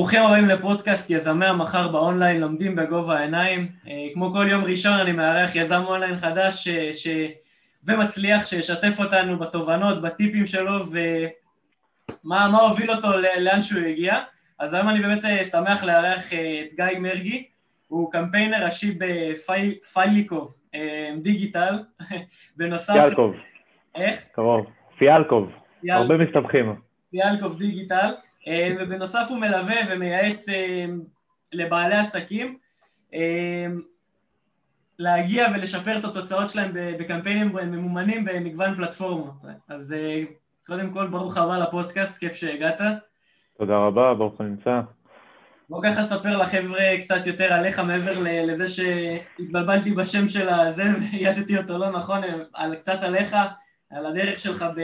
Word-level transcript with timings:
ברוכים 0.00 0.22
הבאים 0.22 0.48
לפודקאסט 0.48 1.10
יזמי 1.10 1.46
המחר 1.46 1.88
באונליין, 1.88 2.40
לומדים 2.40 2.76
בגובה 2.76 3.18
העיניים. 3.18 3.68
כמו 4.14 4.32
כל 4.32 4.46
יום 4.48 4.64
ראשון 4.64 4.92
אני 4.92 5.12
מארח 5.12 5.56
יזם 5.56 5.82
אונליין 5.86 6.16
חדש 6.16 6.68
ש... 6.68 6.68
ש... 6.68 7.08
ומצליח 7.84 8.46
שישתף 8.46 9.00
אותנו 9.00 9.38
בתובנות, 9.38 10.02
בטיפים 10.02 10.46
שלו 10.46 10.72
ומה 12.24 12.60
הוביל 12.60 12.90
אותו 12.90 13.08
לאן 13.40 13.62
שהוא 13.62 13.82
הגיע. 13.82 14.18
אז 14.58 14.74
היום 14.74 14.88
אני 14.88 15.00
באמת 15.00 15.24
שמח 15.50 15.84
לארח 15.84 16.32
את 16.32 16.74
גיא 16.76 16.98
מרגי, 16.98 17.46
הוא 17.88 18.12
קמפיינר 18.12 18.64
ראשי 18.64 18.98
בפייליקוב 18.98 20.54
דיגיטל, 21.22 21.78
בנוסף... 22.56 22.92
פיאלקוב. 22.92 23.34
איך? 23.94 24.20
קרוב. 24.32 24.66
פיאלקוב. 24.98 25.50
הרבה 25.90 26.16
מסתבכים. 26.16 26.74
פיאלקוב 27.10 27.58
דיגיטל. 27.58 28.10
אה, 28.46 28.74
ובנוסף 28.78 29.26
הוא 29.28 29.38
מלווה 29.38 29.76
ומייעץ 29.90 30.48
אה, 30.48 30.86
לבעלי 31.52 31.96
עסקים 31.96 32.58
אה, 33.14 33.66
להגיע 34.98 35.46
ולשפר 35.54 35.98
את 35.98 36.04
התוצאות 36.04 36.48
שלהם 36.48 36.70
בקמפיינים 36.74 37.48
ממומנים 37.48 38.24
במגוון 38.24 38.74
פלטפורמות. 38.74 39.34
אז 39.68 39.94
קודם 40.66 40.90
כל, 40.90 41.06
ברוך 41.06 41.36
הבא 41.36 41.58
לפודקאסט, 41.58 42.18
כיף 42.18 42.34
שהגעת. 42.34 42.80
תודה 43.58 43.76
רבה, 43.76 44.14
ברוך 44.14 44.40
הנמצא. 44.40 44.80
בוא 45.70 45.82
ככה 45.82 46.02
ספר 46.02 46.36
לחבר'ה 46.36 46.84
קצת 47.00 47.26
יותר 47.26 47.52
עליך 47.52 47.78
מעבר 47.78 48.12
לזה 48.22 48.68
שהתבלבלתי 48.68 49.90
בשם 49.90 50.28
של 50.28 50.48
הזה 50.48 50.82
וידעתי 51.12 51.58
אותו 51.58 51.78
לא 51.78 51.90
נכון, 51.90 52.20
על, 52.54 52.74
קצת 52.74 53.02
עליך, 53.02 53.36
על 53.90 54.06
הדרך 54.06 54.38
שלך 54.38 54.64
ב... 54.76 54.80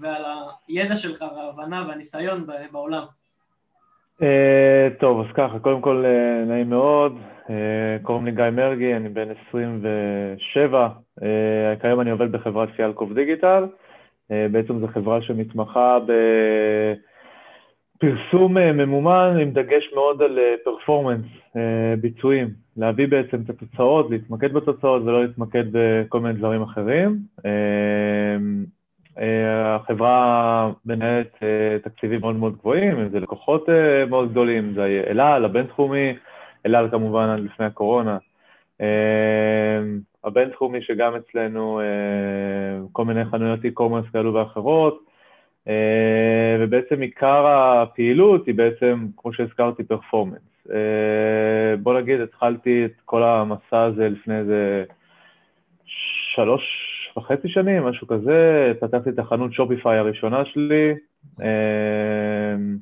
ועל 0.00 0.22
הידע 0.68 0.96
שלך 0.96 1.24
וההבנה 1.36 1.84
והניסיון 1.88 2.46
בעולם. 2.72 3.02
Uh, 4.20 4.22
טוב, 5.00 5.20
אז 5.20 5.26
ככה, 5.34 5.58
קודם 5.58 5.80
כל 5.80 6.04
uh, 6.04 6.48
נעים 6.48 6.70
מאוד, 6.70 7.16
uh, 7.46 7.50
קוראים 8.02 8.24
לי 8.24 8.32
גיא 8.32 8.50
מרגי, 8.50 8.96
אני 8.96 9.08
בן 9.08 9.28
27, 9.48 10.88
uh, 11.18 11.22
כיום 11.80 12.00
אני 12.00 12.10
עובד 12.10 12.32
בחברת 12.32 12.68
פיאלקוב 12.76 13.14
דיגיטל, 13.14 13.66
בעצם 14.30 14.78
זו 14.80 14.88
חברה 14.88 15.22
שמתמחה 15.22 15.98
בפרסום 15.98 17.09
uh, 18.04 18.72
ממומן 18.74 19.36
עם 19.40 19.50
דגש 19.50 19.92
מאוד 19.94 20.22
על 20.22 20.38
פרפורמנס, 20.64 21.24
uh, 21.24 21.56
uh, 21.56 22.00
ביצועים, 22.00 22.48
להביא 22.76 23.08
בעצם 23.08 23.36
את 23.44 23.50
התוצאות, 23.50 24.10
להתמקד 24.10 24.52
בתוצאות 24.52 25.02
ולא 25.02 25.22
להתמקד 25.22 25.64
בכל 25.72 26.20
מיני 26.20 26.34
דברים 26.34 26.62
אחרים. 26.62 27.18
החברה 29.64 30.70
מנהלת 30.86 31.34
אה, 31.42 31.78
תקציבים 31.82 32.20
מאוד 32.20 32.36
מאוד 32.36 32.56
גבוהים, 32.56 32.98
אם 32.98 33.08
זה 33.08 33.20
לקוחות 33.20 33.68
אה, 33.68 34.06
מאוד 34.06 34.30
גדולים, 34.30 34.74
זה 34.74 35.02
אל 35.06 35.20
על, 35.20 35.44
הבינתחומי, 35.44 36.14
אל 36.66 36.90
כמובן 36.90 37.28
עד 37.28 37.40
לפני 37.40 37.66
הקורונה. 37.66 38.18
אה, 38.80 39.80
הבינתחומי 40.24 40.82
שגם 40.82 41.12
אצלנו 41.16 41.80
כל 42.92 43.04
מיני 43.04 43.24
חנויות 43.24 43.60
e-commerce 43.60 44.12
כאלו 44.12 44.34
ואחרות, 44.34 45.09
ובעצם 46.60 47.00
עיקר 47.00 47.46
הפעילות 47.46 48.46
היא 48.46 48.54
בעצם, 48.54 49.06
כמו 49.16 49.32
שהזכרתי, 49.32 49.84
פרפורמנס. 49.84 50.66
בוא 51.82 52.00
נגיד, 52.00 52.20
התחלתי 52.20 52.84
את 52.84 53.00
כל 53.04 53.22
המסע 53.22 53.82
הזה 53.82 54.08
לפני 54.08 54.38
איזה 54.38 54.84
שלוש 56.34 56.62
וחצי 57.16 57.48
שנים, 57.48 57.82
משהו 57.82 58.06
כזה, 58.06 58.72
פתחתי 58.80 59.10
את 59.10 59.18
החנות 59.18 59.52
שופיפיי 59.52 59.98
הראשונה 59.98 60.44
שלי. 60.44 60.94
אמ, 61.40 62.76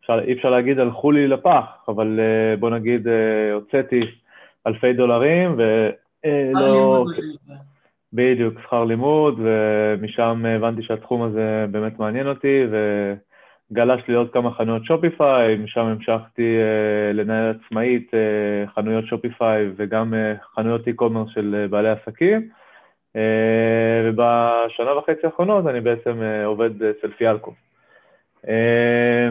אפשר, 0.00 0.20
אי 0.24 0.32
אפשר 0.32 0.50
להגיד 0.50 0.78
הלכו 0.78 1.12
לי 1.12 1.28
לפח, 1.28 1.84
אבל 1.88 2.20
אה, 2.20 2.56
בוא 2.56 2.70
נגיד 2.70 3.08
אה, 3.08 3.52
הוצאתי 3.52 4.00
אלפי 4.66 4.92
דולרים 4.92 5.56
ולא... 5.56 7.04
בדיוק, 8.12 8.60
שכר 8.62 8.84
לימוד, 8.84 9.40
ומשם 9.42 10.44
הבנתי 10.56 10.82
שהתחום 10.82 11.22
הזה 11.22 11.66
באמת 11.70 11.98
מעניין 11.98 12.26
אותי, 12.26 12.64
וגלש 12.70 14.02
לי 14.08 14.14
עוד 14.14 14.32
כמה 14.32 14.54
חנויות 14.54 14.84
שופיפיי, 14.84 15.56
משם 15.56 15.80
המשכתי 15.80 16.56
uh, 16.58 17.16
לנהל 17.16 17.54
עצמאית 17.66 18.10
uh, 18.10 18.70
חנויות 18.74 19.06
שופיפיי 19.06 19.70
וגם 19.76 20.14
uh, 20.14 20.54
חנויות 20.54 20.88
e-commerce 20.88 21.34
של 21.34 21.64
uh, 21.66 21.70
בעלי 21.70 21.88
עסקים. 21.88 22.48
אה, 23.16 24.02
ובשנה 24.04 24.98
וחצי 24.98 25.26
האחרונות 25.26 25.66
אני 25.66 25.80
בעצם 25.80 26.22
אה, 26.22 26.44
עובד 26.44 26.82
אצל 26.82 27.12
פיאלקו. 27.18 27.54
אה, 28.48 29.28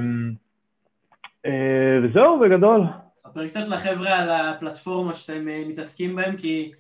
וזהו, 2.04 2.40
בגדול. 2.40 2.82
ספר 3.18 3.48
קצת 3.48 3.68
לחבר'ה 3.68 4.20
על 4.20 4.30
הפלטפורמה 4.30 5.14
שאתם 5.14 5.46
מתעסקים 5.68 6.16
בהם, 6.16 6.38
כי 6.38 6.72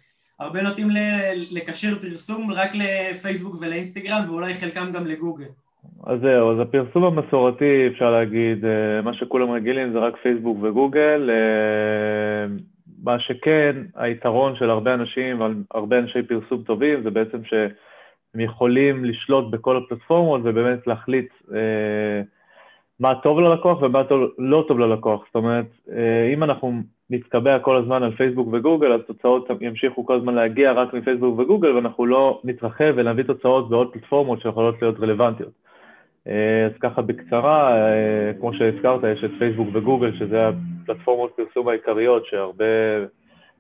הרבה 0.42 0.62
נוטים 0.62 0.88
לקשר 1.52 1.96
פרסום 2.02 2.52
רק 2.52 2.70
לפייסבוק 2.76 3.56
ולאינסטגרם, 3.62 4.22
ואולי 4.28 4.54
חלקם 4.54 4.92
גם 4.92 5.08
לגוגל. 5.08 5.46
אז 6.04 6.20
זהו, 6.22 6.52
אז 6.52 6.60
הפרסום 6.60 7.04
המסורתי, 7.04 7.88
אפשר 7.88 8.12
להגיד, 8.12 8.66
מה 9.04 9.14
שכולם 9.14 9.52
רגילים 9.52 9.92
זה 9.92 10.00
רק 10.00 10.14
פייסבוק 10.24 10.58
וגוגל. 10.62 11.30
מה 13.04 13.20
שכן, 13.20 13.76
היתרון 13.96 14.56
של 14.56 14.70
הרבה 14.70 14.94
אנשים, 14.94 15.42
הרבה 15.72 16.00
אנשי 16.00 16.24
פרסום 16.24 16.64
טובים, 16.64 17.04
זה 17.04 17.10
בעצם 17.10 17.38
שהם 17.44 18.40
יכולים 18.40 19.06
לשלוט 19.06 19.52
בכל 19.52 19.78
הפלטפורמות 19.78 20.42
ובאמת 20.44 20.88
להחליט 20.88 21.30
אה, 21.54 22.22
מה 23.00 23.16
טוב 23.24 23.40
ללקוח 23.40 23.82
ומה 23.82 24.02
לא 24.38 24.66
טוב 24.68 24.80
ללקוח. 24.80 25.24
זאת 25.26 25.36
אומרת, 25.36 25.66
אה, 25.92 26.34
אם 26.34 26.44
אנחנו 26.44 26.82
נתקבע 27.12 27.60
כל 27.60 27.78
הזמן 27.78 28.04
על 28.04 28.12
פייסבוק 28.12 28.48
וגוגל, 28.54 28.94
אז 28.94 29.02
תוצאות 29.08 29.48
ימשיכו 29.62 30.06
כל 30.06 30.16
הזמן 30.16 30.36
להגיע 30.36 30.72
רק 30.72 30.94
מפייסבוק 30.94 31.40
וגוגל, 31.40 31.76
ואנחנו 31.76 32.06
לא 32.06 32.42
נתרחב 32.44 32.94
ונביא 32.96 33.24
תוצאות 33.24 33.70
בעוד 33.70 33.94
פלטפורמות 33.94 34.42
שיכולות 34.42 34.82
להיות 34.82 35.00
רלוונטיות. 35.00 35.52
אה, 36.28 36.66
אז 36.66 36.72
ככה 36.80 37.02
בקצרה, 37.02 37.78
אה, 37.78 38.34
כמו 38.40 38.54
שהזכרת, 38.54 39.04
יש 39.04 39.24
את 39.24 39.32
פייסבוק 39.40 39.68
וגוגל, 39.74 40.18
שזה 40.20 40.48
הפלטפורמות 40.48 41.32
פרסום 41.36 41.68
העיקריות 41.68 42.26
שהרבה 42.26 42.66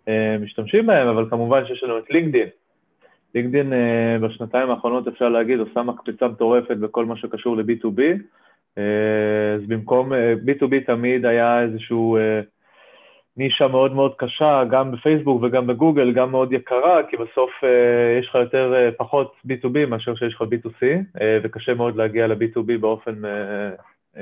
אה, 0.08 0.38
משתמשים 0.42 0.86
בהן, 0.86 1.08
אבל 1.08 1.30
כמובן 1.30 1.66
שיש 1.66 1.84
לנו 1.84 1.98
את 1.98 2.10
לינקדין. 2.10 2.48
לינקדין 3.36 3.74
בשנתיים 4.22 4.70
האחרונות, 4.70 5.08
אפשר 5.08 5.30
להגיד, 5.30 5.60
עושה 5.60 5.84
מקפצה 5.84 6.28
מטורפת 6.28 6.78
בכל 6.78 7.06
מה 7.06 7.18
שקשור 7.18 7.58
ל-B2B. 7.58 8.02
אז 9.56 9.62
במקום, 9.68 10.12
B2B 10.46 10.86
תמיד 10.86 11.26
היה 11.26 11.62
איזשהו 11.62 12.18
נישה 13.42 13.68
מאוד 13.68 13.94
מאוד 13.94 14.14
קשה, 14.18 14.64
גם 14.72 14.92
בפייסבוק 14.92 15.44
וגם 15.44 15.68
בגוגל, 15.68 16.14
גם 16.14 16.32
מאוד 16.32 16.54
יקרה, 16.54 17.04
כי 17.10 17.18
בסוף 17.18 17.50
uh, 17.62 18.20
יש 18.20 18.28
לך 18.30 18.36
יותר, 18.36 18.74
uh, 18.74 18.96
פחות 18.98 19.34
B2B 19.48 19.86
מאשר 19.88 20.16
שיש 20.16 20.34
לך 20.34 20.42
B2C, 20.42 20.82
uh, 21.18 21.22
וקשה 21.44 21.74
מאוד 21.74 21.96
להגיע 21.96 22.28
ל-B2B 22.28 22.78
באופן 22.80 23.22
uh, 23.26 23.82
uh, 24.16 24.20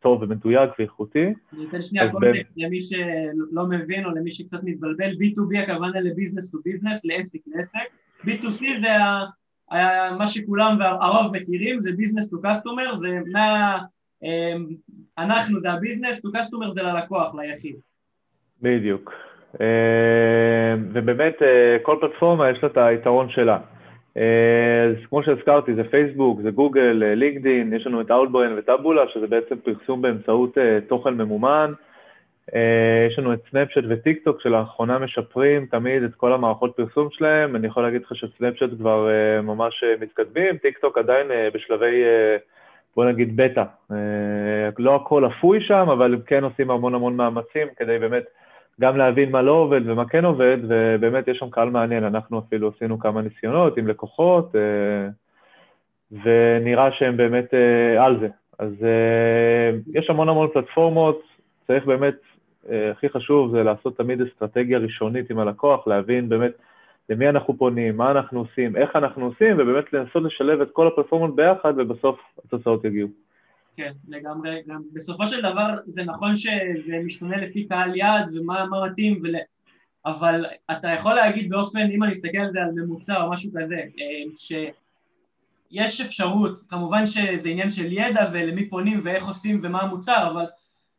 טוב 0.00 0.22
ומדויק 0.22 0.70
ואיכותי. 0.78 1.24
אני 1.52 1.64
אתן 1.68 1.82
שנייה 1.82 2.10
קונטקסט 2.10 2.52
למי 2.56 2.80
שלא 2.80 3.62
מבין 3.70 4.04
או 4.04 4.10
למי 4.10 4.30
שקצת 4.30 4.62
מתבלבל, 4.62 5.10
B2B 5.10 5.58
הכוונה 5.58 6.00
ל 6.00 6.06
business 6.06 6.50
to 6.50 6.58
business, 6.64 7.04
לעסק 7.04 7.38
לעסק, 7.46 7.88
B2C 8.26 8.62
זה 8.80 8.88
מה 10.18 10.28
שכולם 10.28 10.76
והרוב 10.80 11.36
מכירים, 11.36 11.80
זה 11.80 11.92
business 11.92 12.30
to 12.30 12.36
customer, 12.42 12.96
זה 12.96 13.08
מה... 13.32 13.78
אנחנו 15.18 15.60
זה 15.60 15.72
ה 15.72 15.77
business, 15.77 16.20
to 16.20 16.28
customer 16.34 16.68
זה 16.68 16.82
ללקוח, 16.82 17.34
ליחיד. 17.34 17.76
בדיוק. 18.64 19.12
אה, 19.60 20.74
ובאמת 20.92 21.42
אה, 21.42 21.76
כל 21.82 21.96
פלטפורמה 22.00 22.50
יש 22.50 22.62
לה 22.62 22.68
את 22.68 22.76
היתרון 22.76 23.30
שלה. 23.30 23.58
אה, 24.16 24.84
אז 24.84 25.06
כמו 25.08 25.22
שהזכרתי, 25.22 25.74
זה 25.74 25.84
פייסבוק, 25.84 26.40
זה 26.42 26.50
גוגל, 26.50 27.02
לינקדין, 27.16 27.72
יש 27.72 27.86
לנו 27.86 28.00
את 28.00 28.10
Outbrain 28.10 28.58
ו-Taboola, 28.58 29.02
שזה 29.08 29.26
בעצם 29.26 29.56
פרסום 29.64 30.02
באמצעות 30.02 30.58
תוכן 30.88 31.14
ממומן. 31.14 31.72
יש 33.08 33.18
לנו 33.18 33.32
את 33.32 33.38
סנאפצ'ט 33.50 33.82
וטיק 33.88 34.24
טוק, 34.24 34.40
שלאחרונה 34.40 34.98
משפרים 34.98 35.66
תמיד 35.66 36.02
את 36.02 36.14
כל 36.14 36.32
המערכות 36.32 36.76
פרסום 36.76 37.08
שלהם. 37.12 37.56
אני 37.56 37.66
יכול 37.66 37.82
להגיד 37.82 38.02
לך 38.02 38.16
שסנאפצ'ט 38.16 38.70
כבר 38.78 39.08
ממש 39.42 39.84
מתקדמים, 40.00 40.56
טיק 40.56 40.78
טוק 40.78 40.98
עדיין 40.98 41.26
בשלבי, 41.54 42.02
בוא 42.96 43.04
נגיד, 43.04 43.36
בטא. 43.36 43.64
לא 44.78 44.96
הכל 44.96 45.26
אפוי 45.26 45.60
שם, 45.60 45.88
אבל 45.92 46.14
הם 46.14 46.20
כן 46.26 46.44
עושים 46.44 46.70
המון 46.70 46.94
המון 46.94 47.16
מאמצים 47.16 47.68
כדי 47.76 47.98
באמת 47.98 48.24
גם 48.80 48.96
להבין 48.96 49.30
מה 49.30 49.42
לא 49.42 49.52
עובד 49.52 49.80
ומה 49.84 50.08
כן 50.08 50.24
עובד, 50.24 50.56
ובאמת 50.68 51.28
יש 51.28 51.38
שם 51.38 51.50
קהל 51.50 51.70
מעניין, 51.70 52.04
אנחנו 52.04 52.38
אפילו 52.38 52.72
עשינו 52.76 52.98
כמה 52.98 53.22
ניסיונות 53.22 53.78
עם 53.78 53.88
לקוחות, 53.88 54.56
אה, 54.56 55.08
ונראה 56.24 56.92
שהם 56.92 57.16
באמת 57.16 57.54
אה, 57.54 58.04
על 58.04 58.20
זה. 58.20 58.28
אז 58.58 58.72
אה, 58.82 59.78
יש 59.94 60.10
המון 60.10 60.28
המון 60.28 60.48
פלטפורמות, 60.52 61.22
צריך 61.66 61.84
באמת, 61.84 62.14
הכי 62.90 63.08
חשוב 63.08 63.50
זה 63.52 63.62
לעשות 63.62 63.96
תמיד 63.96 64.20
אסטרטגיה 64.20 64.78
ראשונית 64.78 65.30
עם 65.30 65.38
הלקוח, 65.38 65.86
להבין 65.86 66.28
באמת 66.28 66.52
למי 67.08 67.28
אנחנו 67.28 67.58
פונים, 67.58 67.96
מה 67.96 68.10
אנחנו 68.10 68.38
עושים, 68.40 68.76
איך 68.76 68.96
אנחנו 68.96 69.26
עושים, 69.26 69.56
ובאמת 69.58 69.92
לנסות 69.92 70.22
לשלב 70.22 70.60
את 70.60 70.68
כל 70.72 70.86
הפלטפורמות 70.86 71.36
ביחד, 71.36 71.74
ובסוף 71.76 72.20
התוצאות 72.44 72.84
יגיעו. 72.84 73.08
כן, 73.76 73.92
לגמרי. 74.08 74.62
גם 74.66 74.82
בסופו 74.92 75.26
של 75.26 75.40
דבר 75.40 75.76
זה 75.86 76.04
נכון 76.04 76.36
שזה 76.36 76.98
משתנה 77.04 77.36
לפי 77.36 77.64
קהל 77.64 77.96
יעד 77.96 78.36
ומה 78.36 78.64
מתאים, 78.86 79.20
ול... 79.22 79.34
אבל 80.06 80.44
אתה 80.70 80.88
יכול 80.88 81.14
להגיד 81.14 81.50
באופן, 81.50 81.90
אם 81.90 82.02
אני 82.02 82.12
אסתכל 82.12 82.38
על 82.38 82.52
זה 82.52 82.62
על 82.62 82.70
ממוצע 82.72 83.22
או 83.22 83.30
משהו 83.30 83.50
כזה, 83.50 83.74
אה, 83.74 84.24
שיש 85.70 86.00
אפשרות, 86.00 86.58
כמובן 86.68 87.06
שזה 87.06 87.48
עניין 87.48 87.70
של 87.70 87.92
ידע 87.92 88.30
ולמי 88.32 88.68
פונים 88.68 89.00
ואיך 89.04 89.26
עושים 89.26 89.60
ומה 89.62 89.82
המוצר, 89.82 90.30
אבל 90.32 90.44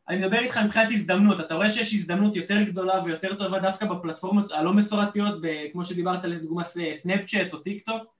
אני 0.09 0.17
מדבר 0.17 0.39
איתך 0.39 0.57
מבחינת 0.57 0.91
הזדמנות, 0.91 1.39
אתה 1.39 1.55
רואה 1.55 1.69
שיש 1.69 1.93
הזדמנות 1.93 2.35
יותר 2.35 2.61
גדולה 2.61 3.03
ויותר 3.03 3.35
טובה 3.35 3.59
דווקא 3.59 3.85
בפלטפורמות 3.85 4.51
הלא 4.51 4.73
מסורתיות, 4.73 5.35
כמו 5.71 5.85
שדיברת 5.85 6.25
לדוגמה 6.25 6.63
סנאפצ'אט 6.93 7.53
או 7.53 7.57
טיק 7.57 7.85
טוק? 7.85 8.14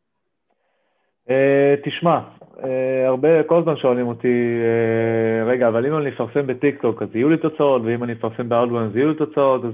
Uh, 1.28 1.32
תשמע, 1.84 2.20
uh, 2.58 2.66
הרבה, 3.06 3.44
כל 3.44 3.60
הזמן 3.60 3.78
שואלים 3.78 4.08
אותי, 4.08 4.58
uh, 4.62 5.50
רגע, 5.50 5.68
אבל 5.68 5.86
אם 5.86 5.98
אני 5.98 6.10
אפרסם 6.10 6.48
בטיק 6.48 6.82
טוק 6.82 7.02
אז 7.02 7.16
יהיו 7.16 7.30
לי 7.30 7.38
תוצאות, 7.38 7.82
ואם 7.86 8.04
אני 8.04 8.14
אפרסם 8.14 8.50
ב-Outbrain 8.50 8.86
אז 8.86 8.96
יהיו 8.96 9.10
לי 9.10 9.16
תוצאות, 9.16 9.66
אז 9.66 9.74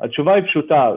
התשובה 0.00 0.34
היא 0.34 0.44
פשוטה, 0.44 0.90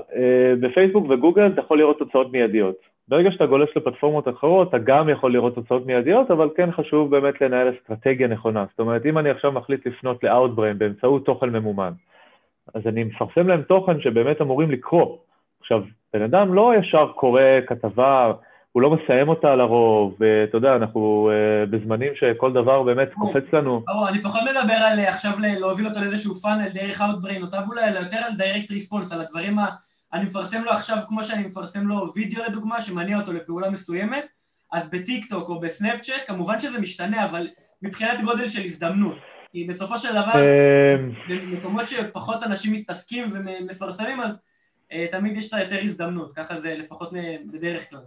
בפייסבוק 0.60 1.06
וגוגל 1.10 1.48
אתה 1.48 1.62
יכול 1.62 1.78
לראות 1.78 2.00
תוצאות 2.00 2.32
מיידיות. 2.32 2.76
ברגע 3.08 3.32
שאתה 3.32 3.46
גולש 3.46 3.78
לפלטפורמות 3.78 4.28
אחרות, 4.28 4.70
אתה 4.70 4.78
גם 4.78 5.10
יכול 5.10 5.34
לראות 5.34 5.56
תוצאות 5.56 5.86
מיידיות, 5.86 6.32
אבל 6.32 6.50
כן 6.56 6.72
חשוב 6.72 7.12
באמת 7.12 7.42
לנהל 7.42 7.70
אסטרטגיה 7.70 8.28
נכונה. 8.28 8.66
זאת 8.70 8.80
אומרת, 8.80 9.06
אם 9.06 9.18
אני 9.18 9.30
עכשיו 9.30 9.52
מחליט 9.52 9.88
לפנות 9.88 10.24
ל-Outbrain 10.24 10.74
באמצעות 10.78 11.26
תוכן 11.26 11.50
ממומן, 11.50 11.92
אז 12.76 12.88
אני 12.88 13.04
מפרסם 13.04 13.48
להם 13.48 13.62
תוכן 13.62 14.02
שבאמת 14.02 14.42
אמורים 14.42 14.72
לקרוא. 14.72 15.18
עכשיו, 15.62 15.82
בן 16.14 16.22
אדם 16.22 16.54
לא 16.54 16.74
ישר 16.76 17.08
קורא 17.16 17.42
כתבה, 17.68 18.34
הוא 18.72 18.82
לא 18.82 18.90
מסיים 18.90 19.30
אותה 19.30 19.56
לרוב, 19.56 20.16
ואתה 20.20 20.58
יודע, 20.58 20.76
אנחנו 20.76 21.32
uh, 21.32 21.70
בזמנים 21.70 22.14
שכל 22.16 22.54
דבר 22.54 22.84
באמת 22.84 23.10
קופץ 23.14 23.44
לנו. 23.54 23.84
ברור, 23.88 24.10
אני 24.10 24.22
פחות 24.22 24.42
מדבר 24.42 24.74
על 24.74 25.00
אה, 25.00 25.10
עכשיו 25.10 25.32
להוביל 25.60 25.88
אותו 25.88 26.00
לאיזשהו 26.00 26.36
פאנל 26.36 26.70
דרך 26.70 27.02
Outbrain, 27.02 27.42
או 27.42 27.48
טאבולה, 27.48 27.88
אלא 27.88 28.00
יותר 28.00 28.18
על 28.18 28.32
direct 28.32 28.70
response, 28.70 29.14
על 29.14 29.22
הדברים 29.22 29.60
ה... 29.60 29.68
אני 30.14 30.24
מפרסם 30.24 30.64
לו 30.64 30.72
עכשיו, 30.72 30.98
כמו 31.08 31.24
שאני 31.24 31.44
מפרסם 31.44 31.88
לו 31.88 32.12
וידאו 32.16 32.44
לדוגמה, 32.44 32.82
שמניע 32.82 33.20
אותו 33.20 33.34
לפעולה 33.34 33.70
מסוימת, 33.70 34.26
אז 34.72 34.90
בטיק 34.90 35.26
טוק 35.30 35.50
או 35.50 35.60
בסנאפצ'אט, 35.60 36.22
כמובן 36.28 36.60
שזה 36.60 36.80
משתנה, 36.80 37.26
אבל 37.26 37.48
מבחינת 37.82 38.22
גודל 38.22 38.50
של 38.50 38.62
הזדמנות. 38.66 39.18
כי 39.52 39.64
בסופו 39.64 39.98
של 39.98 40.12
דבר, 40.12 40.34
אמ, 40.36 41.12
במקומות 41.30 41.88
שפחות 41.88 42.44
אנשים 42.44 42.74
מתעסקים 42.74 43.32
ומפרסמים, 43.34 44.20
אז 44.20 44.42
אה, 44.92 45.06
תמיד 45.12 45.38
יש 45.38 45.54
לה 45.54 45.64
יותר 45.64 45.80
הזדמנות, 45.84 46.36
ככה 46.36 46.60
זה 46.60 46.76
לפחות 46.78 47.10
בדרך 47.52 47.90
כלל. 47.90 48.00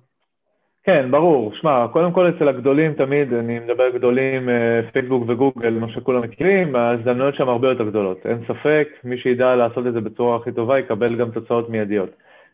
כן, 0.85 1.11
ברור. 1.11 1.53
שמע, 1.55 1.87
קודם 1.93 2.13
כל 2.13 2.29
אצל 2.29 2.49
הגדולים 2.49 2.95
תמיד, 2.95 3.33
אני 3.33 3.59
מדבר 3.59 3.91
גדולים, 3.91 4.49
אה, 4.49 4.81
פייסבוק 4.93 5.25
וגוגל, 5.29 5.71
מה 5.71 5.89
שכולם 5.89 6.23
מכירים, 6.23 6.77
ההזדמנויות 6.77 7.35
שם 7.35 7.49
הרבה 7.49 7.69
יותר 7.69 7.85
גדולות. 7.85 8.27
אין 8.27 8.39
ספק, 8.49 8.89
מי 9.05 9.19
שידע 9.19 9.55
לעשות 9.55 9.87
את 9.87 9.93
זה 9.93 10.01
בצורה 10.01 10.37
הכי 10.37 10.53
טובה 10.53 10.79
יקבל 10.79 11.17
גם 11.17 11.31
תוצאות 11.31 11.71
מיידיות. 11.71 12.11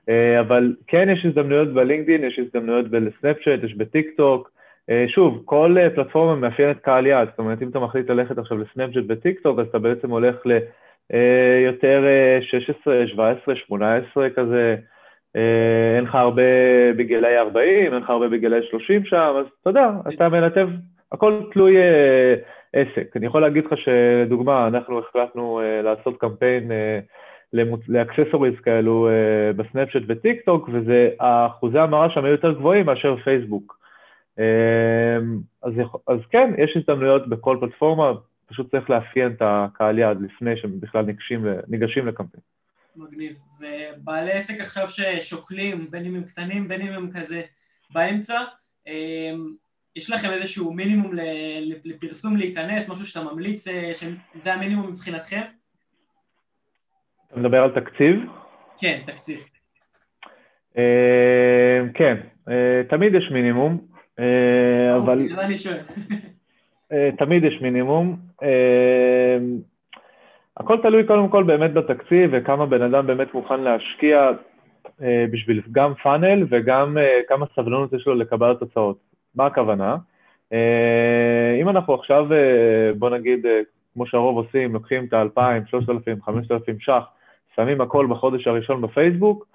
אה, 0.08 0.40
אבל 0.40 0.74
כן 0.86 1.08
יש 1.12 1.26
הזדמנויות 1.26 1.74
בלינקדאין, 1.74 2.24
יש 2.24 2.38
הזדמנויות 2.38 2.88
בסנאפצ'אט, 2.88 3.64
יש 3.64 3.74
בטיק 3.74 4.06
טוק. 4.16 4.50
אה, 4.90 5.04
שוב, 5.08 5.42
כל 5.44 5.76
פלטפורמה 5.94 6.36
מאפיינת 6.36 6.80
קהל 6.80 7.06
יעד, 7.06 7.28
זאת 7.30 7.38
אומרת, 7.38 7.62
אם 7.62 7.68
אתה 7.68 7.78
מחליט 7.78 8.10
ללכת 8.10 8.38
עכשיו 8.38 8.58
לסנאפצ'אט 8.58 9.04
בטיק 9.04 9.40
טוק, 9.40 9.58
אז 9.58 9.66
אתה 9.66 9.78
בעצם 9.78 10.10
הולך 10.10 10.36
ליותר 10.46 12.04
16, 12.40 13.06
17, 13.06 13.56
18 13.56 14.30
כזה. 14.30 14.76
אה, 15.38 15.96
אין 15.96 16.04
לך 16.04 16.14
הרבה 16.14 16.42
בגילאי 16.96 17.38
40, 17.38 17.94
אין 17.94 18.02
לך 18.02 18.10
הרבה 18.10 18.28
בגילאי 18.28 18.60
30 18.70 19.04
שם, 19.04 19.34
אז 19.40 19.46
אתה 19.60 19.70
יודע, 19.70 19.90
אתה 20.14 20.28
מנתב, 20.28 20.68
הכל 21.12 21.40
תלוי 21.52 21.76
אה, 21.76 22.34
עסק. 22.72 23.16
אני 23.16 23.26
יכול 23.26 23.42
להגיד 23.42 23.64
לך 23.64 23.78
שלדוגמה, 23.78 24.66
אנחנו 24.66 24.98
החלטנו 24.98 25.60
אה, 25.60 25.82
לעשות 25.82 26.20
קמפיין 26.20 26.70
לאקססוריז 27.88 28.54
כאלו 28.62 29.08
בסנאפשט 29.56 30.02
וטיק 30.08 30.40
טוק, 30.44 30.70
ואחוזי 30.86 31.78
המרה 31.78 32.10
שם 32.10 32.24
היו 32.24 32.32
יותר 32.32 32.52
גבוהים 32.52 32.86
מאשר 32.86 33.16
פייסבוק. 33.16 33.78
אז, 35.62 35.72
אז 36.08 36.18
כן, 36.30 36.50
יש 36.58 36.76
הזדמנויות 36.76 37.28
בכל 37.28 37.56
פלטפורמה, 37.60 38.12
פשוט 38.46 38.70
צריך 38.70 38.90
לאפיין 38.90 39.32
את 39.32 39.42
הקהל 39.44 39.98
יעד 39.98 40.20
לפני 40.20 40.56
שהם 40.56 40.80
בכלל 40.80 41.04
ניגשים, 41.04 41.46
ניגשים 41.68 42.06
לקמפיין. 42.06 42.57
מגניב. 42.98 43.36
ובעלי 43.60 44.32
עסק 44.32 44.60
עכשיו 44.60 44.88
ששוקלים, 44.88 45.90
בין 45.90 46.04
אם 46.04 46.14
הם 46.14 46.22
קטנים, 46.22 46.68
בין 46.68 46.80
אם 46.80 46.92
הם 46.92 47.10
כזה 47.10 47.42
באמצע, 47.90 48.40
אמ, 48.86 49.54
יש 49.96 50.10
לכם 50.10 50.30
איזשהו 50.30 50.72
מינימום 50.72 51.12
לפרסום 51.84 52.36
להיכנס, 52.36 52.88
משהו 52.88 53.06
שאתה 53.06 53.24
ממליץ, 53.32 53.68
אה, 53.68 53.90
שזה 53.94 54.54
המינימום 54.54 54.92
מבחינתכם? 54.92 55.40
אתה 57.28 57.40
מדבר 57.40 57.58
על 57.58 57.70
תקציב? 57.70 58.16
כן, 58.80 59.00
תקציב. 59.06 59.38
אמ, 60.76 60.82
כן, 61.94 62.16
אה, 62.48 62.82
תמיד 62.88 63.14
יש 63.14 63.30
מינימום, 63.32 63.86
אה, 64.18 64.96
אבל... 64.96 65.28
אני 65.38 65.58
שואל. 65.58 65.80
תמיד 67.18 67.44
יש 67.44 67.62
מינימום. 67.62 68.16
הכל 70.58 70.78
תלוי 70.82 71.04
קודם 71.04 71.28
כל 71.28 71.42
באמת 71.42 71.72
בתקציב 71.72 72.30
וכמה 72.32 72.66
בן 72.66 72.82
אדם 72.82 73.06
באמת 73.06 73.34
מוכן 73.34 73.60
להשקיע 73.60 74.30
אה, 75.02 75.24
בשביל 75.30 75.62
גם 75.72 75.94
פאנל 75.94 76.46
וגם 76.50 76.98
אה, 76.98 77.20
כמה 77.28 77.46
סבלנות 77.56 77.92
יש 77.92 78.06
לו 78.06 78.14
לקבלת 78.14 78.58
תוצאות. 78.58 78.98
מה 79.34 79.46
הכוונה? 79.46 79.96
אה, 80.52 81.58
אם 81.60 81.68
אנחנו 81.68 81.94
עכשיו, 81.94 82.32
אה, 82.32 82.92
בוא 82.98 83.10
נגיד, 83.10 83.46
אה, 83.46 83.60
כמו 83.94 84.06
שהרוב 84.06 84.36
עושים, 84.36 84.72
לוקחים 84.72 85.04
את 85.04 85.12
ה-2,000, 85.12 85.70
3,000, 85.70 86.22
5,000 86.22 86.80
ש"ח, 86.80 87.04
שמים 87.56 87.80
הכל 87.80 88.06
בחודש 88.10 88.46
הראשון 88.46 88.82
בפייסבוק, 88.82 89.46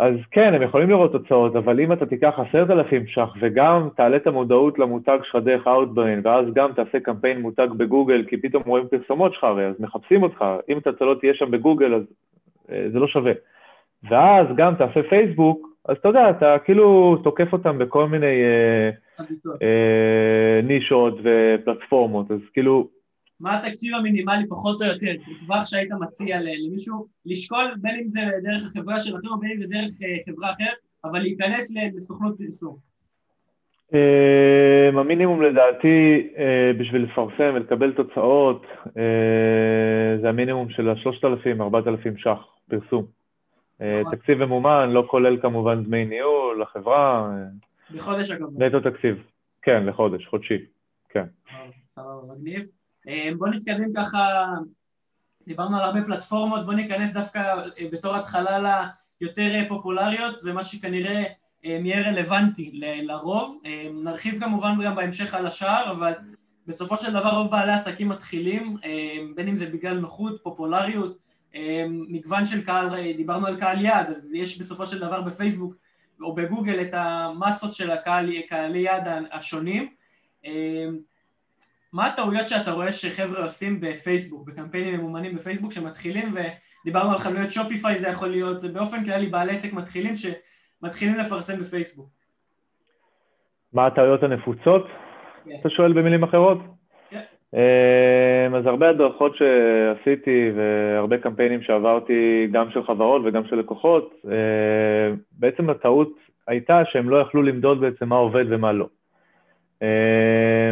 אז 0.00 0.14
כן, 0.30 0.54
הם 0.54 0.62
יכולים 0.62 0.90
לראות 0.90 1.12
תוצאות, 1.12 1.56
אבל 1.56 1.80
אם 1.80 1.92
אתה 1.92 2.06
תיקח 2.06 2.34
עשרת 2.38 2.70
אלפים 2.70 3.06
ש"ח 3.06 3.34
וגם 3.40 3.88
תעלה 3.96 4.16
את 4.16 4.26
המודעות 4.26 4.78
למותג 4.78 5.18
שלך 5.22 5.36
דרך 5.44 5.66
Outbrain, 5.66 6.20
ואז 6.24 6.46
גם 6.54 6.72
תעשה 6.72 7.00
קמפיין 7.00 7.40
מותג 7.40 7.68
בגוגל, 7.76 8.24
כי 8.28 8.36
פתאום 8.36 8.62
רואים 8.66 8.88
פרסומות 8.88 9.34
שלך 9.34 9.44
הרי, 9.44 9.66
אז 9.66 9.74
מחפשים 9.80 10.22
אותך, 10.22 10.44
אם 10.68 10.78
אתה 10.78 11.04
לא 11.04 11.14
תהיה 11.20 11.34
שם 11.34 11.50
בגוגל, 11.50 11.94
אז 11.94 12.02
אה, 12.72 12.86
זה 12.92 12.98
לא 12.98 13.06
שווה. 13.06 13.32
ואז 14.10 14.46
גם 14.56 14.74
תעשה 14.74 15.02
פייסבוק, 15.02 15.68
אז 15.88 15.96
אתה 15.96 16.08
יודע, 16.08 16.30
אתה 16.30 16.56
כאילו 16.64 17.16
תוקף 17.24 17.52
אותם 17.52 17.78
בכל 17.78 18.06
מיני 18.06 18.42
אה, 18.42 18.90
אה, 19.62 20.60
נישות 20.62 21.14
ופלטפורמות, 21.22 22.30
אז 22.30 22.40
כאילו, 22.52 22.88
מה 23.40 23.58
התקציב 23.58 23.94
המינימלי 23.94 24.48
פחות 24.48 24.82
או 24.82 24.86
יותר, 24.86 25.12
בטווח 25.34 25.66
שהיית 25.66 25.90
מציע 26.00 26.40
למישהו 26.40 27.06
לשקול 27.26 27.74
בין 27.80 28.00
אם 28.00 28.08
זה 28.08 28.20
דרך 28.42 28.62
החברה 28.66 29.00
שלכם 29.00 29.28
או 29.28 29.38
בין 29.38 29.50
אם 29.50 29.58
זה 29.58 29.66
דרך 29.66 29.92
אה, 30.02 30.32
חברה 30.32 30.52
אחרת, 30.52 30.76
אבל 31.04 31.18
להיכנס 31.18 31.72
לסוכנות 31.96 32.38
פרסום. 32.38 32.76
אמ, 33.92 34.98
המינימום 34.98 35.42
לדעתי 35.42 36.28
אה, 36.38 36.72
בשביל 36.78 37.02
לפרסם 37.02 37.52
ולקבל 37.54 37.92
תוצאות 37.92 38.66
אה, 38.98 40.18
זה 40.20 40.28
המינימום 40.28 40.70
של 40.70 40.88
ה-3,000-4,000 40.88 42.18
ש"ח 42.18 42.38
פרסום. 42.70 43.06
נכון. 44.00 44.16
תקציב 44.16 44.44
ממומן, 44.44 44.90
לא 44.90 45.04
כולל 45.06 45.40
כמובן 45.40 45.84
דמי 45.84 46.04
ניהול 46.04 46.62
לחברה. 46.62 47.30
בחודש 47.94 48.30
אגב. 48.30 48.62
נטו 48.62 48.80
תקציב, 48.80 49.22
כן, 49.62 49.86
לחודש, 49.86 50.26
חודשי, 50.26 50.58
כן. 51.08 51.24
סבבה, 51.94 52.34
מגניב. 52.34 52.79
אה, 53.10 53.30
בוא 53.38 53.48
נתקדם 53.48 53.92
ככה, 53.96 54.44
דיברנו 55.46 55.76
על 55.76 55.84
הרבה 55.84 56.02
פלטפורמות, 56.02 56.66
בוא 56.66 56.74
ניכנס 56.74 57.12
דווקא 57.12 57.38
אה, 57.38 57.86
בתור 57.92 58.16
התחלה 58.16 58.88
ליותר 59.20 59.54
אה, 59.54 59.64
פופולריות 59.68 60.40
ומה 60.44 60.64
שכנראה 60.64 61.24
יהיה 61.62 62.10
רלוונטי 62.10 62.70
לרוב. 63.02 63.60
נרחיב 64.04 64.40
כמובן 64.40 64.84
גם 64.84 64.94
בהמשך 64.94 65.34
על 65.34 65.46
השאר, 65.46 65.90
אבל 65.90 66.12
בסופו 66.66 66.96
של 66.96 67.12
דבר 67.12 67.36
רוב 67.36 67.50
בעלי 67.50 67.72
עסקים 67.72 68.08
מתחילים, 68.08 68.76
בין 69.34 69.48
אם 69.48 69.56
זה 69.56 69.66
בגלל 69.66 69.98
נוחות, 69.98 70.40
פופולריות, 70.42 71.18
מגוון 71.88 72.44
של 72.44 72.64
קהל, 72.64 73.12
דיברנו 73.16 73.46
על 73.46 73.60
קהל 73.60 73.80
יעד, 73.80 74.10
אז 74.10 74.32
יש 74.34 74.60
בסופו 74.60 74.86
של 74.86 74.98
דבר 74.98 75.20
בפייסבוק 75.22 75.74
או 76.20 76.34
בגוגל 76.34 76.80
את 76.80 76.90
המסות 76.92 77.74
של 77.74 77.90
הקהלי 77.90 78.78
יעד 78.78 79.08
השונים. 79.32 79.88
מה 81.92 82.06
הטעויות 82.06 82.48
שאתה 82.48 82.70
רואה 82.70 82.92
שחבר'ה 82.92 83.44
עושים 83.44 83.80
בפייסבוק, 83.80 84.48
בקמפיינים 84.48 85.00
ממומנים 85.00 85.36
בפייסבוק 85.36 85.72
שמתחילים, 85.72 86.34
ודיברנו 86.34 87.10
על 87.10 87.18
חנויות 87.18 87.50
שופיפיי, 87.50 87.98
זה 87.98 88.08
יכול 88.08 88.28
להיות, 88.28 88.64
באופן 88.64 89.04
כללי 89.04 89.26
בעלי 89.26 89.52
עסק 89.52 89.72
מתחילים 89.72 90.12
שמתחילים 90.14 91.18
לפרסם 91.18 91.60
בפייסבוק. 91.60 92.08
מה 93.72 93.86
הטעויות 93.86 94.22
הנפוצות? 94.22 94.86
כן. 95.44 95.56
אתה 95.60 95.70
שואל 95.70 95.92
במילים 95.92 96.22
אחרות? 96.22 96.58
כן. 97.10 97.20
אמ, 97.54 98.54
אז 98.54 98.66
הרבה 98.66 98.88
הדרכות 98.88 99.32
שעשיתי 99.36 100.50
והרבה 100.56 101.18
קמפיינים 101.18 101.62
שעברתי, 101.62 102.48
גם 102.52 102.70
של 102.70 102.82
חברות 102.84 103.22
וגם 103.24 103.46
של 103.46 103.56
לקוחות, 103.56 104.14
אמ, 104.24 104.30
בעצם 105.32 105.70
הטעות 105.70 106.12
הייתה 106.48 106.82
שהם 106.84 107.10
לא 107.10 107.16
יכלו 107.16 107.42
למדוד 107.42 107.80
בעצם 107.80 108.08
מה 108.08 108.16
עובד 108.16 108.44
ומה 108.48 108.72
לא. 108.72 108.86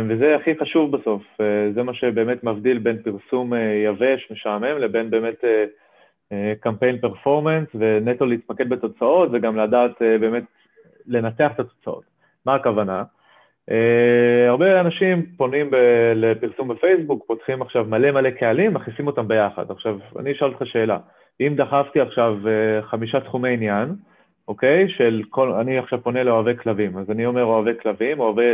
וזה 0.09 0.37
הכי 0.37 0.59
חשוב 0.59 0.97
בסוף, 0.97 1.23
זה 1.75 1.83
מה 1.83 1.95
שבאמת 1.95 2.45
מבדיל 2.45 2.79
בין 2.79 2.99
פרסום 3.03 3.53
יבש, 3.85 4.29
משעמם, 4.31 4.79
לבין 4.79 5.11
באמת 5.11 5.45
קמפיין 6.61 6.99
פרפורמנס, 6.99 7.69
ונטו 7.75 8.27
להתמקד 8.27 8.69
בתוצאות, 8.69 9.29
וגם 9.33 9.57
לדעת 9.57 10.03
באמת 10.21 10.45
לנתח 11.07 11.51
את 11.55 11.61
התוצאות. 11.61 12.05
מה 12.47 12.55
הכוונה? 12.55 13.03
הרבה 14.49 14.81
אנשים 14.81 15.27
פונים 15.37 15.71
ב- 15.71 16.13
לפרסום 16.15 16.69
בפייסבוק, 16.69 17.25
פותחים 17.27 17.63
עכשיו 17.63 17.85
מלא 17.85 18.11
מלא 18.11 18.31
קהלים, 18.31 18.75
מכניסים 18.75 19.07
אותם 19.07 19.29
ביחד. 19.29 19.71
עכשיו, 19.71 19.99
אני 20.19 20.33
אשאל 20.33 20.49
אותך 20.49 20.67
שאלה, 20.67 20.99
אם 21.41 21.55
דחפתי 21.57 22.01
עכשיו 22.01 22.37
חמישה 22.83 23.21
תחומי 23.21 23.53
עניין, 23.53 23.89
אוקיי? 24.49 24.89
של 24.89 25.23
כל, 25.31 25.53
אני 25.53 25.79
עכשיו 25.79 26.03
פונה 26.03 26.23
לאוהבי 26.23 26.57
כלבים, 26.57 26.99
אז 26.99 27.11
אני 27.11 27.27
אומר 27.27 27.45
אוהבי 27.45 27.71
כלבים, 27.83 28.21
אוהבי, 28.21 28.53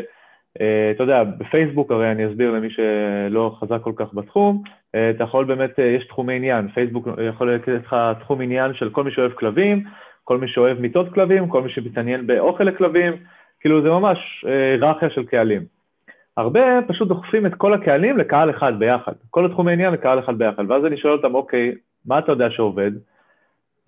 אתה 0.57 1.03
יודע, 1.03 1.25
בפייסבוק 1.25 1.91
הרי 1.93 2.13
אני 2.13 2.27
אסביר 2.27 2.51
למי 2.51 2.69
שלא 2.71 3.57
חזק 3.61 3.81
כל 3.83 3.93
כך 3.97 4.15
בתחום, 4.15 4.63
uh, 4.67 4.99
אתה 5.17 5.25
יכול 5.25 5.45
באמת, 5.45 5.79
uh, 5.79 5.83
יש 5.83 6.07
תחומי 6.07 6.35
עניין, 6.37 6.69
פייסבוק 6.69 7.09
יכול 7.29 7.55
לתת 7.55 7.69
לך 7.69 7.97
תחום 8.21 8.41
עניין 8.41 8.75
של 8.75 8.91
כל 8.91 9.05
מי 9.05 9.11
שאוהב 9.11 9.33
כלבים, 9.33 9.85
כל 10.25 10.39
מי 10.39 10.49
שאוהב 10.49 10.81
מיטות 10.81 11.15
כלבים, 11.15 11.49
כל 11.49 11.63
מי 11.63 11.71
שמתעניין 11.71 12.27
באוכל 12.27 12.65
לכלבים, 12.65 13.13
כאילו 13.61 13.83
זה 13.83 13.89
ממש 13.89 14.45
היררכיה 14.49 15.11
של 15.11 15.25
קהלים. 15.25 15.63
הרבה 16.37 16.61
פשוט 16.87 17.09
דוחפים 17.09 17.47
את 17.47 17.55
כל 17.55 17.75
הקהלים 17.75 18.19
לקהל 18.19 18.51
אחד 18.51 18.79
ביחד, 18.79 19.13
כל 19.31 19.47
התחום 19.47 19.69
העניין 19.69 19.93
לקהל 19.93 20.19
אחד 20.19 20.39
ביחד, 20.39 20.71
ואז 20.71 20.85
אני 20.85 20.97
שואל 20.97 21.13
אותם, 21.13 21.35
אוקיי, 21.35 21.75
מה 22.07 22.19
אתה 22.19 22.33
יודע 22.33 22.51
שעובד? 22.51 22.91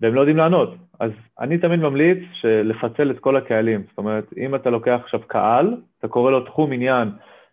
והם 0.01 0.15
לא 0.15 0.19
יודעים 0.19 0.37
לענות. 0.37 0.75
אז 0.99 1.11
אני 1.39 1.57
תמיד 1.57 1.79
ממליץ 1.79 2.23
לפצל 2.43 3.11
את 3.11 3.19
כל 3.19 3.35
הקהלים. 3.37 3.83
זאת 3.89 3.97
אומרת, 3.97 4.33
אם 4.37 4.55
אתה 4.55 4.69
לוקח 4.69 4.99
עכשיו 5.03 5.19
קהל, 5.27 5.75
אתה 5.99 6.07
קורא 6.07 6.31
לו 6.31 6.39
תחום 6.39 6.71
עניין 6.71 7.09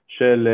של 0.06 0.48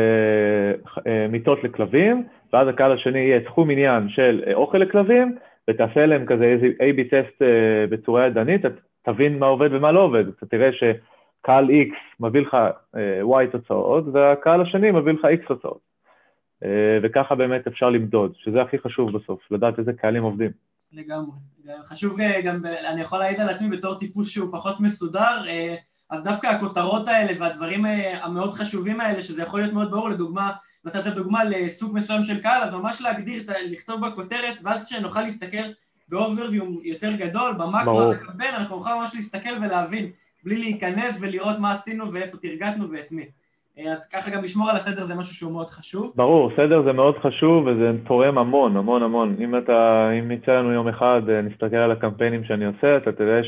uh, 0.85 0.87
uh, 0.87 1.01
מיטות 1.29 1.63
לכלבים, 1.63 2.23
ואז 2.53 2.67
הקהל 2.67 2.91
השני 2.91 3.19
יהיה 3.19 3.41
תחום 3.41 3.69
עניין 3.69 4.09
של 4.09 4.43
uh, 4.45 4.53
אוכל 4.53 4.77
לכלבים, 4.77 5.37
ותעשה 5.69 6.05
להם 6.05 6.25
כזה 6.25 6.43
איזה 6.43 6.65
A-B 6.65 7.03
טסט 7.03 7.41
uh, 7.41 7.45
בצורה 7.89 8.27
ידנית, 8.27 8.61
תבין 9.01 9.39
מה 9.39 9.45
עובד 9.45 9.69
ומה 9.73 9.91
לא 9.91 9.99
עובד. 9.99 10.27
אתה 10.27 10.45
תראה 10.45 10.69
שקהל 10.73 11.69
X 11.69 11.93
מביא 12.19 12.41
לך 12.41 12.57
uh, 12.95 12.97
Y 13.25 13.51
תוצאות, 13.51 14.03
והקהל 14.13 14.61
השני 14.61 14.91
מביא 14.91 15.13
לך 15.13 15.25
X 15.25 15.47
תוצאות. 15.47 15.91
Uh, 16.63 16.67
וככה 17.03 17.35
באמת 17.35 17.67
אפשר 17.67 17.89
למדוד, 17.89 18.33
שזה 18.35 18.61
הכי 18.61 18.79
חשוב 18.79 19.17
בסוף, 19.17 19.51
לדעת 19.51 19.79
איזה 19.79 19.93
קהלים 19.93 20.23
עובדים. 20.23 20.51
לגמרי. 20.93 21.31
חשוב 21.83 22.17
גם, 22.43 22.61
אני 22.93 23.01
יכול 23.01 23.19
להעיד 23.19 23.39
על 23.39 23.49
עצמי 23.49 23.77
בתור 23.77 23.99
טיפוס 23.99 24.29
שהוא 24.29 24.51
פחות 24.51 24.79
מסודר, 24.79 25.43
אז 26.11 26.23
דווקא 26.23 26.47
הכותרות 26.47 27.07
האלה 27.07 27.33
והדברים 27.39 27.85
המאוד 28.21 28.53
חשובים 28.53 28.99
האלה, 29.01 29.21
שזה 29.21 29.41
יכול 29.41 29.59
להיות 29.59 29.73
מאוד 29.73 29.91
ברור, 29.91 30.09
לדוגמה, 30.09 30.51
נתת 30.85 31.07
דוגמה 31.07 31.43
לסוג 31.43 31.95
מסוים 31.95 32.23
של 32.23 32.41
קהל, 32.41 32.61
אז 32.61 32.73
ממש 32.73 33.01
להגדיר, 33.01 33.43
לכתוב 33.71 34.07
בכותרת, 34.07 34.57
ואז 34.63 34.85
כשנוכל 34.85 35.21
להסתכל 35.21 35.63
באוברוויו 36.09 36.63
יותר 36.83 37.11
גדול, 37.11 37.53
על 37.73 38.11
הקמפיין, 38.11 38.55
אנחנו 38.55 38.75
נוכל 38.75 38.93
ממש 38.95 39.11
להסתכל 39.15 39.49
ולהבין, 39.61 40.11
בלי 40.43 40.57
להיכנס 40.57 41.19
ולראות 41.21 41.59
מה 41.59 41.71
עשינו 41.71 42.11
ואיפה 42.11 42.37
תרגטנו 42.37 42.91
ואת 42.91 43.11
מי. 43.11 43.25
אז 43.91 44.07
ככה 44.07 44.31
גם 44.31 44.43
לשמור 44.43 44.69
על 44.69 44.75
הסדר 44.75 45.05
זה 45.05 45.15
משהו 45.15 45.35
שהוא 45.35 45.51
מאוד 45.51 45.69
חשוב. 45.69 46.13
ברור, 46.15 46.51
סדר 46.57 46.81
זה 46.83 46.91
מאוד 46.91 47.15
חשוב 47.17 47.65
וזה 47.65 47.91
תורם 48.07 48.37
המון, 48.37 48.77
המון 48.77 49.03
המון. 49.03 49.35
אם 49.39 49.57
אתה, 49.57 50.09
אם 50.19 50.31
יצא 50.31 50.51
לנו 50.51 50.71
יום 50.71 50.87
אחד, 50.87 51.21
נסתכל 51.43 51.75
על 51.75 51.91
הקמפיינים 51.91 52.43
שאני 52.43 52.65
עושה, 52.65 52.97
אתה 52.97 53.11
תראה 53.11 53.41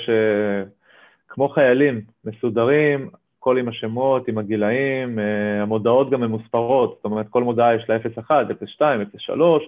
שכמו 1.33 1.49
חיילים 1.49 2.01
מסודרים, 2.25 3.09
הכל 3.39 3.57
עם 3.57 3.67
השמות, 3.67 4.27
עם 4.27 4.37
הגילאים, 4.37 5.19
אה, 5.19 5.61
המודעות 5.61 6.09
גם 6.09 6.21
ממוספרות, 6.21 6.93
זאת 6.95 7.05
אומרת, 7.05 7.25
כל 7.29 7.43
מודעה 7.43 7.75
יש 7.75 7.89
לה 7.89 7.97
01, 8.19 8.45
02, 8.65 9.01
03, 9.17 9.63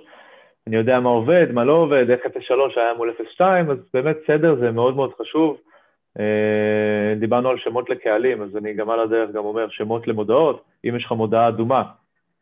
אני 0.68 0.76
יודע 0.76 1.00
מה 1.00 1.10
עובד, 1.10 1.52
מה 1.52 1.64
לא 1.64 1.74
עובד, 1.74 2.10
איך 2.10 2.22
03 2.48 2.78
היה 2.78 2.94
מול 2.98 3.14
02, 3.36 3.70
אז 3.70 3.78
באמת 3.94 4.18
סדר 4.28 4.56
זה 4.56 4.72
מאוד 4.72 4.96
מאוד 4.96 5.12
חשוב. 5.22 5.58
אה, 6.20 7.14
דיברנו 7.20 7.50
על 7.50 7.58
שמות 7.58 7.90
לקהלים, 7.90 8.42
אז 8.42 8.58
אני 8.58 8.74
גם 8.74 8.90
על 8.90 9.00
הדרך 9.00 9.32
גם 9.32 9.46
אומר 9.46 9.70
שמות 9.70 10.08
למודעות. 10.08 10.64
אם 10.90 10.96
יש 10.96 11.06
לך 11.06 11.12
מודעה 11.12 11.48
אדומה, 11.48 11.84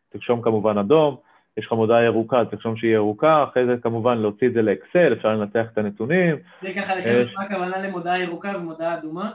תרשום 0.10 0.42
כמובן 0.42 0.78
אדום, 0.78 1.16
יש 1.58 1.66
לך 1.66 1.72
מודעה 1.72 2.04
ירוקה, 2.04 2.46
תרשום 2.46 2.78
שהיא 2.78 2.92
ירוקה, 2.92 3.44
אחרי 3.44 3.66
זה 3.66 3.76
כמובן 3.82 4.18
להוציא 4.18 4.48
את 4.48 4.54
זה 4.54 4.62
לאקסל, 4.62 5.14
אפשר 5.14 5.30
לנתח 5.30 5.66
את 5.74 5.78
הנתונים. 5.78 6.36
זה 6.62 6.74
ככה 6.76 6.96
לחיות 6.96 7.28
מה 7.38 7.44
הכוונה 7.44 7.88
למודעה 7.88 8.20
ירוקה 8.20 8.52
ומודעה 8.58 8.94
אדומה? 8.94 9.32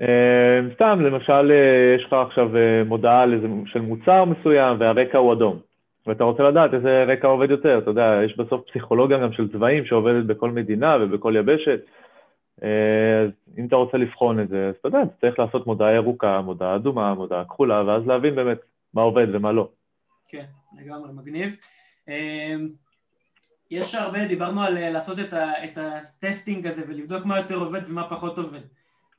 אה, 0.00 0.60
סתם, 0.74 1.00
למשל, 1.00 1.52
אה, 1.52 1.94
יש 1.96 2.04
לך 2.04 2.12
עכשיו 2.12 2.50
מודעה 2.86 3.24
של 3.66 3.80
מוצר 3.80 4.24
מסוים 4.24 4.76
והרקע 4.80 5.18
הוא 5.18 5.32
אדום, 5.32 5.58
ואתה 6.06 6.24
רוצה 6.24 6.42
לדעת 6.42 6.74
איזה 6.74 7.04
רקע 7.08 7.28
עובד 7.28 7.50
יותר, 7.50 7.78
אתה 7.78 7.90
יודע, 7.90 8.20
יש 8.24 8.36
בסוף 8.36 8.70
פסיכולוגיה 8.70 9.18
גם 9.18 9.32
של 9.32 9.52
צבעים 9.52 9.84
שעובדת 9.84 10.24
בכל 10.24 10.50
מדינה 10.50 10.96
ובכל 11.00 11.34
יבשת. 11.36 11.80
אז 12.62 13.30
אם 13.58 13.66
אתה 13.66 13.76
רוצה 13.76 13.96
לבחון 13.96 14.40
את 14.40 14.48
זה, 14.48 14.68
אז 14.68 14.74
אתה 14.80 14.88
יודע, 14.88 15.02
אתה 15.02 15.12
צריך 15.20 15.38
לעשות 15.38 15.66
מודעה 15.66 15.92
ירוקה, 15.92 16.40
מודעה 16.40 16.76
אדומה, 16.76 17.14
מודעה 17.14 17.44
כחולה, 17.44 17.82
ואז 17.86 18.06
להבין 18.06 18.34
באמת 18.34 18.58
מה 18.94 19.02
עובד 19.02 19.26
ומה 19.32 19.52
לא. 19.52 19.68
כן, 20.28 20.44
לגמרי, 20.78 21.12
מגניב. 21.12 21.56
אמ, 22.08 22.68
יש 23.70 23.94
הרבה, 23.94 24.28
דיברנו 24.28 24.62
על 24.62 24.78
אה, 24.78 24.90
לעשות 24.90 25.18
את, 25.18 25.32
ה, 25.32 25.64
את 25.64 25.78
הטסטינג 25.78 26.66
הזה 26.66 26.82
ולבדוק 26.88 27.26
מה 27.26 27.38
יותר 27.38 27.54
עובד 27.54 27.80
ומה 27.88 28.08
פחות 28.10 28.38
עובד. 28.38 28.60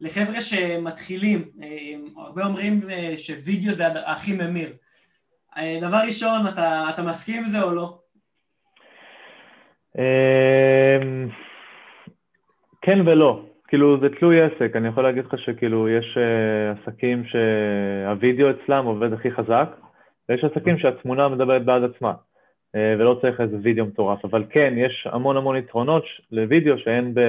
לחבר'ה 0.01 0.41
שמתחילים, 0.41 1.49
אמ, 1.61 2.05
הרבה 2.17 2.45
אומרים 2.45 2.89
אה, 2.89 3.13
שווידאו 3.17 3.73
זה 3.73 3.87
הכי 3.87 4.33
ממיר. 4.33 4.73
אה, 5.57 5.77
דבר 5.81 6.01
ראשון, 6.07 6.47
אתה, 6.53 6.85
אתה 6.89 7.03
מסכים 7.03 7.43
עם 7.43 7.47
זה 7.47 7.61
או 7.61 7.71
לא? 7.71 7.99
אמ, 9.97 11.29
כן 12.81 13.07
ולא, 13.07 13.45
כאילו 13.67 13.99
זה 13.99 14.07
תלוי 14.19 14.41
עסק, 14.41 14.75
אני 14.75 14.87
יכול 14.87 15.03
להגיד 15.03 15.25
לך 15.25 15.39
שכאילו 15.39 15.89
יש 15.89 16.17
עסקים 16.75 17.23
שהווידאו 17.25 18.47
אצלם 18.49 18.85
עובד 18.85 19.13
הכי 19.13 19.31
חזק, 19.31 19.69
ויש 20.29 20.43
עסקים 20.43 20.77
שהתמונה 20.79 21.27
מדברת 21.27 21.65
בעד 21.65 21.83
עצמה, 21.83 22.11
uh, 22.11 22.77
ולא 22.99 23.17
צריך 23.21 23.41
איזה 23.41 23.57
וידאו 23.61 23.85
מטורף, 23.85 24.25
אבל 24.25 24.43
כן, 24.49 24.73
יש 24.77 25.07
המון 25.11 25.37
המון 25.37 25.55
יתרונות 25.55 26.03
לוידאו 26.31 26.77
שאין 26.77 27.13
ב... 27.13 27.19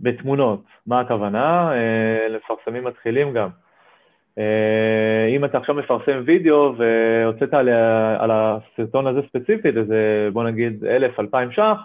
בתמונות. 0.00 0.62
מה 0.86 1.00
הכוונה? 1.00 1.72
Uh, 1.72 2.28
לפרסמים 2.28 2.84
מתחילים 2.84 3.32
גם. 3.32 3.48
Uh, 4.38 4.42
אם 5.36 5.44
אתה 5.44 5.58
עכשיו 5.58 5.74
מפרסם 5.74 6.22
וידאו 6.24 6.74
והוצאת 6.76 7.54
על, 7.54 7.68
על 8.18 8.30
הסרטון 8.32 9.06
הזה 9.06 9.20
ספציפית, 9.28 9.76
איזה 9.76 10.28
בוא 10.32 10.44
נגיד 10.44 10.84
אלף, 10.84 11.20
אלפיים 11.20 11.52
ש"ח, 11.52 11.78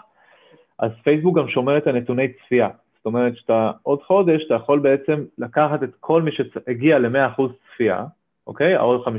אז 0.79 0.91
פייסבוק 1.03 1.38
גם 1.38 1.47
שומר 1.47 1.77
את 1.77 1.88
הנתוני 1.88 2.27
צפייה. 2.33 2.69
זאת 2.97 3.05
אומרת 3.05 3.38
שאתה 3.38 3.71
עוד 3.83 4.03
חודש, 4.03 4.45
אתה 4.45 4.53
יכול 4.53 4.79
בעצם 4.79 5.24
לקחת 5.38 5.83
את 5.83 5.89
כל 6.00 6.21
מי 6.21 6.31
שהגיע 6.31 7.00
ל-100% 7.00 7.41
צפייה, 7.74 8.03
אוקיי? 8.48 8.75
עוד 8.75 9.04
50% 9.06 9.10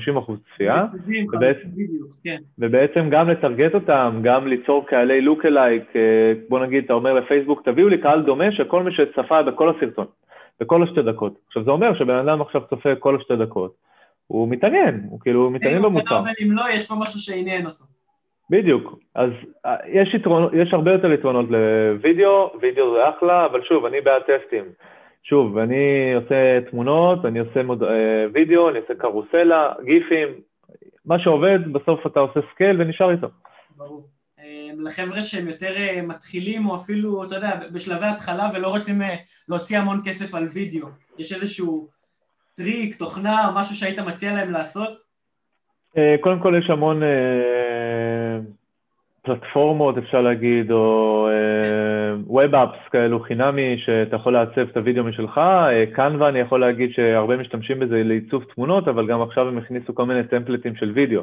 צפייה, 0.55 0.87
ובעצם, 1.33 1.69
כן. 2.25 2.37
ובעצם 2.59 3.11
גם 3.11 3.31
לטרגט 3.31 3.75
אותם, 3.75 4.21
גם 4.23 4.47
ליצור 4.47 4.87
קהלי 4.87 5.21
לוק 5.21 5.45
אלייק, 5.45 5.93
בוא 6.49 6.61
נגיד, 6.61 6.85
אתה 6.85 6.93
אומר 6.93 7.15
לפייסבוק, 7.15 7.63
תביאו 7.65 7.89
לי 7.89 7.99
קהל 7.99 8.23
דומה 8.23 8.53
של 8.53 8.65
כל 8.65 8.83
מי 8.83 8.91
שצפה 8.93 9.43
בכל 9.43 9.71
הסרטון, 9.71 10.07
בכל 10.61 10.83
השתי 10.83 11.03
דקות. 11.03 11.35
עכשיו 11.47 11.65
זה 11.65 11.71
אומר 11.71 11.99
שבן 11.99 12.15
אדם 12.15 12.41
עכשיו 12.41 12.63
צופה 12.71 12.95
כל 12.95 13.17
השתי 13.17 13.37
דקות, 13.37 13.75
הוא 14.27 14.49
מתעניין, 14.49 15.01
הוא 15.11 15.21
כאילו 15.21 15.51
מתעניין 15.51 15.83
במוצר. 15.83 16.23
אם 16.43 16.53
לא, 16.53 16.63
יש 16.73 16.87
פה 16.87 16.95
משהו 16.95 17.21
שעניין 17.21 17.67
אותו. 17.67 17.85
בדיוק, 18.51 18.99
אז 19.15 19.31
אה, 19.67 19.77
יש, 19.87 20.15
יתרון, 20.15 20.49
יש 20.53 20.73
הרבה 20.73 20.93
יותר 20.93 21.13
יתרונות 21.13 21.47
לוידאו, 21.51 22.53
וידאו 22.61 22.95
זה 22.95 23.09
אחלה, 23.09 23.47
אבל 23.47 23.63
שוב, 23.63 23.85
אני 23.85 24.01
בעד 24.01 24.23
טסטים. 24.23 24.65
שוב, 25.29 25.59
אני 25.59 26.15
עושה 26.15 26.61
תמונות, 26.71 27.25
אני 27.25 27.39
עושה 27.39 27.63
מוד... 27.63 27.83
אה, 27.83 28.27
וידאו, 28.33 28.71
אני 28.71 28.79
עושה 28.79 28.95
קרוסלה, 28.95 29.73
גיפים, 29.85 30.29
מה 31.05 31.19
שעובד, 31.19 31.73
בסוף 31.73 32.07
אתה 32.07 32.21
עושה 32.21 32.41
scale 32.55 32.81
ונשאר 32.81 33.11
איתו. 33.11 33.27
ברור. 33.77 34.07
אה, 34.39 34.69
לחבר'ה 34.79 35.23
שהם 35.23 35.49
יותר 35.49 35.75
מתחילים, 36.03 36.67
או 36.67 36.77
אפילו, 36.77 37.25
אתה 37.25 37.35
יודע, 37.35 37.51
בשלבי 37.73 38.07
התחלה 38.07 38.49
ולא 38.55 38.69
רוצים 38.69 38.95
להוציא 39.49 39.79
המון 39.79 40.01
כסף 40.05 40.35
על 40.35 40.49
וידאו, 40.55 40.89
יש 41.19 41.33
איזשהו 41.33 41.89
טריק, 42.57 42.97
תוכנה, 42.97 43.53
משהו 43.55 43.75
שהיית 43.75 43.99
מציע 43.99 44.33
להם 44.33 44.51
לעשות? 44.51 45.09
קודם 46.21 46.39
כל 46.41 46.55
יש 46.59 46.71
המון 46.71 47.03
פלטפורמות, 49.23 49.99
אפשר 49.99 50.21
להגיד, 50.21 50.71
או 50.71 51.29
web 51.29 51.98
apps 52.55 52.89
כאלו 52.91 53.21
חינמי, 53.21 53.79
שאתה 53.79 54.17
יכול 54.17 54.33
לעצב 54.33 54.59
את 54.59 54.77
הוידאו 54.77 55.05
משלך. 55.05 55.41
קנווה, 55.93 56.27
uh, 56.27 56.31
אני 56.31 56.39
יכול 56.39 56.61
להגיד 56.61 56.93
שהרבה 56.93 57.37
משתמשים 57.37 57.79
בזה 57.79 58.03
לעיצוב 58.05 58.45
תמונות, 58.55 58.89
אבל 58.89 59.07
גם 59.07 59.23
עכשיו 59.23 59.49
הם 59.49 59.59
הכניסו 59.59 59.95
כל 59.95 60.07
מיני 60.07 60.25
templates 60.25 60.77
של 60.77 60.93
וידאו. 60.95 61.23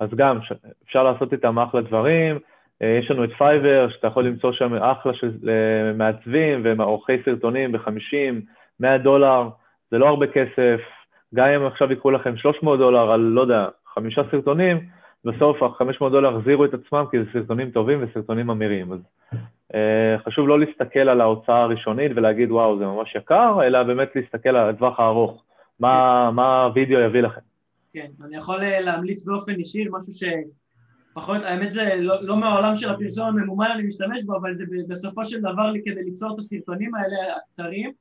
אז 0.00 0.08
גם, 0.16 0.38
אפשר 0.86 1.02
לעשות 1.02 1.32
איתם 1.32 1.58
אחלה 1.58 1.80
דברים. 1.80 2.36
Uh, 2.36 2.86
יש 2.86 3.10
לנו 3.10 3.24
את 3.24 3.30
פייבר, 3.38 3.88
שאתה 3.90 4.06
יכול 4.06 4.26
למצוא 4.26 4.52
שם 4.52 4.74
אחלה 4.74 5.14
של 5.14 5.30
uh, 5.42 5.96
מעצבים 5.96 6.62
ועורכי 6.64 7.16
סרטונים 7.24 7.72
ב-50, 7.72 8.34
100 8.80 8.98
דולר, 8.98 9.48
זה 9.90 9.98
לא 9.98 10.08
הרבה 10.08 10.26
כסף. 10.26 10.80
גם 11.34 11.48
אם 11.48 11.66
עכשיו 11.66 11.92
יקחו 11.92 12.10
לכם 12.10 12.36
300 12.36 12.78
דולר 12.78 13.10
על, 13.10 13.20
לא 13.20 13.40
יודע, 13.40 13.66
חמישה 13.94 14.22
סרטונים, 14.30 14.78
בסוף 15.24 15.62
ה-500 15.62 16.10
דולר 16.10 16.36
החזירו 16.36 16.64
את 16.64 16.74
עצמם 16.74 17.04
כי 17.10 17.18
זה 17.18 17.24
סרטונים 17.32 17.70
טובים 17.70 17.98
וסרטונים 18.02 18.50
אמירים. 18.50 18.92
אז 18.92 18.98
אה, 19.32 19.38
חשוב 20.24 20.48
לא 20.48 20.60
להסתכל 20.60 21.08
על 21.08 21.20
ההוצאה 21.20 21.62
הראשונית 21.62 22.12
ולהגיד, 22.16 22.50
וואו, 22.50 22.78
זה 22.78 22.84
ממש 22.84 23.14
יקר, 23.14 23.58
אלא 23.66 23.82
באמת 23.82 24.08
להסתכל 24.14 24.48
על 24.48 24.70
הטווח 24.70 25.00
הארוך. 25.00 25.44
מה, 25.80 26.26
כן. 26.30 26.34
מה 26.36 26.62
הווידאו 26.62 27.00
יביא 27.00 27.20
לכם. 27.20 27.40
כן, 27.92 28.06
אני 28.24 28.36
יכול 28.36 28.62
אה, 28.62 28.80
להמליץ 28.80 29.24
באופן 29.24 29.54
אישי, 29.54 29.84
משהו 29.90 30.28
שפחות, 31.12 31.42
האמת 31.42 31.72
זה 31.72 31.94
לא, 31.96 32.22
לא 32.22 32.36
מהעולם 32.36 32.76
של 32.76 32.90
הפרסום 32.90 33.26
הממומן 33.26 33.70
אני 33.74 33.82
משתמש 33.82 34.22
בו, 34.22 34.36
אבל 34.36 34.54
זה 34.54 34.64
בסופו 34.88 35.24
של 35.24 35.40
דבר 35.40 35.72
כדי 35.84 36.02
ליצור 36.04 36.34
את 36.34 36.38
הסרטונים 36.38 36.94
האלה 36.94 37.16
הקצרים. 37.36 37.92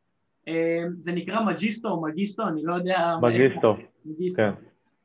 אה, 0.47 0.83
זה 0.99 1.11
נקרא 1.11 1.43
מג'יסטו 1.43 1.89
או 1.89 2.01
מגיסטו, 2.01 2.47
אני 2.47 2.63
לא 2.63 2.75
יודע... 2.75 3.15
מגיסטו, 3.21 3.77
כן. 4.35 4.51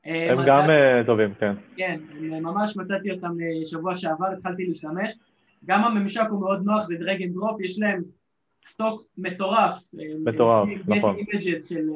הם 0.05 0.39
גם 0.47 0.67
טובים, 1.07 1.35
כן. 1.35 1.53
כן, 1.77 2.01
ממש 2.21 2.77
מצאתי 2.77 3.11
אותם 3.11 3.33
שבוע 3.65 3.97
שעבר, 3.97 4.27
התחלתי 4.27 4.67
להשתמש. 4.67 5.13
גם 5.65 5.85
הממשק 5.85 6.25
הוא 6.31 6.41
מאוד 6.41 6.63
נוח, 6.65 6.83
זה 6.83 6.97
drag 6.97 7.23
and 7.23 7.35
drop, 7.35 7.61
יש 7.61 7.79
להם 7.79 8.03
stock 8.67 9.03
מטורף. 9.19 9.89
מטורף, 10.25 10.69
נכון. 10.87 11.17
של, 11.61 11.91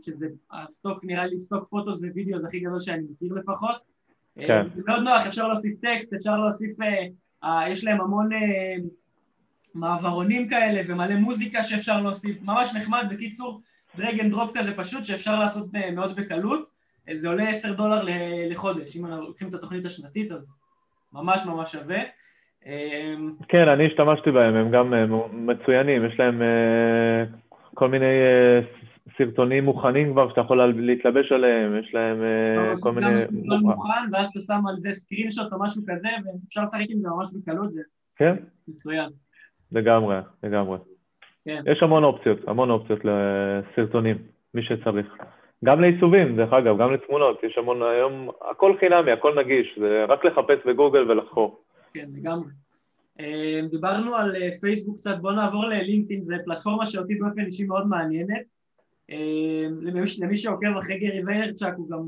שזה 0.00 0.26
ה 0.50 0.58
stock, 0.58 1.04
נראה 1.04 1.26
לי 1.26 1.38
stock 1.38 1.68
photos 1.68 2.00
ווידאו 2.00 2.40
זה 2.40 2.46
הכי 2.46 2.60
גדול 2.60 2.80
שאני 2.80 3.02
מכיר 3.10 3.34
לפחות. 3.34 3.76
כן. 4.34 4.62
זה 4.74 4.82
מאוד 4.86 5.02
נוח, 5.02 5.26
אפשר 5.26 5.48
להוסיף 5.48 5.80
טקסט, 5.80 6.12
אפשר 6.12 6.36
להוסיף, 6.36 6.76
אה, 7.44 7.64
יש 7.68 7.84
להם 7.84 8.00
המון 8.00 8.32
אה, 8.32 8.74
מעברונים 9.74 10.48
כאלה 10.48 10.80
ומלא 10.86 11.14
מוזיקה 11.14 11.62
שאפשר 11.62 12.00
להוסיף, 12.00 12.42
ממש 12.42 12.74
נחמד, 12.76 13.06
בקיצור, 13.10 13.60
drag 13.96 14.20
and 14.20 14.30
drop 14.30 14.50
כזה 14.54 14.72
פשוט 14.76 15.04
שאפשר 15.04 15.38
לעשות 15.38 15.66
מאוד 15.94 16.16
בקלות. 16.16 16.72
זה 17.14 17.28
עולה 17.28 17.48
10 17.48 17.72
דולר 17.72 18.04
לחודש, 18.50 18.96
אם 18.96 19.06
אנחנו 19.06 19.24
לוקחים 19.24 19.48
את 19.48 19.54
התוכנית 19.54 19.86
השנתית 19.86 20.32
אז 20.32 20.58
ממש 21.12 21.46
ממש 21.46 21.72
שווה. 21.72 21.98
אמ, 22.66 23.32
כן, 23.48 23.68
אני 23.68 23.86
השתמשתי 23.86 24.30
בהם, 24.30 24.54
הם 24.54 24.70
גם 24.70 24.94
אה, 24.94 25.04
מצוינים, 25.32 26.04
יש 26.04 26.20
להם 26.20 26.42
אה, 26.42 27.24
כל 27.74 27.88
מיני 27.88 28.04
אה, 28.06 28.60
סרטונים 29.18 29.64
מוכנים 29.64 30.12
כבר 30.12 30.28
שאתה 30.28 30.40
יכול 30.40 30.72
להתלבש 30.76 31.32
עליהם, 31.32 31.78
יש 31.78 31.94
להם 31.94 32.22
כל 32.80 32.90
מיני... 32.90 33.20
סרטון 33.20 33.60
מוכן, 33.60 34.02
ואז 34.12 34.28
אתה 34.28 34.40
שם 34.40 34.66
על 34.68 34.74
זה 34.78 34.92
screenshot 34.92 35.52
או 35.52 35.62
משהו 35.62 35.82
כזה, 35.88 36.08
ואפשר 36.08 36.62
לשחק 36.62 36.86
עם 36.88 36.98
זה 36.98 37.08
ממש 37.08 37.28
בקלות, 37.34 37.70
זה 37.70 37.82
כן? 38.16 38.34
מצוין. 38.68 39.10
לגמרי, 39.72 40.16
לגמרי. 40.42 40.78
כן. 41.44 41.62
יש 41.66 41.82
המון 41.82 42.04
אופציות, 42.04 42.38
המון 42.46 42.70
אופציות 42.70 43.00
לסרטונים, 43.04 44.16
מי 44.54 44.62
שצריך. 44.62 45.06
גם 45.64 45.80
לעיצובים, 45.80 46.36
דרך 46.36 46.52
אגב, 46.52 46.78
גם 46.78 46.92
לתמונות, 46.92 47.40
יש 47.42 47.58
המון 47.58 47.82
היום, 47.82 48.30
הכל 48.50 48.76
חינמי, 48.80 49.12
הכל 49.12 49.40
נגיש, 49.40 49.78
זה 49.80 50.04
רק 50.08 50.24
לחפש 50.24 50.66
בגוגל 50.66 51.10
ולחקור. 51.10 51.60
כן, 51.94 52.08
לגמרי. 52.14 52.50
אה, 53.20 53.60
דיברנו 53.70 54.14
על 54.14 54.36
אה, 54.36 54.50
פייסבוק 54.60 54.98
קצת, 54.98 55.14
בואו 55.20 55.34
נעבור 55.34 55.64
ללינקדאין, 55.64 56.24
זו 56.24 56.34
פלטפורמה 56.44 56.86
שאותי 56.86 57.14
באופן 57.14 57.40
אישי 57.46 57.64
מאוד 57.64 57.86
מעניינת. 57.86 58.42
אה, 59.10 59.66
למי 60.18 60.36
שעוקב 60.36 60.76
אחרי 60.80 60.98
גרי 60.98 61.22
ויינרצ'אק 61.26 61.74
הוא 61.76 61.90
גם 61.90 62.02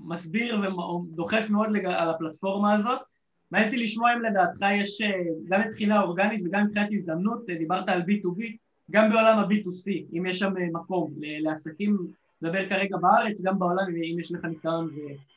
מסביר 0.00 0.60
ודוחף 0.60 1.50
מאוד 1.50 1.68
על 1.84 2.10
הפלטפורמה 2.10 2.74
הזאת. 2.74 2.98
מעניין 3.50 3.70
אותי 3.70 3.82
לשמוע 3.82 4.14
אם 4.14 4.22
לדעתך 4.22 4.60
יש 4.80 5.02
גם 5.48 5.60
מבחינה 5.68 6.02
אורגנית 6.02 6.40
וגם 6.44 6.66
מבחינת 6.66 6.88
הזדמנות, 6.92 7.46
דיברת 7.46 7.88
על 7.88 8.00
B2B, 8.00 8.42
גם 8.90 9.10
בעולם 9.10 9.38
ה-B2C, 9.38 10.16
אם 10.18 10.26
יש 10.26 10.38
שם 10.38 10.52
מקום 10.72 11.12
לעסקים, 11.18 11.98
נדבר 12.42 12.68
כרגע 12.68 12.96
בארץ, 12.96 13.40
גם 13.42 13.58
בעולם, 13.58 13.86
אם 14.12 14.18
יש 14.20 14.32
לך 14.32 14.44
ניסיון 14.44 14.90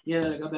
וידע 0.06 0.30
לגבי. 0.30 0.58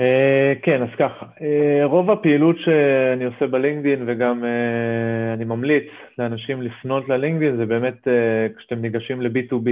אה, 0.00 0.52
כן, 0.62 0.82
אז 0.82 0.88
ככה, 0.98 1.26
אה, 1.40 1.84
רוב 1.84 2.10
הפעילות 2.10 2.56
שאני 2.58 3.24
עושה 3.24 3.46
בלינקדין 3.46 4.04
וגם 4.06 4.44
אה, 4.44 5.32
אני 5.34 5.44
ממליץ 5.44 5.84
לאנשים 6.18 6.62
לפנות 6.62 7.08
ללינקדין 7.08 7.56
זה 7.56 7.66
באמת 7.66 8.08
כשאתם 8.56 8.78
ניגשים 8.80 9.22
ל-B2B. 9.22 9.68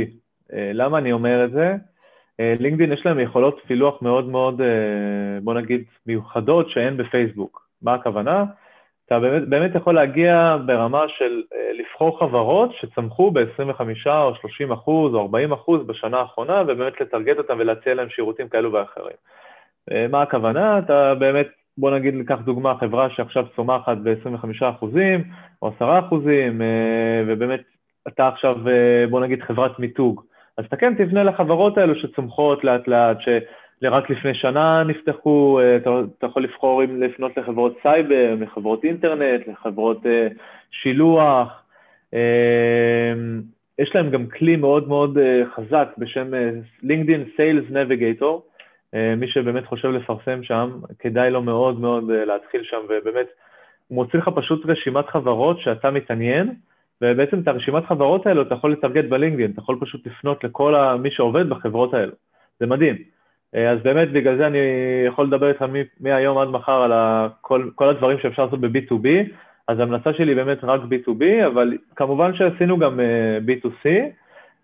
למה 0.52 0.98
אני 0.98 1.12
אומר 1.12 1.44
את 1.44 1.50
זה? 1.50 1.74
לינקדין 2.38 2.92
יש 2.92 3.06
להם 3.06 3.20
יכולות 3.20 3.60
פילוח 3.66 4.02
מאוד 4.02 4.28
מאוד, 4.28 4.60
בוא 5.42 5.54
נגיד, 5.54 5.84
מיוחדות 6.06 6.70
שאין 6.70 6.96
בפייסבוק. 6.96 7.66
מה 7.82 7.94
הכוונה? 7.94 8.44
אתה 9.06 9.20
באמת, 9.20 9.48
באמת 9.48 9.74
יכול 9.74 9.94
להגיע 9.94 10.56
ברמה 10.66 11.04
של 11.08 11.42
לבחור 11.78 12.18
חברות 12.18 12.70
שצמחו 12.80 13.30
ב-25 13.30 13.80
או 14.06 14.34
30 14.40 14.72
אחוז 14.72 15.14
או 15.14 15.20
40 15.20 15.52
אחוז 15.52 15.86
בשנה 15.86 16.18
האחרונה 16.18 16.62
ובאמת 16.62 17.00
לטרגט 17.00 17.38
אותם 17.38 17.56
ולהציע 17.58 17.94
להם 17.94 18.08
שירותים 18.10 18.48
כאלו 18.48 18.72
ואחרים. 18.72 19.16
אה, 19.92 20.07
מה 20.11 20.22
הכוונה? 20.22 20.79
אתה 20.79 21.14
באמת, 21.14 21.46
בוא 21.79 21.90
נגיד, 21.90 22.14
ניקח 22.14 22.38
דוגמה, 22.44 22.75
חברה 22.81 23.11
שעכשיו 23.11 23.46
צומחת 23.57 23.96
ב-25% 24.03 24.85
או 25.62 25.70
10%, 25.81 25.83
אה, 25.83 27.22
ובאמת 27.27 27.61
אתה 28.09 28.29
עכשיו, 28.29 28.68
אה, 28.68 29.05
בוא 29.11 29.20
נגיד, 29.20 29.42
חברת 29.42 29.79
מיתוג. 29.79 30.22
אז 30.59 30.64
אתה 30.64 30.77
כן 30.77 30.94
תבנה 30.94 31.25
לחברות 31.25 31.79
האלו 31.79 31.94
שצומחות 31.94 32.64
לאט 32.64 32.88
לאט, 32.88 33.16
שרק 33.20 34.11
לפני 34.11 34.35
שנה 34.35 34.83
נפתחו, 34.85 35.61
אתה, 35.77 35.90
אתה 36.18 36.27
יכול 36.27 36.44
לבחור 36.44 36.85
אם 36.85 37.03
לפנות 37.03 37.37
לחברות 37.37 37.77
סייבר, 37.83 38.35
לחברות 38.40 38.85
אינטרנט, 38.85 39.49
לחברות 39.49 40.07
שילוח. 40.70 41.62
יש 43.79 43.94
להם 43.94 44.11
גם 44.11 44.27
כלי 44.27 44.57
מאוד 44.57 44.88
מאוד 44.88 45.18
חזק 45.55 45.88
בשם 45.99 46.31
LinkedIn 46.83 47.38
Sales 47.38 47.72
Navigator, 47.72 48.40
מי 49.16 49.29
שבאמת 49.29 49.66
חושב 49.66 49.88
לפרסם 49.88 50.42
שם, 50.42 50.70
כדאי 50.99 51.31
לו 51.31 51.42
מאוד 51.42 51.81
מאוד 51.81 52.11
אה, 52.11 52.25
להתחיל 52.25 52.62
שם, 52.64 52.77
ובאמת, 52.88 53.27
הוא 53.88 53.96
מוציא 53.96 54.18
לך 54.18 54.31
פשוט 54.35 54.66
רשימת 54.66 55.09
חברות 55.09 55.61
שאתה 55.61 55.90
מתעניין, 55.90 56.55
ובעצם 57.03 57.40
את 57.40 57.49
הרשימת 57.49 57.87
חברות 57.87 58.27
האלו 58.27 58.42
אתה 58.42 58.55
יכול 58.55 58.72
לטרגט 58.72 59.05
בלינקדאין, 59.05 59.51
אתה 59.51 59.61
יכול 59.61 59.79
פשוט 59.81 60.07
לפנות 60.07 60.44
לכל 60.44 60.75
מי 60.99 61.11
שעובד 61.11 61.49
בחברות 61.49 61.94
האלו. 61.94 62.12
זה 62.61 62.66
מדהים. 62.66 62.96
אה, 63.55 63.70
אז 63.70 63.79
באמת, 63.83 64.12
בגלל 64.12 64.37
זה 64.37 64.46
אני 64.46 64.59
יכול 65.07 65.27
לדבר 65.27 65.49
איתך 65.49 65.64
מהיום 66.01 66.38
עד 66.38 66.49
מחר 66.49 66.83
על 66.83 66.92
כל, 67.40 67.70
כל 67.75 67.88
הדברים 67.88 68.18
שאפשר 68.18 68.44
לעשות 68.44 68.61
ב-B2B, 68.61 69.09
אז 69.68 69.79
ההמלצה 69.79 70.12
שלי 70.12 70.35
באמת 70.35 70.64
רק 70.64 70.81
B2B, 70.81 71.46
אבל 71.46 71.79
כמובן 71.96 72.35
שעשינו 72.35 72.79
גם 72.79 73.01
B2C, 73.46 73.87
אה, 73.87 74.09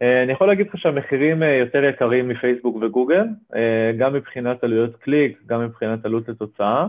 אני 0.03 0.33
יכול 0.33 0.47
להגיד 0.47 0.67
לך 0.67 0.79
שהמחירים 0.79 1.43
אה, 1.43 1.55
יותר 1.55 1.85
יקרים 1.85 2.29
מפייסבוק 2.29 2.77
וגוגל, 2.81 3.25
אה, 3.55 3.93
גם 3.99 4.13
מבחינת 4.13 4.65
עלויות 4.65 4.97
קליק, 4.97 5.39
גם 5.47 5.65
מבחינת 5.65 6.05
עלות 6.05 6.29
לתוצאה. 6.29 6.87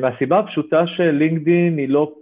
מהסיבה 0.00 0.38
הפשוטה 0.38 0.86
שלינקדין 0.86 1.78
היא 1.78 1.88
לא, 1.88 2.12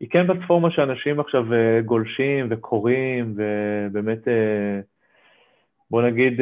היא 0.00 0.08
כן 0.10 0.26
פלטפורמה 0.26 0.70
שאנשים 0.70 1.20
עכשיו 1.20 1.44
גולשים 1.84 2.46
וקוראים 2.50 3.34
ובאמת, 3.36 4.18
בוא 5.90 6.02
נגיד, 6.02 6.40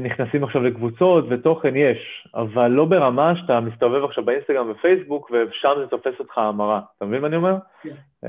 נכנסים 0.00 0.44
עכשיו 0.44 0.62
לקבוצות 0.62 1.24
ותוכן 1.28 1.76
יש, 1.76 2.28
אבל 2.34 2.68
לא 2.68 2.84
ברמה 2.84 3.36
שאתה 3.36 3.60
מסתובב 3.60 4.04
עכשיו 4.04 4.24
באינסטגרם 4.24 4.70
ופייסבוק 4.70 5.30
ושם 5.30 5.72
זה 5.78 5.86
תופס 5.86 6.18
אותך 6.18 6.38
המרה. 6.38 6.80
אתה 6.96 7.04
מבין 7.04 7.20
מה 7.20 7.26
אני 7.26 7.36
אומר? 7.36 7.56
כן. 7.82 8.28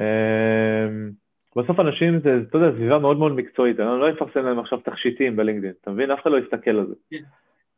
בסוף 1.58 1.80
אנשים 1.80 2.20
זה, 2.24 2.30
אתה 2.50 2.58
יודע, 2.58 2.78
סביבה 2.78 3.00
מאוד 3.00 3.18
מאוד 3.18 3.32
מקצועית, 3.32 3.80
אני 3.80 4.00
לא 4.00 4.10
אפרסם 4.10 4.46
להם 4.46 4.60
עכשיו 4.60 4.80
תכשיטים 4.80 5.36
בלינקדאין, 5.36 5.74
אתה 5.82 5.92
מבין? 5.92 6.12
אף 6.12 6.20
אחד 6.22 6.32
לא 6.32 6.38
יסתכל 6.38 6.72
על 6.72 6.88
זה. 6.88 6.94
כן. 7.10 7.24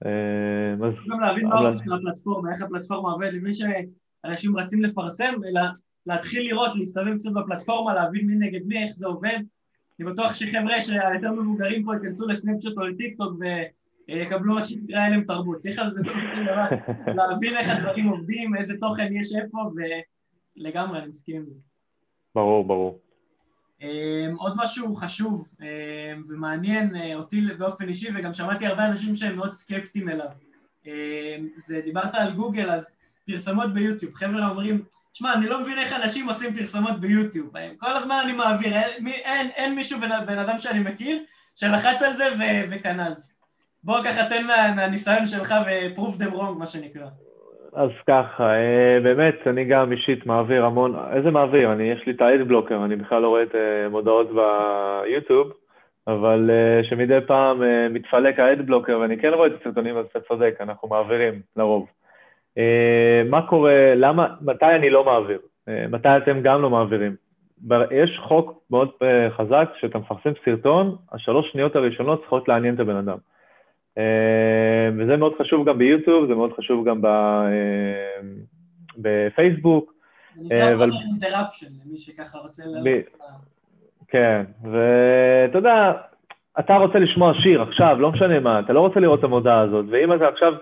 אה, 0.06 0.88
אז... 0.88 0.94
גם 1.10 1.20
להבין 1.20 1.48
מה 1.48 1.56
האופן 1.56 1.84
של 1.86 1.94
הפלטפורמה, 1.94 2.54
איך 2.54 2.62
הפלטפורמה 2.62 3.12
עובדת, 3.12 3.34
לפני 3.34 3.52
שאנשים 3.54 4.58
רצים 4.58 4.84
לפרסם, 4.84 5.34
אלא 5.48 5.62
להתחיל 6.06 6.48
לראות, 6.48 6.76
להסתובב 6.76 7.18
קצת 7.18 7.30
בפלטפורמה, 7.32 7.94
להבין 7.94 8.28
מי 8.28 8.36
נגד 8.36 8.66
מי, 8.66 8.84
איך 8.84 8.92
זה 8.96 9.08
עובד. 9.08 9.40
אני 10.00 10.10
בטוח 10.12 10.34
שחבר'ה 10.34 10.82
שהיותר 10.82 11.32
מבוגרים 11.32 11.84
פה 11.84 11.94
ייכנסו 11.94 12.28
לסנאפצ'וט 12.28 12.78
או 12.78 12.84
לטיקטוק 12.84 13.34
ויקבלו 14.10 14.54
מה 14.54 14.64
שנקרא 14.64 15.06
אליהם 15.08 15.24
תרבות. 15.24 15.58
צריך 15.58 15.82
בסופו 15.98 16.20
של 16.36 16.44
דבר 16.44 16.66
להבין 17.18 17.58
איך 17.58 17.70
הדברים 17.70 18.08
עובדים, 18.08 18.56
איזה 18.56 18.74
תוכן 18.80 19.08
יש 19.12 19.36
איפה, 19.36 19.58
ולגמרי, 20.58 21.00
אני 21.00 21.08
מסכים 21.08 21.36
עם 21.36 21.46
זה. 21.46 21.54
ברור, 22.36 22.68
ברור. 22.68 23.11
אמ, 23.82 24.36
עוד 24.38 24.54
משהו 24.56 24.96
חשוב 24.96 25.50
אמ, 25.62 25.66
ומעניין 26.30 26.96
אה, 26.96 27.16
אותי 27.16 27.42
באופן 27.58 27.90
אישי 27.90 28.10
וגם 28.16 28.34
שמעתי 28.34 28.66
הרבה 28.66 28.86
אנשים 28.86 29.16
שהם 29.16 29.36
מאוד 29.36 29.52
סקפטיים 29.52 30.10
אליו. 30.10 30.28
אמ, 30.86 30.92
זה 31.56 31.82
דיברת 31.86 32.16
על 32.16 32.34
גוגל 32.34 32.72
אז 32.72 32.92
פרסמות 33.26 33.74
ביוטיוב. 33.74 34.14
חבר'ה 34.16 34.50
אומרים 34.50 34.84
תשמע 35.12 35.34
אני 35.34 35.48
לא 35.48 35.62
מבין 35.62 35.78
איך 35.78 35.94
אנשים 35.94 36.30
עושים 36.30 36.56
פרסמות 36.56 37.00
ביוטיוב. 37.00 37.50
כל 37.78 37.98
הזמן 37.98 38.22
אני 38.24 38.34
מעביר 38.34 38.76
אין, 38.78 39.08
אין, 39.08 39.50
אין 39.50 39.76
מישהו 39.76 40.00
בן, 40.00 40.26
בן 40.26 40.38
אדם 40.40 40.60
שאני 40.60 40.80
מכיר 40.80 41.24
שלחץ 41.56 42.02
על 42.02 42.16
זה 42.16 42.26
וקנה 42.72 43.10
בוא 43.84 44.04
ככה 44.04 44.30
תן 44.30 44.46
מה, 44.46 44.74
מהניסיון 44.76 45.26
שלך 45.26 45.56
ו-prove 45.66 46.22
them 46.22 46.34
wrong 46.34 46.58
מה 46.58 46.68
שנקרא 46.68 47.08
אז 47.74 47.90
ככה, 48.08 48.54
אה, 48.54 49.00
באמת, 49.04 49.48
אני 49.48 49.66
גם 49.66 49.92
אישית 49.92 50.26
מעביר 50.26 50.66
המון, 50.66 50.96
איזה 51.14 51.32
מעביר? 51.32 51.72
אני, 51.72 51.84
יש 51.84 52.06
לי 52.08 52.14
את 52.14 52.22
האד 52.22 52.48
בלוקר, 52.48 52.86
אני 52.86 52.96
בכלל 52.96 53.22
לא 53.22 53.28
רואה 53.28 53.44
את 53.44 53.56
המודעות 53.86 54.28
אה, 54.38 55.02
ביוטיוב, 55.04 55.52
אבל 56.08 56.50
uh, 56.50 56.90
שמדי 56.90 57.18
פעם 57.28 57.62
מתפלק 57.90 58.40
האדבלוקר, 58.40 59.00
ואני 59.00 59.18
כן 59.18 59.34
רואה 59.34 59.48
את 59.48 59.52
הסרטונים, 59.62 59.98
אז 59.98 60.06
אתה 60.06 60.20
צודק, 60.20 60.56
אנחנו 60.60 60.88
מעבירים 60.88 61.42
לרוב. 61.56 61.88
מה 63.30 63.42
קורה, 63.50 63.94
למה, 63.96 64.28
מתי 64.42 64.66
אני 64.66 64.90
לא 64.90 65.06
מעביר? 65.06 65.40
מתי 65.90 66.10
אתם 66.18 66.42
גם 66.42 66.62
לא 66.62 66.70
מעבירים? 66.70 67.16
יש 67.92 68.20
חוק 68.24 68.64
מאוד 68.72 68.90
חזק, 69.30 69.70
שאתה 69.80 69.98
מפרסם 69.98 70.32
סרטון, 70.46 70.96
השלוש 71.12 71.52
שניות 71.52 71.76
הראשונות 71.76 72.20
צריכות 72.20 72.48
לעניין 72.48 72.76
את 72.76 72.80
הבן 72.80 72.96
אדם. 72.96 73.18
Uh, 73.98 74.02
וזה 74.98 75.18
מאוד 75.18 75.34
חשוב 75.42 75.70
גם 75.70 75.78
ביוטיוב, 75.78 76.28
זה 76.28 76.36
מאוד 76.36 76.54
חשוב 76.54 76.90
גם 76.90 77.02
ב, 77.02 77.06
uh, 77.06 78.26
בפייסבוק. 78.98 79.94
זה 80.36 80.56
נקרא 80.56 80.74
pattern... 80.74 80.90
interruption, 81.12 81.68
למי 81.86 81.98
שככה 81.98 82.38
רוצה 82.38 82.64
ללכת. 82.66 83.18
כן, 84.08 84.42
ואתה 84.72 85.58
יודע, 85.58 85.92
אתה 86.60 86.76
רוצה 86.76 87.00
לשמוע 87.00 87.34
שיר 87.34 87.62
עכשיו, 87.62 87.98
לא 88.00 88.12
משנה 88.12 88.40
מה, 88.40 88.60
אתה 88.60 88.74
לא 88.74 88.80
רוצה 88.80 89.00
לראות 89.00 89.20
את 89.20 89.24
המודעה 89.24 89.60
הזאת, 89.60 89.86
ואם 89.90 90.14
אתה 90.14 90.28
עכשיו, 90.28 90.54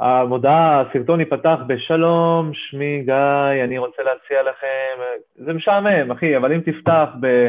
המודעה, 0.00 0.80
הסרטון 0.80 1.20
ייפתח 1.20 1.58
בשלום, 1.66 2.50
שמי 2.54 3.02
גיא, 3.04 3.64
אני 3.64 3.78
רוצה 3.78 4.02
להציע 4.02 4.42
לכם, 4.42 5.02
זה 5.34 5.52
משעמם, 5.52 6.10
אחי, 6.10 6.36
אבל 6.36 6.52
אם 6.52 6.60
תפתח 6.60 7.08
ב... 7.20 7.48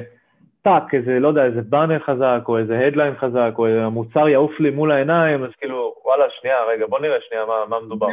טאק, 0.63 0.93
איזה, 0.93 1.19
לא 1.19 1.27
יודע, 1.27 1.45
איזה 1.45 1.61
באנר 1.61 1.99
חזק, 1.99 2.41
או 2.47 2.57
איזה 2.57 2.79
headline 2.79 3.13
חזק, 3.15 3.51
או 3.57 3.67
איזה 3.67 3.87
מוצר 3.87 4.27
יעוף 4.27 4.59
לי 4.59 4.69
מול 4.69 4.91
העיניים, 4.91 5.43
אז 5.43 5.49
כאילו, 5.59 5.93
וואלה, 6.05 6.23
שנייה, 6.39 6.55
רגע, 6.73 6.85
בוא 6.87 6.99
נראה 6.99 7.17
שנייה 7.29 7.45
מה, 7.45 7.53
מה 7.69 7.85
מדובר. 7.85 8.07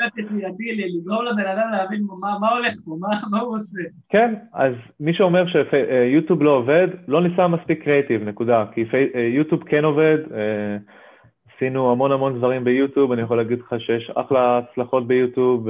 לגרום 0.77 1.25
לבן 1.25 1.47
אדם 1.47 1.69
להבין 1.73 2.03
מה, 2.21 2.39
מה 2.41 2.49
הולך 2.49 2.73
פה, 2.85 2.97
מה, 3.01 3.09
מה 3.31 3.41
הוא 3.41 3.57
עושה. 3.57 3.81
כן, 4.09 4.35
אז 4.55 4.73
מי 5.01 5.15
שאומר 5.15 5.45
שיוטיוב 5.47 6.43
לא 6.43 6.51
עובד, 6.51 6.89
לא 7.09 7.23
ניסה 7.23 7.49
מספיק 7.49 7.85
קריאיטיב, 7.85 8.29
נקודה. 8.29 8.65
כי 8.73 8.85
יוטיוב 9.35 9.65
כן 9.65 9.85
עובד, 9.85 10.19
אה, 10.35 10.77
עשינו 11.57 11.93
המון 11.93 12.13
המון 12.13 12.39
דברים 12.39 12.65
ביוטיוב, 12.65 13.13
אני 13.13 13.23
יכול 13.23 13.37
להגיד 13.37 13.59
לך 13.61 13.75
שיש 13.79 14.11
אחלה 14.15 14.59
הצלחות 14.59 15.07
ביוטיוב, 15.07 15.69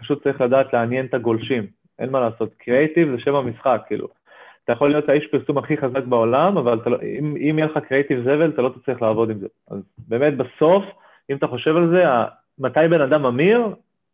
פשוט 0.00 0.22
צריך 0.22 0.40
לדעת 0.40 0.72
לעניין 0.72 1.06
את 1.06 1.14
הגולשים, 1.14 1.66
אין 1.98 2.10
מה 2.10 2.20
לעשות. 2.20 2.54
קריאיטיב 2.58 3.10
זה 3.16 3.22
שם 3.22 3.34
המשחק, 3.34 3.82
כאילו. 3.86 4.08
אתה 4.66 4.72
יכול 4.72 4.90
להיות 4.90 5.08
האיש 5.08 5.26
פרסום 5.26 5.58
הכי 5.58 5.76
חזק 5.76 6.04
בעולם, 6.04 6.58
אבל 6.58 6.80
לא, 6.86 6.98
אם, 7.18 7.36
אם 7.36 7.58
יהיה 7.58 7.66
לך 7.66 7.78
קריאיטיב 7.88 8.20
זבל, 8.20 8.50
אתה 8.50 8.62
לא 8.62 8.68
תצליח 8.68 9.02
לעבוד 9.02 9.30
עם 9.30 9.38
זה. 9.38 9.46
אז 9.70 9.78
באמת 10.08 10.36
בסוף, 10.36 10.84
אם 11.30 11.36
אתה 11.36 11.46
חושב 11.46 11.76
על 11.76 11.90
זה, 11.90 12.04
מתי 12.58 12.80
בן 12.90 13.00
אדם 13.00 13.22
ממיר? 13.22 13.68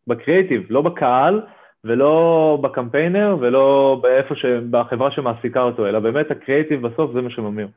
בקריאיטיב, 0.07 0.63
לא 0.71 0.83
בקהל, 0.83 1.41
ולא 1.85 2.59
בקמפיינר, 2.63 3.37
ולא 3.41 3.99
באיפה 4.03 4.35
ש... 4.35 4.45
בחברה 4.71 5.11
שמעסיקה 5.11 5.63
אותו, 5.63 5.87
אלא 5.87 5.99
באמת 5.99 6.31
הקריאיטיב 6.31 6.87
בסוף 6.87 7.13
זה 7.13 7.21
מה 7.21 7.31
שממיר. 7.31 7.69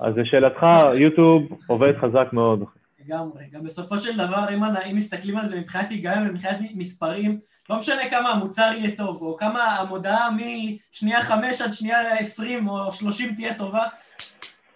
אז 0.00 0.16
לשאלתך, 0.16 0.66
יוטיוב 0.94 1.42
עובד 1.66 1.92
חזק 2.00 2.28
מאוד. 2.32 2.64
לגמרי. 3.06 3.44
גם 3.52 3.64
בסופו 3.64 3.98
של 3.98 4.16
דבר, 4.16 4.46
אם, 4.54 4.60
אם 4.90 4.96
מסתכלים 4.96 5.36
על 5.36 5.46
זה 5.46 5.60
מבחינת 5.60 5.90
היגיון 5.90 6.28
ומבחינת 6.28 6.58
מספרים, 6.74 7.38
לא 7.70 7.78
משנה 7.78 8.10
כמה 8.10 8.30
המוצר 8.30 8.72
יהיה 8.76 8.96
טוב, 8.96 9.22
או 9.22 9.36
כמה 9.36 9.64
המודעה 9.64 10.28
משנייה 10.30 11.22
חמש 11.22 11.62
עד 11.62 11.72
שנייה 11.72 12.16
עשרים 12.18 12.68
או 12.68 12.92
שלושים 12.92 13.34
תהיה 13.34 13.54
טובה, 13.54 13.84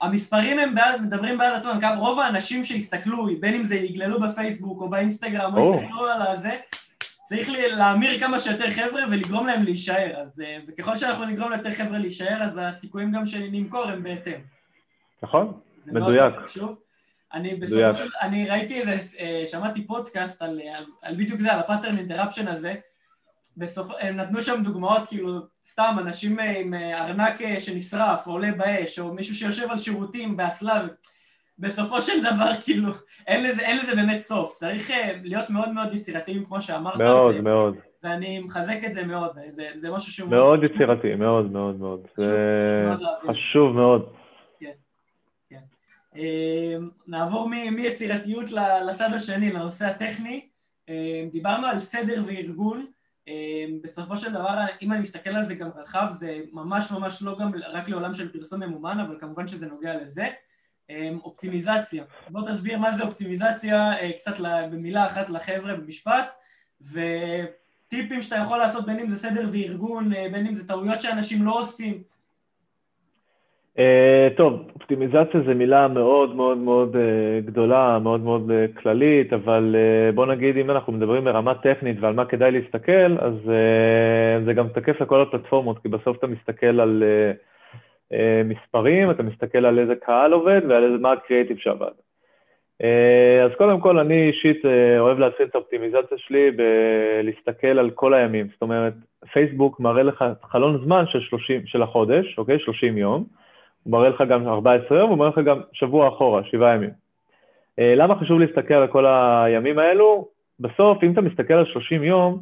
המספרים 0.01 0.59
הם 0.59 0.75
בעד, 0.75 1.01
מדברים 1.01 1.39
בעד 1.39 1.53
עצמם, 1.53 1.79
כמה 1.81 1.97
רוב 1.97 2.21
האנשים 2.21 2.65
שיסתכלו, 2.65 3.27
בין 3.41 3.55
אם 3.55 3.65
זה 3.65 3.75
יגללו 3.75 4.21
בפייסבוק 4.21 4.81
או 4.81 4.89
באינסטגרם, 4.89 5.55
או. 5.55 5.75
יסתכלו 5.75 6.07
על 6.07 6.23
הזה, 6.23 6.57
צריך 7.25 7.49
להמיר 7.51 8.19
כמה 8.21 8.39
שיותר 8.39 8.71
חבר'ה 8.71 9.03
ולגרום 9.11 9.47
להם 9.47 9.63
להישאר. 9.63 10.13
אז, 10.17 10.41
אה, 10.41 10.59
וככל 10.69 10.97
שאנחנו 10.97 11.25
נגרום 11.25 11.53
ליותר 11.53 11.73
חבר'ה 11.73 11.99
להישאר, 11.99 12.43
אז 12.43 12.61
הסיכויים 12.63 13.13
גם 13.13 13.27
שנמכור 13.27 13.85
הם 13.85 14.03
בהתאם. 14.03 14.41
נכון, 15.23 15.53
מדויק. 15.87 16.35
אני 17.35 17.55
בסופו 17.55 17.97
של... 17.97 18.09
אני 18.21 18.49
ראיתי 18.49 18.81
איזה... 18.81 18.99
אה, 19.19 19.43
שמעתי 19.47 19.87
פודקאסט 19.87 20.43
על, 20.43 20.61
על, 20.77 20.85
על 21.03 21.15
בדיוק 21.15 21.41
זה, 21.41 21.53
על 21.53 21.59
ה 21.59 21.64
pattern 21.64 21.99
interruption 21.99 22.49
הזה. 22.49 22.75
בסוף... 23.57 23.93
הם 24.01 24.17
נתנו 24.17 24.43
שם 24.43 24.63
דוגמאות, 24.65 25.07
כאילו, 25.09 25.41
סתם, 25.65 25.97
אנשים 25.99 26.39
עם 26.39 26.75
אה, 26.75 27.05
ארנק 27.05 27.43
אה, 27.43 27.61
שנשרף, 27.61 28.27
או 28.27 28.33
עולה 28.33 28.53
באש, 28.53 28.99
או 28.99 29.15
מישהו 29.15 29.35
שיושב 29.35 29.71
על 29.71 29.77
שירותים 29.77 30.37
באסלה. 30.37 30.87
בסופו 31.59 32.01
של 32.01 32.21
דבר, 32.21 32.51
כאילו, 32.65 32.93
אין 33.27 33.47
לזה, 33.47 33.63
אין 33.63 33.79
לזה 33.79 33.95
באמת 33.95 34.21
סוף. 34.21 34.55
צריך 34.55 34.91
להיות 35.23 35.51
מאוד 35.51 35.73
מאוד 35.73 35.95
יצירתיים, 35.95 36.45
כמו 36.45 36.63
שאמרת. 36.63 36.97
מאוד, 36.97 37.35
ו... 37.39 37.43
מאוד. 37.43 37.77
ואני 38.03 38.39
מחזק 38.39 38.79
את 38.87 38.93
זה 38.93 39.05
מאוד, 39.05 39.31
זה, 39.51 39.69
זה 39.75 39.91
משהו 39.91 40.13
שהוא... 40.13 40.31
מאוד 40.31 40.65
יצירתי, 40.65 41.15
מאוד 41.15 41.53
מאוד 41.53 41.81
מאוד. 41.81 42.07
זה 42.17 42.91
חשוב 43.27 43.77
מאוד. 43.77 44.13
אמ, 44.63 45.59
נעבור 47.07 47.49
מיצירתיות 47.49 48.51
לצד 48.89 49.09
השני, 49.15 49.53
לנושא 49.53 49.85
הטכני. 49.85 50.49
אמ, 50.89 51.29
דיברנו 51.33 51.67
על 51.67 51.79
סדר 51.79 52.23
וארגון. 52.27 52.87
אמ, 53.29 53.79
בסופו 53.83 54.19
של 54.19 54.33
דבר, 54.33 54.59
אם 54.83 54.93
אני 54.93 55.01
מסתכל 55.01 55.31
על 55.31 55.45
זה 55.45 55.55
גם 55.55 55.69
רחב, 55.77 56.07
זה 56.13 56.41
ממש 56.53 56.91
ממש 56.91 57.23
לא 57.23 57.39
גם 57.39 57.53
רק 57.73 57.89
לעולם 57.89 58.15
של 58.15 58.33
פרסום 58.33 58.63
ממומן, 58.63 59.01
אבל 59.01 59.17
כמובן 59.21 59.49
שזה 59.49 59.67
נוגע 59.67 59.95
לזה. 60.03 60.29
אופטימיזציה. 61.25 62.05
בוא 62.29 62.51
תסביר 62.51 62.79
מה 62.79 62.97
זה 62.97 63.03
אופטימיזציה, 63.03 63.93
אה, 63.93 64.13
קצת 64.13 64.35
במילה 64.41 65.07
אחת 65.07 65.31
לחבר'ה 65.31 65.75
במשפט, 65.75 66.33
וטיפים 66.81 68.23
שאתה 68.23 68.37
יכול 68.37 68.59
לעשות 68.59 68.87
בין 68.87 68.99
אם 68.99 69.09
זה 69.09 69.17
סדר 69.17 69.49
וארגון, 69.53 70.13
אה, 70.13 70.29
בין 70.33 70.47
אם 70.47 70.55
זה 70.55 70.69
טעויות 70.69 71.01
שאנשים 71.01 71.43
לא 71.43 71.61
עושים. 71.61 72.03
Uh, 73.79 74.37
טוב, 74.37 74.69
אופטימיזציה 74.75 75.41
זו 75.47 75.55
מילה 75.55 75.89
מאוד 75.89 76.35
מאוד 76.35 76.59
מאוד 76.59 76.97
uh, 76.97 77.47
גדולה, 77.47 77.99
מאוד 77.99 78.21
מאוד 78.21 78.51
uh, 78.51 78.81
כללית, 78.81 79.33
אבל 79.33 79.77
uh, 79.77 80.15
בוא 80.15 80.27
נגיד 80.27 80.57
אם 80.57 80.71
אנחנו 80.71 80.93
מדברים 80.93 81.25
ברמה 81.25 81.55
טכנית 81.55 81.97
ועל 82.01 82.15
מה 82.15 82.25
כדאי 82.25 82.51
להסתכל, 82.51 83.19
אז 83.19 83.35
uh, 83.45 84.45
זה 84.45 84.53
גם 84.53 84.69
תקף 84.69 85.01
לכל 85.01 85.23
הפלטפורמות, 85.23 85.79
כי 85.79 85.89
בסוף 85.89 86.19
אתה 86.19 86.27
מסתכל 86.27 86.81
על 86.81 87.03
uh, 87.03 88.13
uh, 88.13 88.17
מספרים, 88.45 89.11
אתה 89.11 89.23
מסתכל 89.23 89.67
על 89.67 89.79
איזה 89.79 89.95
קהל 89.95 90.33
עובד 90.33 90.61
ועל 90.69 90.85
איזה, 90.85 90.99
מה 90.99 91.13
הקריאיטיב 91.13 91.59
שעבד. 91.59 91.93
Uh, 92.83 93.45
אז 93.45 93.51
קודם 93.59 93.81
כל, 93.81 93.99
אני 93.99 94.29
אישית 94.29 94.65
uh, 94.65 94.99
אוהב 94.99 95.19
להתחיל 95.19 95.47
את 95.47 95.55
האופטימיזציה 95.55 96.19
שלי 96.19 96.51
בלהסתכל 96.51 97.79
על 97.79 97.91
כל 97.91 98.15
הימים, 98.15 98.47
זאת 98.53 98.63
אומרת, 98.63 98.95
פייסבוק 99.33 99.81
מראה 99.81 100.03
לך 100.03 100.25
חלון 100.43 100.81
זמן 100.85 101.05
של, 101.07 101.21
30, 101.21 101.67
של 101.67 101.83
החודש, 101.83 102.39
אוקיי? 102.39 102.59
30 102.59 102.99
יום. 102.99 103.44
הוא 103.85 103.93
מראה 103.93 104.09
לך 104.09 104.23
גם 104.29 104.49
14 104.49 104.99
יום, 104.99 105.11
הוא 105.11 105.19
מראה 105.19 105.31
לך 105.31 105.39
גם 105.39 105.61
שבוע 105.73 106.09
אחורה, 106.09 106.45
שבעה 106.45 106.75
ימים. 106.75 106.91
אה, 107.79 107.95
למה 107.95 108.19
חשוב 108.21 108.41
להסתכל 108.41 108.75
על 108.75 108.87
כל 108.87 109.07
הימים 109.07 109.79
האלו? 109.79 110.29
בסוף, 110.61 111.03
אם 111.03 111.13
אתה 111.13 111.21
מסתכל 111.21 111.55
על 111.55 111.67
30 111.67 112.03
יום 112.03 112.41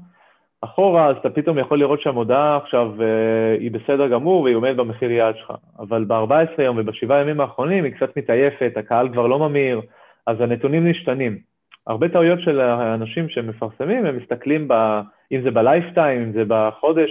אחורה, 0.61 1.07
אז 1.07 1.17
אתה 1.17 1.31
פתאום 1.31 1.59
יכול 1.59 1.79
לראות 1.79 2.01
שהמודעה 2.01 2.57
עכשיו 2.57 3.03
אה, 3.03 3.57
היא 3.61 3.71
בסדר 3.71 4.09
גמור 4.09 4.43
והיא 4.43 4.57
עומדת 4.57 4.77
במחיר 4.77 5.11
יעד 5.11 5.37
שלך. 5.37 5.53
אבל 5.79 6.05
ב-14 6.05 6.63
יום 6.63 6.77
ובשבעה 6.81 7.21
ימים 7.21 7.41
האחרונים 7.41 7.85
היא 7.85 7.93
קצת 7.93 8.17
מתעייפת, 8.17 8.73
הקהל 8.77 9.09
כבר 9.13 9.27
לא 9.27 9.39
ממיר, 9.39 9.81
אז 10.27 10.41
הנתונים 10.41 10.91
משתנים. 10.91 11.39
הרבה 11.87 12.09
טעויות 12.09 12.41
של 12.41 12.61
האנשים 12.61 13.29
שמפרסמים, 13.29 14.07
הם 14.07 14.17
מסתכלים, 14.17 14.69
ב, 14.69 15.01
אם 15.33 15.43
זה 15.43 15.51
בלייפטיים, 15.51 16.23
אם 16.23 16.33
זה 16.33 16.43
בחודש, 16.49 17.11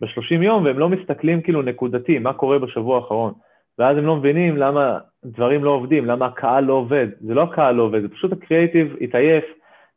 ב-30 0.00 0.42
יום, 0.42 0.64
והם 0.64 0.78
לא 0.78 0.88
מסתכלים 0.88 1.42
כאילו 1.42 1.62
נקודתי, 1.62 2.18
מה 2.18 2.32
קורה 2.32 2.58
בשבוע 2.58 2.96
האחרון. 2.96 3.32
ואז 3.80 3.96
הם 3.96 4.06
לא 4.06 4.16
מבינים 4.16 4.56
למה 4.56 4.98
דברים 5.24 5.64
לא 5.64 5.70
עובדים, 5.70 6.06
למה 6.06 6.26
הקהל 6.26 6.64
לא 6.64 6.72
עובד. 6.72 7.06
זה 7.20 7.34
לא 7.34 7.42
הקהל 7.42 7.74
לא 7.74 7.82
עובד, 7.82 8.02
זה 8.02 8.08
פשוט 8.08 8.32
הקריאיטיב 8.32 8.96
התעייף. 9.00 9.44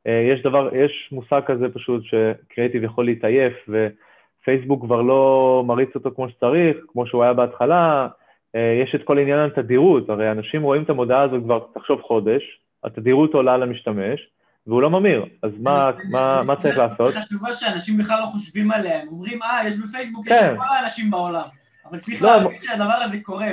אה, 0.07 0.27
יש 0.33 0.43
דבר, 0.43 0.69
יש 0.75 1.09
מושג 1.11 1.41
כזה 1.45 1.65
פשוט 1.73 2.03
שקריאיטיב 2.03 2.83
יכול 2.83 3.05
להתעייף, 3.05 3.53
ופייסבוק 3.69 4.85
כבר 4.85 5.01
לא 5.01 5.63
מריץ 5.67 5.89
אותו 5.95 6.11
כמו 6.15 6.29
שצריך, 6.29 6.77
כמו 6.87 7.07
שהוא 7.07 7.23
היה 7.23 7.33
בהתחלה. 7.33 8.07
אה, 8.55 8.81
יש 8.83 8.95
את 8.95 9.03
כל 9.03 9.19
עניין 9.19 9.39
התדירות, 9.39 10.09
הרי 10.09 10.31
אנשים 10.31 10.63
רואים 10.63 10.83
את 10.83 10.89
המודעה 10.89 11.21
הזאת 11.21 11.43
כבר, 11.43 11.59
תחשוב 11.73 12.01
חודש, 12.01 12.43
התדירות 12.83 13.33
עולה 13.33 13.57
למשתמש, 13.57 14.27
והוא 14.67 14.81
לא 14.81 14.89
ממיר, 14.89 15.25
אז 15.43 15.51
מה, 15.59 15.91
מה, 16.11 16.43
מה 16.43 16.55
צריך 16.55 16.77
לעשות? 16.77 17.09
זו 17.09 17.19
חשובה 17.19 17.53
שאנשים 17.53 17.97
בכלל 17.97 18.19
לא 18.19 18.25
חושבים 18.25 18.71
עליה, 18.71 19.01
הם 19.01 19.07
אומרים, 19.07 19.43
אה, 19.43 19.67
יש 19.67 19.75
בפייסבוק, 19.79 20.27
יש 20.27 20.33
כן. 20.39 20.55
כל 20.57 20.65
האנשים 20.69 21.11
בעולם. 21.11 21.62
אבל 21.85 21.99
צריך 21.99 22.21
לא, 22.21 22.35
להבין 22.35 22.59
שהדבר 22.59 22.93
הזה 23.03 23.17
קורה, 23.21 23.47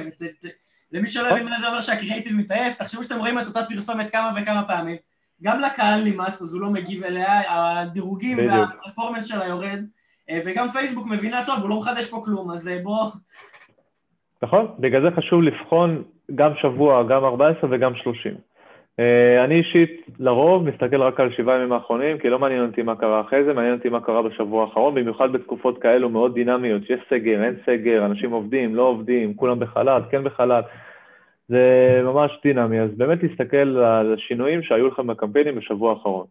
למי 0.92 1.08
שלא 1.08 1.28
הבין 1.28 1.48
מה 1.48 1.60
זה 1.60 1.68
אומר 1.68 1.80
שהקריאיטיב 1.80 2.36
מתעייף, 2.36 2.74
תחשבו 2.74 3.02
שאתם 3.02 3.16
רואים 3.16 3.38
את 3.38 3.46
אותה 3.46 3.60
פרסומת 3.68 4.10
כמה 4.10 4.32
וכמה 4.36 4.62
פעמים, 4.62 4.96
גם 5.42 5.60
לקהל 5.60 6.04
נמאס 6.04 6.42
אז 6.42 6.54
הוא 6.54 6.60
לא 6.60 6.70
מגיב 6.70 7.04
אליה, 7.04 7.42
הדירוגים 7.48 8.38
והפרפורמנס 8.38 9.26
שלה 9.26 9.46
יורד, 9.46 9.84
אה, 10.30 10.40
וגם 10.44 10.68
פייסבוק 10.68 11.06
מבינה 11.06 11.46
טוב, 11.46 11.58
הוא 11.60 11.70
לא 11.70 11.80
מחדש 11.80 12.10
פה 12.10 12.22
כלום, 12.24 12.50
אז 12.50 12.68
אה, 12.68 12.78
בוא... 12.82 13.10
נכון, 14.42 14.74
בגלל 14.78 15.02
זה 15.02 15.16
חשוב 15.16 15.42
לבחון 15.42 16.04
גם 16.34 16.52
שבוע, 16.62 17.02
גם 17.02 17.24
14 17.24 17.70
וגם 17.72 17.92
30. 17.94 18.34
אה, 19.00 19.44
אני 19.44 19.54
אישית 19.54 20.06
לרוב 20.18 20.68
מסתכל 20.68 21.02
רק 21.02 21.20
על 21.20 21.32
שבעה 21.32 21.56
ימים 21.56 21.72
האחרונים, 21.72 22.18
כי 22.18 22.30
לא 22.30 22.38
מעניין 22.38 22.66
אותי 22.66 22.82
מה 22.82 22.96
קרה 22.96 23.20
אחרי 23.20 23.44
זה, 23.44 23.52
מעניין 23.52 23.74
אותי 23.74 23.88
מה 23.88 24.00
קרה 24.00 24.22
בשבוע 24.22 24.64
האחרון, 24.64 24.94
במיוחד 24.94 25.32
בתקופות 25.32 25.78
כאלו 25.78 26.08
מאוד 26.08 26.34
דינמיות, 26.34 26.86
שיש 26.86 27.00
סגר, 27.10 27.44
אין 27.44 27.54
סגר, 27.66 28.06
אנשים 28.06 28.30
עובדים, 28.30 28.74
לא 28.74 28.82
עובדים, 28.82 29.34
כולם 29.34 29.60
בחל"ת, 29.60 30.02
כן 30.10 30.24
בחל"ת. 30.24 30.64
זה 31.48 32.00
ממש 32.04 32.40
דינמי, 32.42 32.80
אז 32.80 32.90
באמת 32.96 33.22
להסתכל 33.22 33.56
על 33.78 34.14
השינויים 34.14 34.62
שהיו 34.62 34.88
לכם 34.88 35.06
בקמפיינים 35.06 35.54
בשבוע 35.54 35.92
האחרון. 35.92 36.26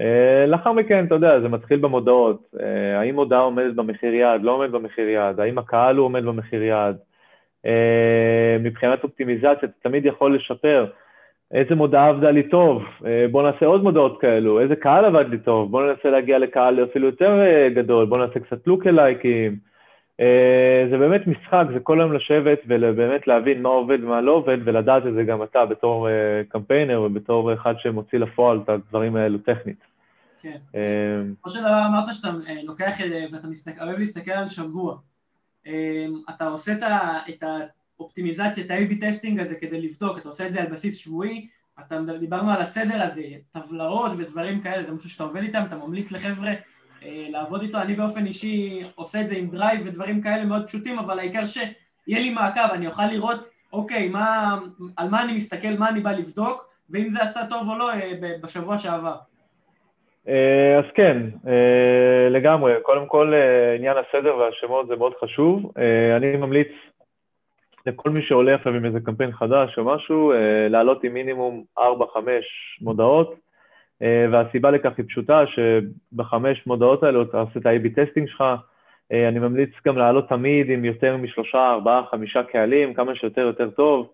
אה, 0.00 0.46
לאחר 0.46 0.72
מכן, 0.72 1.04
אתה 1.04 1.14
יודע, 1.14 1.40
זה 1.40 1.48
מתחיל 1.48 1.78
במודעות, 1.78 2.42
אה, 2.60 3.00
האם 3.00 3.14
מודעה 3.14 3.40
עומדת 3.40 3.74
במחיר 3.74 4.14
יעד, 4.14 4.42
לא 4.42 4.50
עומד 4.50 4.72
במחיר 4.72 5.08
יעד, 5.08 5.40
האם 5.40 5.58
הקהל 5.58 5.96
הוא 5.96 6.04
עומד 6.04 6.24
במחיר 6.24 6.62
יעד. 6.62 6.96
מבחינת 8.60 9.04
אופטימיזציה, 9.04 9.50
אתה 9.52 9.66
תמיד 9.82 10.06
יכול 10.06 10.34
לשפר. 10.36 10.86
איזה 11.54 11.74
מודעה 11.74 12.08
עבדה 12.08 12.30
לי 12.30 12.42
טוב, 12.42 12.82
בוא 13.30 13.42
נעשה 13.42 13.66
עוד 13.66 13.82
מודעות 13.82 14.20
כאלו, 14.20 14.60
איזה 14.60 14.76
קהל 14.76 15.04
עבד 15.04 15.24
לי 15.28 15.38
טוב, 15.38 15.70
בוא 15.70 15.82
ננסה 15.82 16.10
להגיע 16.10 16.38
לקהל 16.38 16.84
אפילו 16.84 17.06
יותר 17.06 17.38
גדול, 17.74 18.06
בוא 18.06 18.18
נעשה 18.18 18.40
קצת 18.40 18.66
לוקלייקים. 18.66 19.58
זה 20.90 20.98
באמת 20.98 21.26
משחק, 21.26 21.64
זה 21.72 21.80
כל 21.80 22.00
היום 22.00 22.12
לשבת 22.12 22.58
ובאמת 22.66 23.26
להבין 23.26 23.62
מה 23.62 23.68
עובד 23.68 24.04
ומה 24.04 24.20
לא 24.20 24.32
עובד, 24.32 24.58
ולדעת 24.64 25.06
את 25.06 25.14
זה 25.14 25.24
גם 25.24 25.42
אתה 25.42 25.66
בתור 25.66 26.08
קמפיינר 26.48 27.02
ובתור 27.02 27.54
אחד 27.54 27.74
שמוציא 27.78 28.18
לפועל 28.18 28.60
את 28.64 28.68
הדברים 28.68 29.16
האלו 29.16 29.38
טכנית. 29.38 29.90
כן. 30.40 30.58
כמו 31.42 31.52
דבר 31.52 31.82
אמרת 31.88 32.14
שאתה 32.14 32.28
אה, 32.28 32.62
לוקח 32.62 33.00
אה, 33.00 33.26
ואתה 33.32 33.46
אוהב 33.84 33.98
להסתכל 33.98 34.30
על 34.30 34.48
שבוע. 34.48 34.96
אה, 35.66 36.06
אתה 36.30 36.46
עושה 36.46 36.72
את 37.28 37.42
האופטימיזציה, 38.00 38.64
את 38.64 38.70
ה-AB 38.70 39.00
testing 39.00 39.40
הזה 39.40 39.54
כדי 39.54 39.80
לבדוק, 39.80 40.18
אתה 40.18 40.28
עושה 40.28 40.46
את 40.46 40.52
זה 40.52 40.60
על 40.60 40.66
בסיס 40.66 40.96
שבועי, 40.96 41.48
אתה, 41.80 41.98
דיברנו 42.20 42.50
על 42.50 42.60
הסדר 42.60 43.02
הזה, 43.02 43.22
טבלאות 43.52 44.12
ודברים 44.18 44.60
כאלה, 44.60 44.82
זה 44.82 44.92
משהו 44.92 45.10
שאתה 45.10 45.24
עובד 45.24 45.42
איתם, 45.42 45.62
אתה 45.68 45.76
ממליץ 45.76 46.12
לחבר'ה 46.12 46.52
לעבוד 47.02 47.62
איתו, 47.62 47.80
אני 47.80 47.94
באופן 47.94 48.26
אישי 48.26 48.82
עושה 48.94 49.20
את 49.20 49.26
זה 49.26 49.36
עם 49.36 49.46
Drive 49.50 49.80
ודברים 49.84 50.22
כאלה 50.22 50.44
מאוד 50.44 50.66
פשוטים, 50.66 50.98
אבל 50.98 51.18
העיקר 51.18 51.46
שיהיה 51.46 52.20
לי 52.20 52.30
מעקב, 52.30 52.70
אני 52.72 52.86
אוכל 52.86 53.06
לראות, 53.06 53.50
אוקיי, 53.72 54.08
מה, 54.08 54.58
על 54.96 55.08
מה 55.08 55.22
אני 55.22 55.32
מסתכל, 55.32 55.76
מה 55.78 55.88
אני 55.88 56.00
בא 56.00 56.12
לבדוק, 56.12 56.70
ואם 56.90 57.10
זה 57.10 57.22
עשה 57.22 57.40
טוב 57.46 57.68
או 57.68 57.78
לא 57.78 57.90
בשבוע 58.42 58.78
שעבר. 58.78 59.16
אה, 60.28 60.78
אז 60.78 60.84
כן, 60.94 61.16
אה, 61.46 62.28
לגמרי. 62.30 62.72
קודם 62.82 63.06
כל, 63.06 63.34
אה, 63.34 63.74
עניין 63.74 63.96
הסדר 63.96 64.36
והשמות 64.36 64.88
זה 64.88 64.96
מאוד 64.96 65.12
חשוב. 65.20 65.72
אני 66.16 66.36
ממליץ 66.36 66.68
לכל 67.86 68.10
מי 68.10 68.22
שעולה 68.22 68.54
עכשיו 68.54 68.74
עם 68.74 68.84
איזה 68.84 69.00
קמפיין 69.00 69.32
חדש 69.32 69.78
או 69.78 69.84
משהו, 69.84 70.32
לעלות 70.70 71.04
עם 71.04 71.14
מינימום 71.14 71.64
4-5 71.78 71.82
מודעות, 72.80 73.34
והסיבה 74.00 74.70
לכך 74.70 74.92
היא 74.98 75.06
פשוטה, 75.08 75.44
שבחמש 75.46 76.66
מודעות 76.66 77.02
האלו 77.02 77.22
אתה 77.22 77.40
עושה 77.40 77.60
את 77.60 77.66
ה-AB 77.66 77.88
testing 77.96 78.28
שלך, 78.28 78.44
אני 79.12 79.38
ממליץ 79.38 79.70
גם 79.86 79.98
לעלות 79.98 80.28
תמיד 80.28 80.70
עם 80.70 80.84
יותר 80.84 81.16
משלושה, 81.16 81.70
ארבעה, 81.70 82.02
חמישה 82.10 82.42
קהלים, 82.42 82.94
כמה 82.94 83.14
שיותר 83.14 83.40
יותר 83.40 83.70
טוב. 83.70 84.10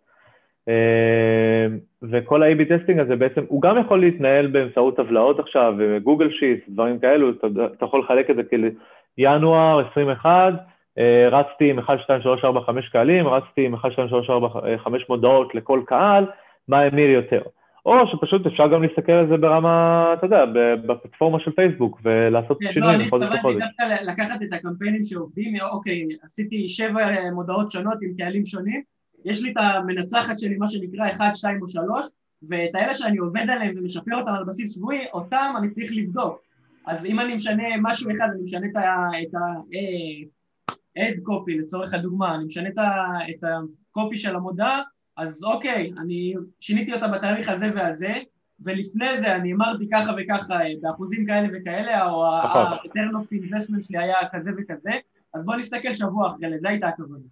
אה, 0.69 1.67
וכל 2.03 2.43
ה-AB 2.43 2.65
testing 2.69 3.01
הזה 3.01 3.17
בעצם, 3.17 3.45
הוא 3.49 3.63
גם 3.63 3.79
יכול 3.79 4.01
להתנהל 4.01 4.47
באמצעות 4.47 4.97
טבלאות 4.97 5.39
עכשיו, 5.39 5.75
וגוגל 5.79 6.31
שיטס, 6.31 6.65
דברים 6.69 6.99
כאלו, 6.99 7.31
אתה, 7.31 7.47
אתה 7.77 7.85
יכול 7.85 8.01
לחלק 8.01 8.31
את 8.31 8.37
זה 8.37 8.43
כאילו, 8.43 8.69
ינואר 9.19 9.89
21, 9.91 10.31
אה, 10.33 10.49
רצתי 11.31 11.71
עם 11.71 11.79
1, 11.79 11.99
2, 12.05 12.23
3, 12.23 12.45
4, 12.45 12.61
5 12.61 12.89
קהלים, 12.89 13.27
רצתי 13.27 13.67
עם 13.67 13.75
1, 13.75 13.93
2, 13.93 14.09
3, 14.09 14.31
4, 14.31 14.49
5 14.85 15.05
מודעות 15.09 15.55
לכל 15.55 15.83
קהל, 15.87 16.27
מה 16.69 16.81
המיר 16.81 17.11
יותר. 17.11 17.43
או 17.87 17.95
שפשוט 18.07 18.47
אפשר 18.47 18.69
גם 18.69 18.83
להסתכל 18.83 19.13
על 19.13 19.29
זה 19.29 19.37
ברמה, 19.37 20.07
אתה 20.19 20.27
יודע, 20.27 20.45
בפלטפורמה 20.87 21.41
של 21.41 21.51
פייסבוק, 21.51 22.01
ולעשות 22.05 22.59
כן, 22.61 22.73
שינויים 22.73 23.01
מחודש 23.01 23.27
לחודש. 23.27 23.45
לא, 23.45 23.51
אני 23.51 23.65
התכוונתי 23.65 23.95
דווקא 23.99 24.11
לקחת 24.11 24.43
את 24.43 24.53
הקמפיינים 24.53 25.03
שעובדים, 25.05 25.55
אוקיי, 25.71 26.03
עשיתי 26.23 26.69
שבע 26.69 27.31
מודעות 27.35 27.71
שונות 27.71 27.99
עם 28.03 28.11
קהלים 28.19 28.47
שונים, 28.47 28.83
יש 29.25 29.45
לי 29.45 29.51
את 29.51 29.57
המנצחת 29.57 30.39
שלי, 30.39 30.57
מה 30.57 30.69
שנקרא 30.69 31.13
1, 31.13 31.35
2 31.35 31.63
או 31.63 31.69
3, 31.69 32.07
ואת 32.49 32.75
האלה 32.75 32.95
שאני 32.95 33.19
עובד 33.19 33.51
עליהם 33.51 33.75
ומשפר 33.79 34.17
אותם 34.17 34.31
על 34.31 34.45
בסיס 34.45 34.75
שבועי, 34.75 35.05
אותם 35.13 35.55
אני 35.59 35.71
צריך 35.71 35.91
לבדוק. 35.95 36.41
אז 36.87 37.07
אם 37.07 37.21
אני 37.21 37.35
משנה 37.35 37.65
משהו 37.83 38.11
אחד, 38.11 38.29
אני 38.35 38.43
משנה 38.43 38.67
את 39.23 39.35
ה-add 40.97 41.19
copy 41.19 41.59
לצורך 41.59 41.95
הדוגמה, 41.95 42.35
אני 42.35 42.45
משנה 42.45 42.69
את 42.69 43.45
ה-copy 43.45 44.17
של 44.17 44.37
המודעה, 44.37 44.81
אז 45.17 45.45
אוקיי, 45.45 45.93
אני 46.01 46.35
שיניתי 46.61 46.93
אותה 46.93 47.09
בתאריך 47.09 47.49
הזה 47.49 47.71
והזה, 47.75 48.15
ולפני 48.61 49.21
זה 49.21 49.37
אני 49.37 49.53
אמרתי 49.53 49.89
ככה 49.93 50.13
וככה 50.19 50.59
באחוזים 50.81 51.27
כאלה 51.27 51.49
וכאלה, 51.55 52.07
או 52.11 52.25
נכון. 52.45 52.67
ה-return 52.67 53.15
of 53.15 53.33
investment 53.33 53.83
שלי 53.87 53.99
היה 53.99 54.17
כזה 54.33 54.51
וכזה, 54.59 54.91
אז 55.35 55.45
בוא 55.45 55.57
נסתכל 55.57 55.93
שבוע 55.93 56.31
אחרי, 56.31 56.51
לזה 56.51 56.69
הייתה 56.69 56.89
הכוונה. 56.89 57.25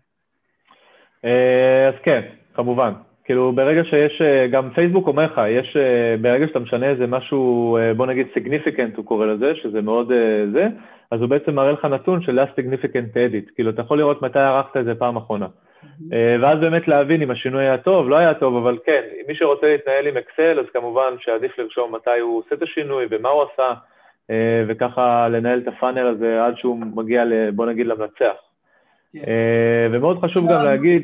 אה, 1.24 1.88
אז 1.88 1.94
כן, 2.03 2.20
כמובן. 2.55 2.92
כאילו 3.24 3.52
ברגע 3.52 3.84
שיש, 3.84 4.22
אה, 4.22 4.46
גם 4.46 4.70
פייסבוק 4.70 5.06
אומר 5.06 5.24
לך, 5.24 5.40
יש, 5.48 5.76
אה, 5.76 6.16
ברגע 6.20 6.46
שאתה 6.46 6.58
משנה 6.58 6.87
איזה 6.87 7.06
משהו, 7.06 7.78
בוא 7.96 8.06
נגיד 8.06 8.26
significant 8.34 8.96
הוא 8.96 9.04
קורא 9.04 9.26
לזה, 9.26 9.52
שזה 9.54 9.82
מאוד 9.82 10.12
זה, 10.52 10.68
אז 11.10 11.20
הוא 11.20 11.28
בעצם 11.28 11.54
מראה 11.54 11.72
לך 11.72 11.84
נתון 11.84 12.22
של 12.22 12.40
last 12.40 12.60
significant 12.60 13.14
edit, 13.14 13.54
כאילו 13.54 13.70
אתה 13.70 13.82
יכול 13.82 13.98
לראות 13.98 14.22
מתי 14.22 14.38
ערכת 14.38 14.76
את 14.76 14.84
זה 14.84 14.94
פעם 14.94 15.16
אחרונה. 15.16 15.46
ואז 16.10 16.60
באמת 16.60 16.88
להבין 16.88 17.22
אם 17.22 17.30
השינוי 17.30 17.62
היה 17.64 17.78
טוב, 17.78 18.08
לא 18.08 18.16
היה 18.16 18.34
טוב, 18.34 18.56
אבל 18.56 18.78
כן, 18.87 19.02
מי 19.28 19.34
שרוצה 19.34 19.66
להתנהל 19.66 20.06
עם 20.06 20.16
אקסל, 20.16 20.60
אז 20.60 20.66
כמובן 20.72 21.14
שעדיף 21.18 21.58
לרשום 21.58 21.94
מתי 21.94 22.18
הוא 22.20 22.38
עושה 22.38 22.54
את 22.54 22.62
השינוי 22.62 23.06
ומה 23.10 23.28
הוא 23.28 23.42
עשה, 23.42 23.72
וככה 24.68 25.28
לנהל 25.28 25.58
את 25.58 25.68
הפאנל 25.68 26.06
הזה 26.06 26.44
עד 26.44 26.56
שהוא 26.56 26.78
מגיע, 26.78 27.24
בוא 27.54 27.66
נגיד, 27.66 27.87
למנצח. 27.87 28.34
כן. 29.12 29.18
אה, 29.28 29.87
ומאוד 29.92 30.24
חשוב 30.24 30.48
גם 30.48 30.64
להגיד... 30.64 31.02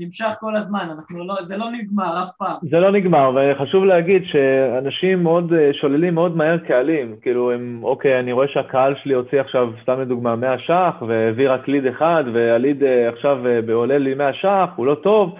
אה, 0.00 0.04
נמשך 0.04 0.28
כל 0.40 0.56
הזמן, 0.56 0.88
לא, 1.10 1.34
זה 1.42 1.56
לא 1.56 1.70
נגמר 1.70 2.22
אף 2.22 2.30
פעם. 2.38 2.56
זה 2.62 2.80
לא 2.80 2.90
נגמר, 2.90 3.30
וחשוב 3.34 3.84
להגיד 3.84 4.22
שאנשים 4.24 5.22
מאוד 5.22 5.52
אה, 5.52 5.70
שוללים 5.72 6.14
מאוד 6.14 6.36
מהר 6.36 6.58
קהלים, 6.58 7.16
כאילו 7.22 7.52
הם, 7.52 7.80
אוקיי, 7.82 8.20
אני 8.20 8.32
רואה 8.32 8.48
שהקהל 8.48 8.94
שלי 9.02 9.14
הוציא 9.14 9.40
עכשיו, 9.40 9.72
סתם 9.82 10.00
לדוגמה, 10.00 10.36
100 10.36 10.58
ש"ח, 10.58 11.02
והביא 11.08 11.50
רק 11.50 11.68
ליד 11.68 11.86
אחד, 11.86 12.24
והליד 12.34 12.82
עכשיו 12.84 13.38
עולה 13.72 13.98
לי 13.98 14.14
100 14.14 14.32
ש"ח, 14.32 14.70
הוא 14.76 14.86
לא 14.86 14.94
טוב, 14.94 15.36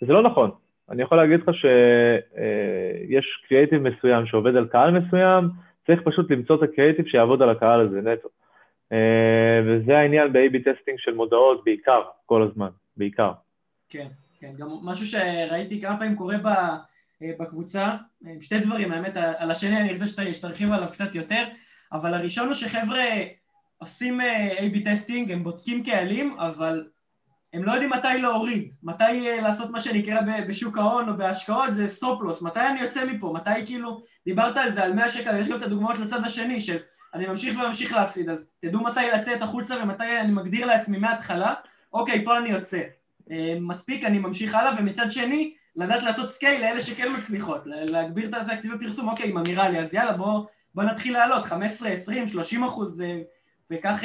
זה 0.00 0.12
לא 0.12 0.22
נכון. 0.22 0.50
אני 0.90 1.02
יכול 1.02 1.18
להגיד 1.18 1.40
לך 1.40 1.54
שיש 1.54 3.44
קריאיטיב 3.48 3.82
מסוים 3.82 4.26
שעובד 4.26 4.56
על 4.56 4.66
קהל 4.66 4.90
מסוים, 4.90 5.48
צריך 5.86 6.00
פשוט 6.04 6.30
למצוא 6.30 6.56
את 6.56 6.62
הקריאיטיב 6.62 7.06
שיעבוד 7.06 7.42
על 7.42 7.50
הקהל 7.50 7.80
הזה 7.80 8.00
נטו. 8.00 8.28
אה, 8.92 9.60
וזה 9.66 9.98
העניין 9.98 10.32
ב-AB 10.32 10.58
testing 10.58 10.98
של 10.98 11.14
מודעות 11.14 11.64
בעיקר, 11.64 12.00
כל 12.26 12.42
הזמן, 12.42 12.68
בעיקר. 12.96 13.32
כן, 13.88 14.08
כן, 14.40 14.52
גם 14.58 14.68
משהו 14.82 15.06
שראיתי 15.06 15.80
כמה 15.80 15.98
פעמים 15.98 16.16
קורה 16.16 16.36
אה, 17.22 17.30
בקבוצה, 17.38 17.96
אה, 18.26 18.32
שתי 18.40 18.58
דברים, 18.58 18.92
האמת, 18.92 19.16
על 19.16 19.50
השני 19.50 19.76
אני 19.76 19.92
רוצה 19.92 20.34
שתרחיב 20.34 20.72
עליו 20.72 20.88
קצת 20.92 21.14
יותר, 21.14 21.44
אבל 21.92 22.14
הראשון 22.14 22.46
הוא 22.46 22.54
שחבר'ה 22.54 23.04
עושים 23.78 24.20
AB 24.58 24.84
testing, 24.84 25.32
הם 25.32 25.44
בודקים 25.44 25.84
קהלים, 25.84 26.36
אבל 26.38 26.88
הם 27.52 27.64
לא 27.64 27.72
יודעים 27.72 27.90
מתי 27.90 28.18
להוריד, 28.22 28.72
מתי 28.82 29.40
לעשות 29.42 29.70
מה 29.70 29.80
שנקרא 29.80 30.20
בשוק 30.48 30.78
ההון 30.78 31.08
או 31.08 31.16
בהשקעות, 31.16 31.74
זה 31.74 31.86
stop 31.86 32.11
loss, 32.11 32.42
מתי 32.42 32.60
אני 32.60 32.80
יוצא 32.80 33.04
מפה, 33.04 33.32
מתי 33.34 33.66
כאילו, 33.66 34.02
דיברת 34.24 34.56
על 34.56 34.70
זה, 34.70 34.84
על 34.84 34.92
100 34.92 35.10
שקל, 35.10 35.38
יש 35.38 35.48
גם 35.48 35.58
את 35.58 35.62
הדוגמאות 35.62 35.98
לצד 35.98 36.24
השני 36.24 36.60
של 36.60 36.78
אני 37.14 37.26
ממשיך 37.26 37.58
וממשיך 37.58 37.92
להפסיד, 37.92 38.28
אז 38.28 38.44
תדעו 38.60 38.84
מתי 38.84 39.00
לצאת 39.14 39.42
החוצה 39.42 39.76
ומתי 39.82 40.20
אני 40.20 40.32
מגדיר 40.32 40.66
לעצמי 40.66 40.98
מההתחלה, 40.98 41.54
אוקיי, 41.92 42.24
פה 42.24 42.38
אני 42.38 42.48
יוצא. 42.48 42.80
אה, 43.30 43.54
מספיק, 43.60 44.04
אני 44.04 44.18
ממשיך 44.18 44.54
הלאה, 44.54 44.72
ומצד 44.78 45.10
שני, 45.10 45.52
לדעת 45.76 46.02
לעשות 46.02 46.28
scale 46.28 46.60
לאלה 46.60 46.80
שכן 46.80 47.08
מצליחות, 47.16 47.60
להגביר 47.66 48.28
את 48.28 48.34
התקציבי 48.34 48.74
פרסום, 48.80 49.08
אוקיי, 49.08 49.30
אם 49.30 49.38
המירה 49.38 49.68
לי, 49.68 49.78
אז 49.78 49.94
יאללה, 49.94 50.12
בוא, 50.12 50.44
בוא 50.74 50.82
נתחיל 50.82 51.12
לעלות, 51.12 51.44
15, 51.44 51.88
20, 51.88 52.26
30 52.26 52.64
אחוז, 52.64 53.00
אה, 53.00 53.18
וכך 53.70 54.04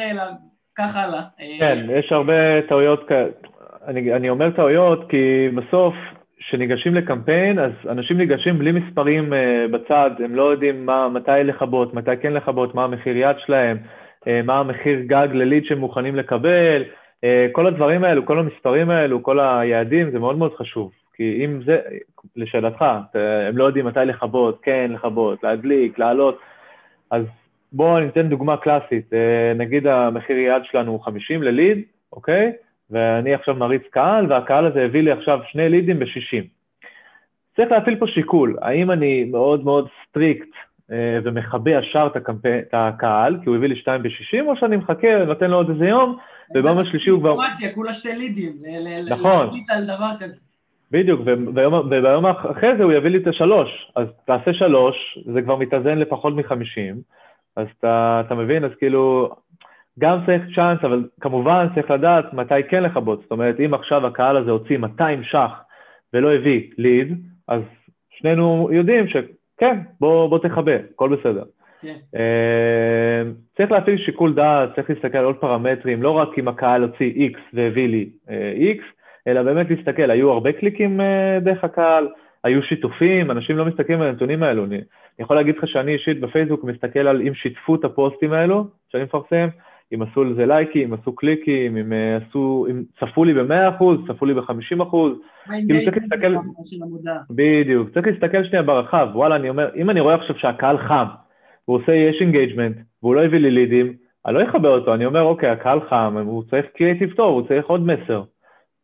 הלאה. 0.96 1.22
אה, 1.40 1.58
כן, 1.60 1.86
יש 2.00 2.12
הרבה 2.12 2.62
טעויות. 2.70 3.08
אני, 3.88 4.14
אני 4.14 4.30
אומר 4.30 4.52
טעויות 4.52 5.10
כי 5.10 5.50
בסוף 5.56 5.94
כשניגשים 6.48 6.96
לקמפיין, 6.96 7.60
אז 7.60 7.72
אנשים 7.90 8.18
ניגשים 8.18 8.60
בלי 8.60 8.72
מספרים 8.72 9.34
אה, 9.34 9.72
בצד, 9.72 10.12
הם 10.24 10.36
לא 10.36 10.52
יודעים 10.52 10.86
מה, 10.86 11.10
מתי 11.10 11.32
לכבות, 11.44 11.94
מתי 11.94 12.12
כן 12.22 12.34
לכבות, 12.34 12.76
מה 12.76 12.84
המחיר 12.84 13.18
יעד 13.18 13.36
שלהם, 13.46 13.78
אה, 13.78 14.28
מה 14.44 14.60
המחיר 14.60 15.00
גג 15.00 15.28
לליד 15.34 15.66
שהם 15.66 15.78
מוכנים 15.78 16.16
לקבל, 16.16 16.84
כל 17.52 17.68
הדברים 17.68 18.04
האלו, 18.04 18.26
כל 18.26 18.40
המספרים 18.40 18.90
האלו, 18.90 19.24
כל 19.24 19.40
היעדים, 19.40 20.12
זה 20.12 20.20
מאוד 20.20 20.38
מאוד 20.38 20.56
חשוב. 20.56 20.92
כי 21.14 21.46
אם 21.46 21.64
זה, 21.66 21.80
לשאלתך, 22.36 22.86
הם 23.50 23.58
לא 23.58 23.64
יודעים 23.64 23.86
מתי 23.86 24.00
לכבות, 24.06 24.60
כן 24.64 24.92
לכבות, 24.94 25.44
להדליק, 25.44 26.00
לעלות, 26.00 26.40
אז 27.12 27.24
בואו 27.72 28.00
ניתן 28.00 28.30
דוגמה 28.30 28.58
קלאסית, 28.58 29.14
נגיד 29.56 29.88
המחיר 29.88 30.38
יעד 30.38 30.62
שלנו 30.66 30.92
הוא 30.92 31.04
50 31.04 31.44
לליד, 31.44 31.82
אוקיי? 32.14 32.52
ואני 32.92 33.34
עכשיו 33.34 33.56
מריץ 33.56 33.84
קהל, 33.90 34.32
והקהל 34.32 34.66
הזה 34.66 34.82
הביא 34.82 35.02
לי 35.02 35.12
עכשיו 35.12 35.40
שני 35.48 35.70
לידים 35.70 36.00
ב-60. 36.00 36.46
צריך 37.56 37.72
להפעיל 37.72 37.96
פה 37.96 38.08
שיקול, 38.08 38.58
האם 38.62 38.92
אני 38.92 39.24
מאוד 39.24 39.64
מאוד 39.64 39.88
strict 40.10 40.50
אה, 40.92 41.20
ומכבה 41.24 41.72
ישר. 41.72 42.08
את 42.16 42.74
הקהל, 42.74 43.38
כי 43.44 43.50
הוא 43.50 43.56
הביא 43.56 43.70
לי 43.70 43.76
שתיים 43.76 44.04
ב-60, 44.04 44.48
או 44.48 44.56
שאני 44.56 44.76
מחכה, 44.76 45.26
נותן 45.26 45.52
לו 45.52 45.58
עוד 45.58 45.70
איזה 45.70 45.86
יום, 45.86 46.18
וביום 46.56 46.78
השלישי 46.78 47.10
הוא 47.10 47.20
כבר... 47.20 47.36
כולה 47.74 47.94
שתי 47.94 48.16
לידים, 48.18 48.54
נכון. 49.10 49.46
להחליט 49.46 49.70
על 49.70 49.86
דבר 49.86 50.12
כזה. 50.20 50.38
בדיוק, 50.92 51.22
וביום 51.26 52.26
אחרי 52.26 52.78
זה 52.78 52.84
הוא 52.84 52.94
יביא 52.94 53.10
לי 53.10 53.18
את 53.18 53.28
השלוש, 53.28 53.92
אז 53.96 54.08
תעשה 54.26 54.54
שלוש, 54.54 54.96
זה 55.34 55.42
כבר 55.42 55.56
מתאזן 55.56 55.98
לפחות 55.98 56.34
מחמישים, 56.36 56.96
אז 57.56 57.68
אתה, 57.80 58.22
אתה 58.26 58.36
מבין, 58.36 58.64
אז 58.64 58.72
כאילו, 58.80 59.30
גם 60.00 60.20
צריך 60.26 60.42
צ'אנס, 60.56 60.80
אבל 60.84 61.08
כמובן 61.22 61.68
צריך 61.76 61.92
לדעת 61.92 62.34
מתי 62.34 62.64
כן 62.70 62.84
לכבות, 62.84 63.22
זאת 63.22 63.32
אומרת, 63.32 63.56
אם 63.60 63.74
עכשיו 63.74 64.08
הקהל 64.08 64.38
הזה 64.38 64.52
הוציא 64.52 64.78
200 64.78 65.24
ש"ח 65.24 65.52
ולא 66.14 66.34
הביא 66.34 66.70
ליד, 66.78 67.18
אז 67.48 67.62
שנינו 68.10 68.70
יודעים 68.72 69.06
שכן, 69.08 69.80
בוא, 70.00 70.30
בוא 70.30 70.40
תכבה, 70.40 70.76
הכל 70.94 71.16
בסדר. 71.16 71.44
כן. 71.84 71.96
אה, 72.16 73.32
צריך 73.58 73.72
להפעיל 73.72 73.98
שיקול 73.98 74.34
דעת, 74.34 74.76
צריך 74.76 74.90
להסתכל 74.90 75.18
על 75.18 75.26
עוד 75.26 75.36
פרמטרים, 75.36 76.04
לא 76.04 76.12
רק 76.12 76.30
אם 76.40 76.48
הקהל 76.48 76.82
הוציא 76.82 77.30
X 77.30 77.38
והביא 77.54 77.88
לי 77.88 78.10
אה, 78.30 78.54
X, 78.78 78.82
אלא 79.28 79.44
באמת 79.44 79.70
להסתכל, 79.70 80.12
היו 80.12 80.32
הרבה 80.32 80.52
קליקים 80.52 81.02
אה, 81.02 81.40
דרך 81.42 81.64
הקהל, 81.64 82.08
היו 82.44 82.64
שיתופים, 82.64 83.32
אנשים 83.32 83.58
לא 83.58 83.66
מסתכלים 83.66 84.02
על 84.02 84.08
הנתונים 84.08 84.44
האלו. 84.44 84.66
אני, 84.66 84.76
אני 84.76 84.84
יכול 85.20 85.36
להגיד 85.36 85.58
לך 85.58 85.68
שאני 85.68 85.94
אישית 85.94 86.20
בפייסבוק 86.20 86.64
מסתכל 86.64 87.08
על 87.08 87.22
אם 87.22 87.34
שיתפו 87.34 87.76
את 87.76 87.84
הפוסטים 87.84 88.34
האלו, 88.34 88.68
שאני 88.90 89.04
מפרסם, 89.04 89.48
אם 89.94 90.02
עשו 90.02 90.24
לזה 90.24 90.46
לייקים, 90.46 90.94
אם 90.94 91.00
עשו 91.02 91.16
קליקים, 91.16 91.78
אם 91.78 91.94
עשו, 91.94 92.68
אם 92.70 92.84
צפו 93.00 93.24
לי 93.24 93.34
ב-100%, 93.34 93.84
צפו 94.08 94.26
לי 94.26 94.34
ב-50%. 94.34 94.96
כאילו 95.46 95.80
צריך 95.86 95.98
להסתכל, 95.98 96.36
בדיוק, 97.30 97.90
צריך 97.90 98.08
להסתכל 98.08 98.44
שנייה 98.44 98.64
ברחב, 98.64 99.08
וואלה, 99.14 99.36
אני 99.36 99.50
אומר, 99.50 99.70
אם 99.76 99.90
אני 99.90 100.00
רואה 100.00 100.16
עכשיו 100.16 100.36
שהקהל 100.40 100.78
חם, 100.78 101.06
והוא 101.68 101.82
עושה 101.82 101.92
יש 101.92 102.22
engagement, 102.22 102.78
והוא 103.04 103.16
לא 103.16 103.26
הביא 103.26 103.40
לי 103.40 103.52
לידים, 103.52 103.98
אני 104.26 104.36
לא 104.36 104.50
אכבה 104.50 104.70
אותו, 104.70 104.94
אני 104.94 105.06
אומר, 105.06 105.22
אוקיי, 105.22 105.50
הקהל 105.50 105.80
חם, 105.90 106.18
הוא 106.26 106.44
צריך 106.50 106.66
קריאיטיב 106.78 107.14
טוב, 107.14 107.34
הוא 107.34 107.48
צריך 107.48 107.66
עוד 107.66 107.82
מסר. 107.82 108.24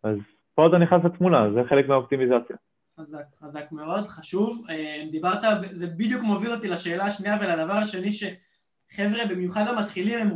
אז 0.03 0.17
פה 0.55 0.67
אתה 0.67 0.77
נכנס 0.77 1.03
לתמונה, 1.03 1.51
זה 1.53 1.61
חלק 1.69 1.87
מהאופטימיזציה. 1.87 2.55
חזק, 2.99 3.23
חזק 3.39 3.71
מאוד, 3.71 4.07
חשוב. 4.07 4.65
אה, 4.69 5.03
דיברת, 5.11 5.41
זה 5.71 5.87
בדיוק 5.87 6.23
מוביל 6.23 6.51
אותי 6.51 6.67
לשאלה 6.67 7.05
השנייה 7.05 7.37
ולדבר 7.41 7.73
השני 7.73 8.11
שחבר'ה, 8.11 9.25
במיוחד 9.29 9.65
המתחילים, 9.67 10.19
הם 10.19 10.29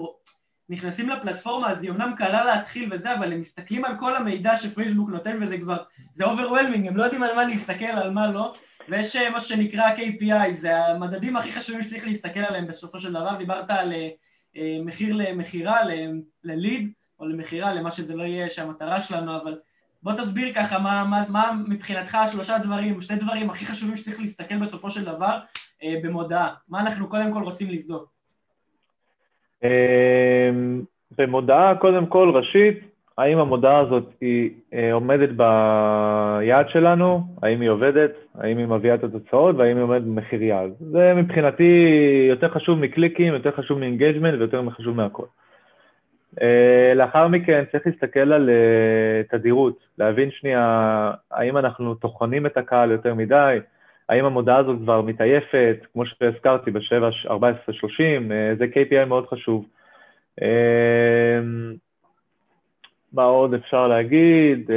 נכנסים 0.69 1.09
לפלטפורמה, 1.09 1.71
אז 1.71 1.83
היא 1.83 1.91
אמנם 1.91 2.13
קלה 2.17 2.43
להתחיל 2.45 2.93
וזה, 2.93 3.15
אבל 3.15 3.33
הם 3.33 3.39
מסתכלים 3.39 3.85
על 3.85 3.99
כל 3.99 4.15
המידע 4.15 4.55
שפייסבוק 4.55 5.09
נותן 5.09 5.43
וזה 5.43 5.57
כבר, 5.57 5.77
זה 6.13 6.23
overwhelming, 6.23 6.87
הם 6.87 6.97
לא 6.97 7.03
יודעים 7.03 7.23
על 7.23 7.35
מה 7.35 7.43
להסתכל, 7.43 7.85
על 7.85 8.11
מה 8.11 8.31
לא, 8.31 8.53
ויש 8.89 9.15
אה, 9.15 9.29
מה 9.29 9.39
שנקרא 9.39 9.95
KPI, 9.95 10.51
זה 10.51 10.85
המדדים 10.85 11.35
הכי 11.35 11.51
חשובים 11.51 11.83
שצריך 11.83 12.05
להסתכל 12.05 12.39
עליהם 12.39 12.67
בסופו 12.67 12.99
של 12.99 13.13
דבר, 13.13 13.35
דיברת 13.37 13.69
על 13.69 13.93
אה, 14.55 14.77
מחיר 14.85 15.15
למכירה, 15.15 15.77
לליד, 16.43 16.91
או 17.19 17.25
למכירה, 17.25 17.73
למה 17.73 17.91
שזה 17.91 18.15
לא 18.15 18.23
יהיה 18.23 18.49
שהמטרה 18.49 19.01
שלנו, 19.01 19.37
אבל 19.41 19.59
בוא 20.03 20.13
תסביר 20.13 20.53
ככה 20.53 20.79
מה, 20.79 21.03
מה, 21.03 21.23
מה 21.29 21.51
מבחינתך 21.67 22.15
השלושה 22.15 22.57
דברים, 22.57 23.01
שני 23.01 23.17
דברים 23.17 23.49
הכי 23.49 23.65
חשובים 23.65 23.97
שצריך 23.97 24.19
להסתכל 24.19 24.57
בסופו 24.57 24.89
של 24.89 25.05
דבר 25.05 25.39
אה, 25.83 25.95
במודעה. 26.03 26.53
מה 26.67 26.81
אנחנו 26.81 27.09
קודם 27.09 27.33
כל 27.33 27.43
רוצים 27.43 27.69
לבדוק? 27.69 28.12
אה, 29.63 30.49
במודעה, 31.17 31.75
קודם 31.75 32.05
כל, 32.05 32.31
ראשית, 32.33 32.79
האם 33.17 33.37
המודעה 33.37 33.79
הזאת 33.79 34.03
היא 34.21 34.49
אה, 34.73 34.93
עומדת 34.93 35.29
ביעד 35.29 36.69
שלנו, 36.69 37.21
האם 37.43 37.61
היא 37.61 37.69
עובדת, 37.69 38.11
האם 38.35 38.57
היא 38.57 38.67
מביאה 38.67 38.95
את 38.95 39.03
התוצאות? 39.03 39.55
והאם 39.55 39.75
היא 39.75 39.83
עומדת 39.83 40.01
במחיר 40.01 40.43
יעד. 40.43 40.71
זה 40.79 41.13
מבחינתי 41.13 41.95
יותר 42.29 42.49
חשוב 42.49 42.79
מקליקים, 42.79 43.33
יותר 43.33 43.51
חשוב 43.51 43.79
מ 43.79 43.85
engagement 43.85 44.39
ויותר 44.39 44.69
חשוב 44.69 44.95
מהכל. 44.95 45.25
אה, 46.39 46.95
לאחר 46.95 47.27
מכן 47.27 47.63
צריך 47.71 47.87
להסתכל 47.87 48.33
על 48.33 48.49
אה, 48.49 49.31
תדירות, 49.31 49.77
להבין 49.97 50.31
שנייה 50.31 51.11
האם 51.31 51.57
אנחנו 51.57 51.95
טוחנים 51.95 52.45
את 52.45 52.57
הקהל 52.57 52.91
יותר 52.91 53.13
מדי, 53.13 53.57
האם 54.13 54.25
המודעה 54.25 54.57
הזאת 54.57 54.77
כבר 54.83 55.01
מתעייפת, 55.01 55.77
כמו 55.93 56.05
שהזכרתי 56.05 56.71
ב-7, 56.71 57.29
14, 57.29 57.75
30, 57.75 58.31
אה, 58.31 58.57
זה 58.57 58.65
KPI 58.65 59.05
מאוד 59.05 59.27
חשוב. 59.27 59.65
Uh, 60.39 60.43
מה 63.13 63.23
עוד 63.23 63.53
אפשר 63.53 63.87
להגיד? 63.87 64.69
Uh, 64.69 64.73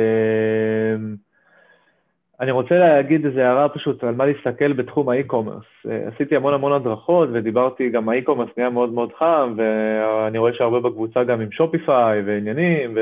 אני 2.40 2.50
רוצה 2.50 2.78
להגיד 2.78 3.26
איזו 3.26 3.40
הערה 3.40 3.68
פשוט 3.68 4.04
על 4.04 4.14
מה 4.14 4.26
להסתכל 4.26 4.72
בתחום 4.72 5.08
האי-קומרס. 5.08 5.64
אה, 5.90 6.08
עשיתי 6.14 6.36
המון 6.36 6.54
המון 6.54 6.72
הדרכות 6.72 7.28
ודיברתי, 7.32 7.90
גם 7.90 8.08
האי-קומרס 8.08 8.48
נהיה 8.56 8.70
מאוד 8.70 8.92
מאוד 8.92 9.12
חם, 9.18 9.54
ואני 9.56 10.38
רואה 10.38 10.52
שהרבה 10.52 10.80
בקבוצה 10.80 11.24
גם 11.24 11.40
עם 11.40 11.52
שופיפיי 11.52 12.22
ועניינים, 12.26 12.98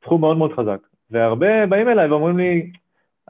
ותחום 0.00 0.20
מאוד 0.20 0.36
מאוד 0.36 0.52
חזק. 0.52 0.78
והרבה 1.10 1.66
באים 1.66 1.88
אליי 1.88 2.08
ואומרים 2.08 2.38
לי, 2.38 2.70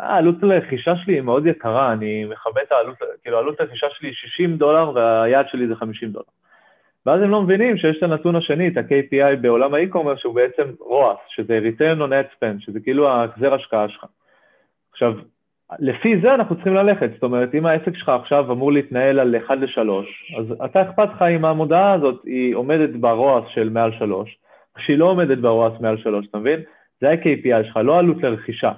אה, 0.01 0.17
עלות 0.17 0.43
הרכישה 0.43 0.97
שלי 0.97 1.15
היא 1.15 1.21
מאוד 1.21 1.47
יקרה, 1.47 1.93
אני 1.93 2.25
מכבד 2.25 2.63
את 2.67 2.73
העלות, 2.73 2.97
כאילו 3.23 3.39
עלות 3.39 3.61
הרכישה 3.61 3.87
שלי 3.91 4.09
היא 4.09 4.15
60 4.15 4.57
דולר 4.57 4.93
והיעד 4.95 5.49
שלי 5.49 5.69
זה 5.69 5.77
50 5.77 6.11
דולר. 6.13 6.25
ואז 7.07 7.23
הם 7.23 7.31
לא 7.31 7.43
מבינים 7.43 7.77
שיש 7.77 7.99
את 7.99 8.03
הנתון 8.03 8.37
השני, 8.37 8.69
את 8.69 8.77
ה-KPI 8.77 9.37
בעולם 9.41 9.75
האי-קומרס, 9.75 10.19
שהוא 10.19 10.35
בעצם 10.35 10.63
ROAS, 10.81 11.19
שזה 11.29 11.61
return 11.63 11.99
on 11.99 12.11
ad 12.11 12.37
spend, 12.37 12.65
שזה 12.65 12.81
כאילו 12.81 13.09
ההחזר 13.09 13.55
השקעה 13.55 13.89
שלך. 13.89 14.05
עכשיו, 14.93 15.15
לפי 15.79 16.21
זה 16.21 16.35
אנחנו 16.35 16.55
צריכים 16.55 16.75
ללכת, 16.75 17.11
זאת 17.15 17.23
אומרת, 17.23 17.55
אם 17.55 17.67
העסק 17.67 17.97
שלך 17.97 18.09
עכשיו 18.09 18.53
אמור 18.53 18.73
להתנהל 18.73 19.19
על 19.19 19.37
1 19.37 19.59
ל-3, 19.59 19.81
אז 20.39 20.53
אתה 20.65 20.83
אכפת 20.83 21.09
לך 21.15 21.23
אם 21.23 21.45
המודעה 21.45 21.93
הזאת 21.93 22.23
היא 22.25 22.55
עומדת 22.55 22.91
ברועס 22.91 23.45
של 23.55 23.69
מעל 23.69 23.93
3, 23.99 24.39
כשהיא 24.75 24.99
לא 24.99 25.05
עומדת 25.05 25.39
ברועס 25.39 25.81
מעל 25.81 25.99
3, 25.99 26.27
אתה 26.27 26.39
מבין? 26.39 26.61
זה 27.01 27.11
ה-KPI 27.11 27.65
שלך, 27.67 27.77
לא 27.77 27.99
עלות 27.99 28.23
לרכישה. 28.23 28.73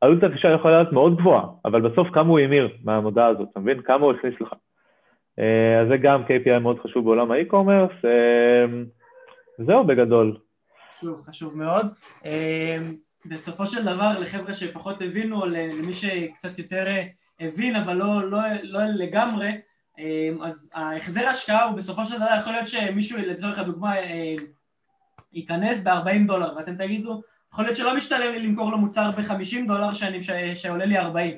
עלות 0.00 0.22
לרכישה 0.22 0.48
יכולה 0.48 0.82
להיות 0.82 0.92
מאוד 0.92 1.16
גבוהה, 1.16 1.44
אבל 1.64 1.80
בסוף 1.80 2.08
כמה 2.12 2.28
הוא 2.28 2.38
המיר 2.38 2.68
מהמודעה 2.84 3.26
הזאת, 3.26 3.48
אתה 3.52 3.60
מבין? 3.60 3.82
כמה 3.82 4.04
הוא 4.04 4.12
הכניס 4.12 4.34
לך. 4.40 4.52
אה, 5.38 5.80
אז 5.80 5.88
זה 5.88 5.96
גם 5.96 6.22
KPI 6.22 6.58
מאוד 6.58 6.80
חשוב 6.80 7.04
בעולם 7.04 7.30
האי-קומרס. 7.30 7.90
אה, 8.04 8.82
זהו 9.66 9.84
בגדול. 9.86 10.36
חשוב, 10.92 11.22
חשוב 11.22 11.58
מאוד. 11.58 11.86
אה, 12.24 12.78
בסופו 13.26 13.66
של 13.66 13.82
דבר 13.82 14.18
לחבר'ה 14.20 14.54
שפחות 14.54 15.02
הבינו, 15.02 15.40
או 15.42 15.46
למי 15.46 15.92
שקצת 15.92 16.58
יותר 16.58 16.86
הבין 17.40 17.76
אבל 17.76 17.96
לא, 17.96 18.30
לא, 18.30 18.38
לא 18.62 18.80
לגמרי, 18.84 19.50
אז 20.42 20.70
ההחזר 20.74 21.26
ההשקעה 21.26 21.64
הוא 21.64 21.76
בסופו 21.76 22.04
של 22.04 22.16
דבר 22.16 22.28
יכול 22.40 22.52
להיות 22.52 22.68
שמישהו 22.68 23.18
לצורך 23.18 23.58
הדוגמה 23.58 23.94
ייכנס 25.32 25.80
ב-40 25.80 26.26
דולר 26.26 26.56
ואתם 26.56 26.76
תגידו, 26.76 27.22
יכול 27.52 27.64
להיות 27.64 27.76
שלא 27.76 27.96
משתלם 27.96 28.32
לי 28.32 28.38
למכור 28.38 28.70
לו 28.70 28.78
מוצר 28.78 29.10
ב-50 29.10 29.66
דולר 29.66 29.94
שאני, 29.94 30.22
ש, 30.22 30.30
שעולה 30.54 30.84
לי 30.84 30.98
40 30.98 31.34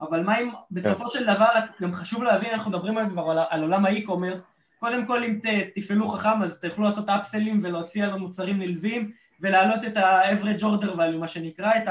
אבל 0.00 0.22
מה 0.22 0.38
אם 0.38 0.50
בסופו 0.70 1.04
כן. 1.04 1.10
של 1.10 1.26
דבר 1.26 1.48
גם 1.82 1.92
חשוב 1.92 2.22
להבין, 2.22 2.50
אנחנו 2.52 2.70
מדברים 2.70 3.10
כבר 3.10 3.30
על, 3.30 3.38
על 3.50 3.62
עולם 3.62 3.84
האי-קומרס 3.84 4.42
קודם 4.78 5.06
כל 5.06 5.24
אם 5.24 5.38
ת, 5.42 5.46
תפעלו 5.74 6.08
חכם 6.08 6.42
אז 6.42 6.60
תוכלו 6.60 6.84
לעשות 6.84 7.08
אפסלים 7.08 7.60
ולהוציא 7.62 8.04
לנו 8.04 8.18
מוצרים 8.18 8.58
נלווים 8.58 9.10
ולהעלות 9.40 9.84
את 9.84 9.96
ה-average 9.96 10.62
order 10.62 10.96
value, 10.96 11.18
מה 11.18 11.28
שנקרא, 11.28 11.72
את 11.76 11.88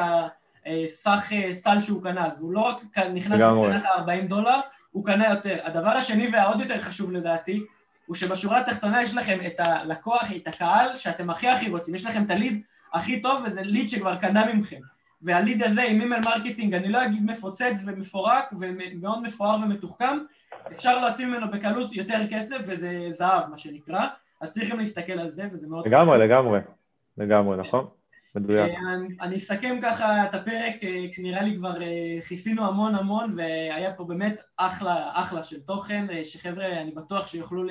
הסך 0.66 1.30
אה, 1.32 1.54
סל 1.54 1.80
שהוא 1.80 2.04
קנה, 2.04 2.26
אז 2.26 2.34
הוא 2.40 2.54
לא 2.54 2.60
רק 2.60 2.98
נכנס 3.14 3.42
לקנת 3.42 3.86
ה-40 3.86 4.28
דולר, 4.28 4.60
הוא 4.92 5.06
קנה 5.06 5.30
יותר. 5.30 5.58
הדבר 5.64 5.90
השני 5.90 6.28
והעוד 6.34 6.62
יותר 6.62 6.80
חשוב 6.80 7.12
לדעתי, 7.12 7.66
הוא 8.06 8.16
שבשורה 8.16 8.60
התחתונה 8.60 9.02
יש 9.02 9.16
לכם 9.16 9.40
את 9.46 9.60
הלקוח, 9.60 10.32
את 10.36 10.48
הקהל, 10.48 10.98
שאתם 10.98 11.30
הכי 11.30 11.48
הכי 11.48 11.70
רוצים, 11.70 11.96
יש 11.96 12.06
לכם 12.06 12.24
את 12.24 12.32
הליד 12.32 12.62
הכי 12.94 13.22
טוב, 13.22 13.44
וזה 13.46 13.62
ליד 13.62 13.90
שכבר 13.90 14.16
קנה 14.16 14.54
ממכם. 14.54 14.80
והליד 15.22 15.64
הזה 15.64 15.84
עם 15.84 16.02
email 16.02 16.22
marketing, 16.26 16.74
אני 16.74 16.90
לא 16.90 17.06
אגיד 17.06 17.26
מפוצץ 17.26 17.82
ומפורק 17.86 18.54
ומאוד 18.60 19.24
מפואר 19.24 19.56
ומתוחכם, 19.64 20.18
אפשר 20.72 21.02
להוציא 21.02 21.26
ממנו 21.26 21.52
בקלות 21.52 21.94
יותר 21.94 22.20
כסף, 22.30 22.58
וזה 22.60 23.08
זהב, 23.10 23.50
מה 23.50 23.58
שנקרא, 23.58 24.08
אז 24.42 24.52
צריכים 24.52 24.80
להסתכל 24.80 25.14
על 25.14 25.30
זה, 25.30 25.48
וזה 25.52 25.68
מאוד 25.68 25.88
לגמרי, 25.88 26.06
חשוב. 26.06 26.24
לגמרי, 26.24 26.58
לגמרי. 26.58 26.60
לגמרי, 27.18 27.58
נכון? 27.58 27.88
מדויק. 28.36 28.72
אה, 28.72 29.26
אני 29.26 29.38
אסכם 29.38 29.80
ככה 29.82 30.24
את 30.26 30.36
הפרק, 30.36 30.84
אה, 30.84 31.06
כשנראה 31.12 31.44
לי 31.44 31.56
כבר 31.58 31.82
אה, 31.82 32.18
כיסינו 32.28 32.68
המון 32.68 32.96
המון, 32.96 33.34
והיה 33.38 33.94
פה 33.94 34.04
באמת 34.04 34.42
אחלה, 34.58 35.12
אחלה 35.14 35.44
של 35.44 35.60
תוכן, 35.60 36.06
שחבר'ה, 36.24 36.82
אני 36.82 36.92
בטוח 36.92 37.28
שיוכלו 37.28 37.64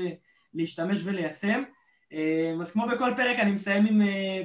להשתמש 0.55 1.01
וליישם. 1.05 1.63
אז 2.61 2.73
כמו 2.73 2.87
בכל 2.87 3.11
פרק, 3.17 3.39
אני 3.39 3.53
מסיים 3.53 3.87
עם 3.87 4.03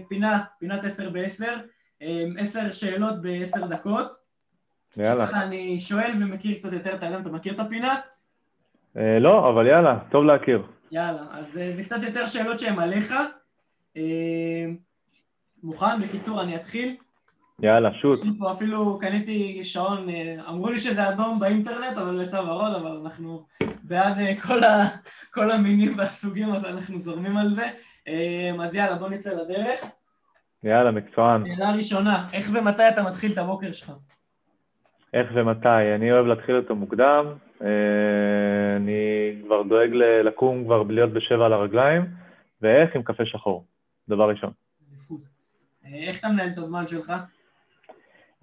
פינה, 0.08 0.44
פינת 0.60 0.86
עשר 0.86 1.10
בעשר, 1.10 1.58
עשר 2.38 2.72
שאלות 2.72 3.22
בעשר 3.22 3.68
דקות. 3.68 4.16
יאללה. 4.98 5.44
אני 5.44 5.80
שואל 5.80 6.12
ומכיר 6.22 6.58
קצת 6.58 6.74
יותר 6.74 6.96
את 6.96 7.04
האדם, 7.04 7.22
אתה 7.22 7.30
מכיר 7.30 7.54
את 7.54 7.60
הפינה? 7.60 7.96
לא, 8.96 9.50
אבל 9.50 9.68
יאללה, 9.68 10.00
טוב 10.12 10.24
להכיר. 10.26 10.64
יאללה, 10.92 11.22
אז 11.32 11.52
זה 11.52 11.82
קצת 11.84 12.04
יותר 12.04 12.26
שאלות 12.26 12.60
שהן 12.60 12.80
עליך. 12.80 13.14
מוכן? 15.64 16.02
בקיצור, 16.02 16.42
אני 16.42 16.56
אתחיל. 16.56 16.96
יאללה, 17.62 17.90
שוט. 17.94 18.20
פה 18.40 18.52
אפילו, 18.52 19.00
קניתי 19.00 19.64
שעון, 19.64 20.10
אה, 20.10 20.36
אמרו 20.50 20.70
לי 20.70 20.80
שזה 20.80 21.10
אדום 21.10 21.40
באינטרנט, 21.40 21.98
אבל 21.98 22.12
לצו 22.12 22.38
ורוד, 22.38 22.74
אבל 22.74 23.00
אנחנו 23.04 23.46
בעד 23.84 24.18
אה, 24.18 24.42
כל, 24.48 24.64
ה, 24.64 24.88
כל 25.34 25.52
המינים 25.52 25.98
והסוגים, 25.98 26.52
אז 26.52 26.66
אנחנו 26.66 27.00
זורמים 27.00 27.38
על 27.38 27.50
זה. 27.50 27.68
אה, 28.08 28.52
אז 28.64 28.76
יאללה, 28.76 28.96
בוא 28.96 29.10
נצא 29.10 29.34
לדרך. 29.34 29.80
יאללה, 30.64 30.92
מקצוען. 30.92 31.44
שאלה 31.56 31.72
ראשונה, 31.72 32.28
איך 32.34 32.50
ומתי 32.54 32.90
אתה 32.90 33.04
מתחיל 33.04 33.32
את 33.32 33.38
הבוקר 33.38 33.72
שלך? 33.72 33.92
איך 35.14 35.28
ומתי? 35.34 35.96
אני 35.96 36.12
אוהב 36.12 36.26
להתחיל 36.26 36.56
אותו 36.56 36.76
מוקדם, 36.76 37.26
אני 38.78 39.32
כבר 39.46 39.64
דואג 39.64 39.90
לקום 40.26 40.64
כבר 40.66 40.84
להיות 40.90 41.14
בשבע 41.14 41.46
על 41.46 41.54
הרגליים, 41.54 42.06
ואיך? 42.62 42.96
עם 42.96 43.04
קפה 43.04 43.26
שחור, 43.26 43.66
דבר 44.10 44.30
ראשון. 44.30 44.52
איך 45.94 46.20
אתה 46.20 46.28
מנהל 46.30 46.50
את 46.50 46.58
הזמן 46.58 46.88
שלך? 46.88 47.14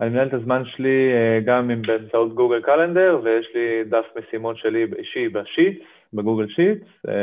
אני 0.01 0.11
מנהל 0.11 0.28
את 0.28 0.34
הזמן 0.34 0.62
שלי 0.64 1.12
אה, 1.12 1.40
גם 1.44 1.70
עם 1.70 1.82
באמצעות 1.82 2.34
גוגל 2.34 2.62
קלנדר, 2.62 3.20
ויש 3.24 3.47
לי 3.55 3.84
דף 3.84 4.05
משימות 4.18 4.57
שלי 4.57 4.86
אישי 4.99 5.28
בשיט, 5.28 5.82
בגוגל 6.12 6.49
שיט, 6.49 6.84
אה, 7.09 7.14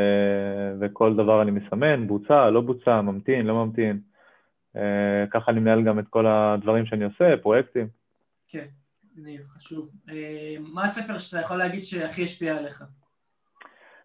וכל 0.80 1.14
דבר 1.14 1.42
אני 1.42 1.52
מסמן, 1.52 2.08
בוצע, 2.08 2.50
לא 2.50 2.62
בוצע, 2.62 3.02
ממתין, 3.02 3.46
לא 3.46 3.66
ממתין. 3.66 4.00
אה, 4.76 5.26
ככה 5.32 5.52
אני 5.52 5.60
מנהל 5.60 5.84
גם 5.84 6.00
את 6.00 6.08
כל 6.10 6.26
הדברים 6.28 6.86
שאני 6.86 7.06
עושה, 7.06 7.38
פרויקטים. 7.42 7.88
כן, 8.48 8.66
אני 9.22 9.38
חשוב. 9.50 9.90
מה 10.74 10.84
הספר 10.84 11.18
שאתה 11.18 11.40
יכול 11.40 11.58
להגיד 11.58 11.84
שהכי 11.84 12.24
השפיע 12.24 12.58
עליך? 12.58 12.84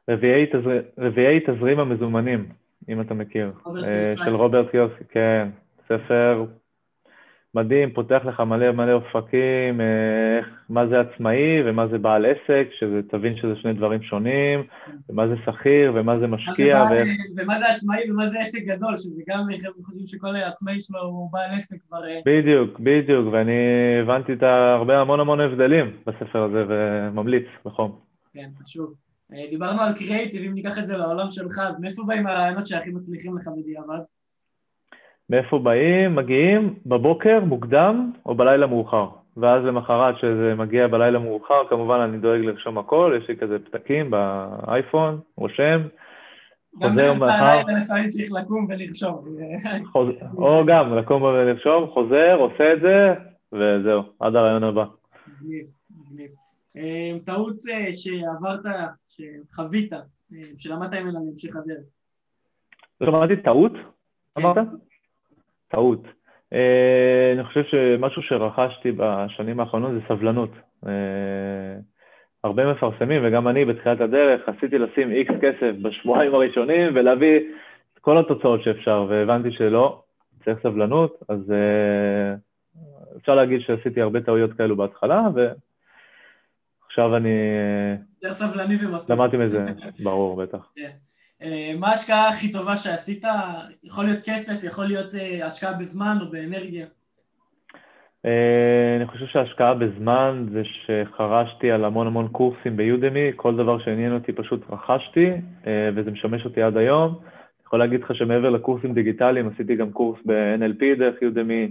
רביעי, 0.08 0.46
תזר... 0.46 0.80
רביעי 0.98 1.40
תזרים 1.40 1.80
המזומנים, 1.80 2.48
אם 2.88 3.00
אתה 3.00 3.14
מכיר, 3.14 3.52
של 4.24 4.34
רוברט 4.34 4.74
יוסי, 4.74 5.04
כן, 5.10 5.48
ספר 5.88 6.44
מדהים, 7.54 7.90
פותח 7.92 8.20
לך 8.24 8.40
מלא 8.40 8.72
מלא 8.72 8.92
אופקים, 8.92 9.80
איך, 9.80 10.46
מה 10.68 10.86
זה 10.86 11.00
עצמאי 11.00 11.62
ומה 11.66 11.88
זה 11.88 11.98
בעל 11.98 12.26
עסק, 12.26 12.68
שתבין 12.78 13.36
שזה 13.36 13.56
שני 13.56 13.72
דברים 13.72 14.02
שונים, 14.02 14.62
ומה 15.08 15.28
זה 15.28 15.34
שכיר 15.44 15.92
ומה 15.94 16.18
זה 16.18 16.26
משקיע. 16.26 16.76
ומה, 16.76 16.90
ואיך... 16.90 17.08
ומה 17.36 17.58
זה 17.58 17.72
עצמאי 17.72 18.10
ומה 18.10 18.26
זה 18.26 18.40
עסק 18.40 18.62
גדול, 18.64 18.96
שזה 18.96 19.22
גם 19.28 19.40
חבר'ה 19.60 19.84
חושבים 19.84 20.06
שכל 20.06 20.36
עצמאי 20.36 20.80
שלו 20.80 21.00
הוא 21.00 21.32
בעל 21.32 21.50
עסק 21.50 21.76
כבר... 21.88 22.08
אה, 22.08 22.20
בדיוק, 22.26 22.80
בדיוק, 22.80 23.26
ואני 23.32 23.52
הבנתי 24.02 24.32
את 24.32 24.42
הרבה 24.42 25.00
המון 25.00 25.20
המון 25.20 25.40
הבדלים 25.40 25.96
בספר 26.06 26.42
הזה 26.42 26.64
וממליץ 26.68 27.46
בחום. 27.64 27.98
כן, 28.34 28.48
חשוב. 28.62 28.94
אה, 29.32 29.46
דיברנו 29.50 29.80
על 29.80 29.94
קריאייטיב, 29.94 30.42
אם 30.42 30.54
ניקח 30.54 30.78
את 30.78 30.86
זה 30.86 30.96
לעולם 30.96 31.30
שלך, 31.30 31.58
אז 31.58 31.80
מאיפה 31.80 32.02
באים 32.06 32.26
הרעיונות 32.26 32.66
שהכי 32.66 32.90
מצליחים 32.90 33.36
לך 33.36 33.48
בדיעבד? 33.56 33.98
מאיפה 35.30 35.58
באים? 35.58 36.16
מגיעים 36.16 36.74
בבוקר, 36.86 37.40
מוקדם, 37.40 38.12
או 38.26 38.34
בלילה 38.34 38.66
מאוחר. 38.66 39.08
ואז 39.36 39.64
למחרת, 39.64 40.14
שזה 40.18 40.54
מגיע 40.54 40.86
בלילה 40.86 41.18
מאוחר, 41.18 41.68
כמובן 41.68 42.00
אני 42.00 42.18
דואג 42.18 42.40
לרשום 42.40 42.78
הכל, 42.78 43.18
יש 43.22 43.28
לי 43.28 43.36
כזה 43.36 43.58
פתקים 43.58 44.10
באייפון, 44.10 45.20
רושם, 45.36 45.80
חוזר 46.76 47.14
מחר. 47.14 47.62
גם 47.62 47.76
לפעמים 47.82 48.08
צריך 48.08 48.32
לקום 48.32 48.66
ולרשום. 48.68 49.24
או 50.36 50.66
גם, 50.66 50.94
לקום 50.94 51.22
ולרשום, 51.22 51.90
חוזר, 51.90 52.36
עושה 52.38 52.72
את 52.72 52.80
זה, 52.80 53.14
וזהו, 53.52 54.02
עד 54.20 54.36
הרעיון 54.36 54.64
הבא. 54.64 54.84
מגניב, 55.26 55.66
מגניב. 56.00 56.30
אה, 56.76 57.12
טעות 57.24 57.56
אה, 57.70 57.92
שעברת, 57.92 58.60
שחווית, 59.08 59.92
אה, 59.92 59.98
שלמדת 60.58 60.92
ממנה 60.92 61.12
להמשך 61.12 61.56
הדרך. 61.56 61.84
שמעתי 63.02 63.36
טעות, 63.36 63.72
כן. 63.72 64.42
אמרת? 64.42 64.56
טעות. 65.68 66.02
אה, 66.52 67.32
אני 67.34 67.44
חושב 67.44 67.64
שמשהו 67.64 68.22
שרכשתי 68.22 68.92
בשנים 68.96 69.60
האחרונות 69.60 69.92
זה 69.92 70.00
סבלנות. 70.08 70.50
אה, 70.86 70.92
הרבה 72.44 72.72
מפרסמים, 72.72 73.22
וגם 73.24 73.48
אני 73.48 73.64
בתחילת 73.64 74.00
הדרך, 74.00 74.48
עשיתי 74.48 74.78
לשים 74.78 75.10
איקס 75.10 75.34
כסף 75.40 75.72
בשבועיים 75.82 76.34
הראשונים 76.34 76.92
ולהביא 76.94 77.38
את 77.94 77.98
כל 77.98 78.18
התוצאות 78.18 78.62
שאפשר, 78.62 79.06
והבנתי 79.08 79.50
שלא, 79.52 80.02
צריך 80.44 80.58
סבלנות, 80.62 81.22
אז 81.28 81.52
אה, 81.52 82.34
אפשר 83.16 83.34
להגיד 83.34 83.60
שעשיתי 83.60 84.00
הרבה 84.00 84.20
טעויות 84.20 84.52
כאלו 84.52 84.76
בהתחלה, 84.76 85.22
ועכשיו 85.34 87.16
אני... 87.16 87.28
יותר 88.22 88.34
סבלני 88.34 88.74
ומתון. 88.74 89.16
למדתי 89.16 89.36
מזה, 89.36 89.66
ברור, 90.04 90.42
בטח. 90.42 90.72
כן. 90.76 90.90
אה, 91.42 91.72
מה 91.78 91.88
ההשקעה 91.88 92.28
הכי 92.28 92.52
טובה 92.52 92.76
שעשית? 92.76 93.24
יכול 93.84 94.04
להיות 94.04 94.18
כסף, 94.24 94.64
יכול 94.64 94.86
להיות 94.86 95.14
אה, 95.14 95.46
השקעה 95.46 95.72
בזמן 95.72 96.16
או 96.20 96.30
באנרגיה. 96.30 96.86
אה, 98.24 98.96
אני 98.96 99.06
חושב 99.06 99.26
שההשקעה 99.26 99.74
בזמן 99.74 100.46
זה 100.52 100.62
שחרשתי 100.64 101.70
על 101.70 101.84
המון 101.84 102.06
המון 102.06 102.28
קורסים 102.28 102.76
ביודמי, 102.76 103.30
כל 103.36 103.56
דבר 103.56 103.78
שעניין 103.78 104.14
אותי 104.14 104.32
פשוט 104.32 104.60
רכשתי, 104.70 105.30
וזה 105.94 106.10
משמש 106.10 106.44
אותי 106.44 106.62
עד 106.62 106.76
היום. 106.76 107.08
אני 107.08 107.66
יכול 107.66 107.78
להגיד 107.78 108.02
לך 108.02 108.14
שמעבר 108.14 108.50
לקורסים 108.50 108.94
דיגיטליים, 108.94 109.48
עשיתי 109.54 109.76
גם 109.76 109.92
קורס 109.92 110.18
ב-NLP 110.26 110.98
דרך 110.98 111.22
יודמי, 111.22 111.70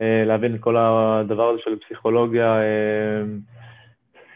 להבין 0.00 0.54
את 0.54 0.60
כל 0.60 0.76
הדבר 0.76 1.48
הזה 1.48 1.60
של 1.64 1.76
פסיכולוגיה. 1.86 2.60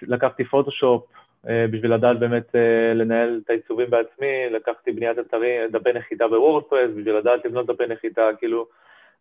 לקחתי 0.03 0.45
פוטושופ, 0.45 1.07
בשביל 1.45 1.95
לדעת 1.95 2.19
באמת 2.19 2.55
אה, 2.55 2.95
לנהל 2.95 3.41
את 3.45 3.51
העיצובים 3.51 3.91
בעצמי, 3.91 4.51
לקחתי 4.51 4.93
בניית 4.93 5.19
אתרים, 5.19 5.71
דפי 5.73 5.93
נחיתה 5.93 6.29
בוורדפרס, 6.29 6.91
בשביל 6.97 7.17
לדעת 7.17 7.45
לבנות 7.45 7.67
דפי 7.67 7.87
נחיתה, 7.89 8.23
כאילו... 8.39 8.67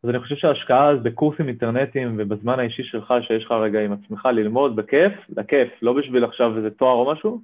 אז 0.04 0.10
אני 0.10 0.20
חושב 0.20 0.36
שההשקעה 0.36 0.96
בקורסים 0.96 1.48
אינטרנטיים 1.48 2.16
ובזמן 2.20 2.60
האישי 2.60 2.84
שלך, 2.84 3.14
שיש 3.22 3.46
לך 3.46 3.52
רגע 3.52 3.80
עם 3.80 3.94
עצמך 3.94 4.26
ללמוד 4.26 4.76
בכיף, 4.76 5.14
לכיף, 5.38 5.70
לא 5.82 5.94
בשביל 5.94 6.24
עכשיו 6.26 6.58
איזה 6.58 6.70
תואר 6.70 6.94
או 6.94 7.12
משהו, 7.12 7.42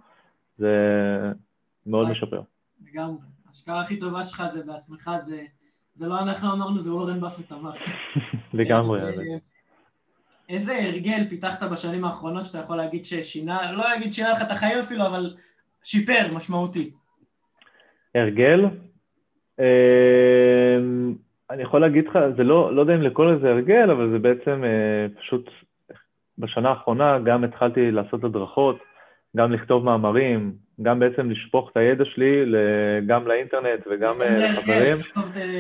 זה 0.58 0.72
מאוד 1.86 2.10
משפר. 2.10 2.42
לגמרי. 2.92 3.18
ההשקעה 3.48 3.82
הכי 3.82 4.00
טובה 4.00 4.24
שלך 4.24 4.44
זה 4.54 4.64
בעצמך, 4.66 5.10
זה, 5.26 5.42
זה 5.96 6.08
לא 6.08 6.20
אנחנו 6.20 6.54
אמרנו, 6.54 6.80
זה 6.80 6.90
אורן 6.90 7.20
באפט 7.20 7.52
אמר. 7.52 7.72
לגמרי. 8.54 9.00
איזה 10.50 10.74
הרגל 10.76 11.28
פיתחת 11.30 11.64
בשנים 11.72 12.06
האחרונות 12.06 12.46
שאתה 12.46 12.58
יכול 12.58 12.78
להגיד 12.78 13.06
ששינה, 13.06 13.72
לא 13.72 13.96
אגיד 13.96 14.14
שינה 14.14 14.32
לך 14.32 14.42
את 14.42 14.52
החיים 14.52 14.80
אפילו, 14.80 15.06
אבל 15.06 15.36
שיפר 15.84 16.36
משמעותית? 16.36 16.94
הרגל? 18.16 18.66
אמ, 19.60 21.16
אני 21.50 21.64
יכול 21.64 21.82
להגיד 21.82 22.08
לך, 22.08 22.20
זה 22.38 22.44
לא, 22.44 22.76
לא 22.76 22.82
יודע 22.82 22.96
אם 22.96 23.02
לקרוא 23.02 23.26
לזה 23.26 23.50
הרגל, 23.50 23.92
אבל 23.92 24.10
זה 24.12 24.20
בעצם 24.20 24.64
אה, 24.64 25.08
פשוט, 25.20 25.50
בשנה 26.38 26.70
האחרונה 26.70 27.20
גם 27.20 27.44
התחלתי 27.44 27.92
לעשות 27.92 28.24
הדרכות, 28.24 28.78
גם 29.38 29.52
לכתוב 29.52 29.84
מאמרים, 29.84 30.54
גם 30.82 31.00
בעצם 31.00 31.30
לשפוך 31.30 31.70
את 31.72 31.78
הידע 31.78 32.06
שלי 32.06 32.46
גם 33.08 33.28
לאינטרנט 33.28 33.88
וגם 33.92 34.22
אה, 34.22 34.28
כן, 34.28 34.54
לחברים. 34.54 34.98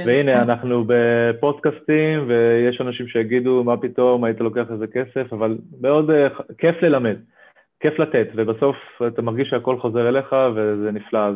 והנה, 0.05 0.41
אנחנו 0.41 0.83
בפודקאסטים, 0.87 2.27
ויש 2.27 2.81
אנשים 2.81 3.07
שיגידו, 3.07 3.63
מה 3.63 3.77
פתאום, 3.77 4.23
היית 4.23 4.39
לוקח 4.39 4.65
איזה 4.71 4.87
כסף, 4.87 5.33
אבל 5.33 5.57
מאוד 5.81 6.09
אה, 6.11 6.27
כיף 6.57 6.75
ללמד, 6.81 7.15
כיף 7.79 7.99
לתת, 7.99 8.27
ובסוף 8.35 8.75
אתה 9.07 9.21
מרגיש 9.21 9.49
שהכל 9.49 9.79
חוזר 9.79 10.09
אליך, 10.09 10.35
וזה 10.55 10.91
נפלא. 10.91 11.27
אז 11.27 11.35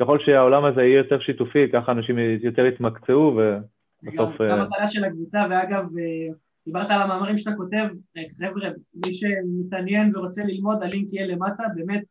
ככל 0.00 0.18
שהעולם 0.18 0.64
הזה 0.64 0.82
יהיה 0.82 0.96
יותר 0.96 1.20
שיתופי, 1.20 1.68
ככה 1.72 1.92
אנשים 1.92 2.18
יותר 2.42 2.66
יתמקצעו, 2.66 3.40
ובסוף... 4.02 4.42
גם 4.50 4.58
המטרה 4.58 4.86
של 4.86 5.04
הקבוצה, 5.04 5.38
ואגב, 5.50 5.84
דיברת 6.66 6.90
על 6.90 7.02
המאמרים 7.02 7.38
שאתה 7.38 7.56
כותב, 7.56 7.84
חבר'ה, 8.40 8.68
מי 9.06 9.12
שמתעניין 9.14 10.16
ורוצה 10.16 10.42
ללמוד, 10.44 10.82
הלינק 10.82 11.12
יהיה 11.12 11.26
למטה, 11.26 11.62
באמת, 11.74 12.02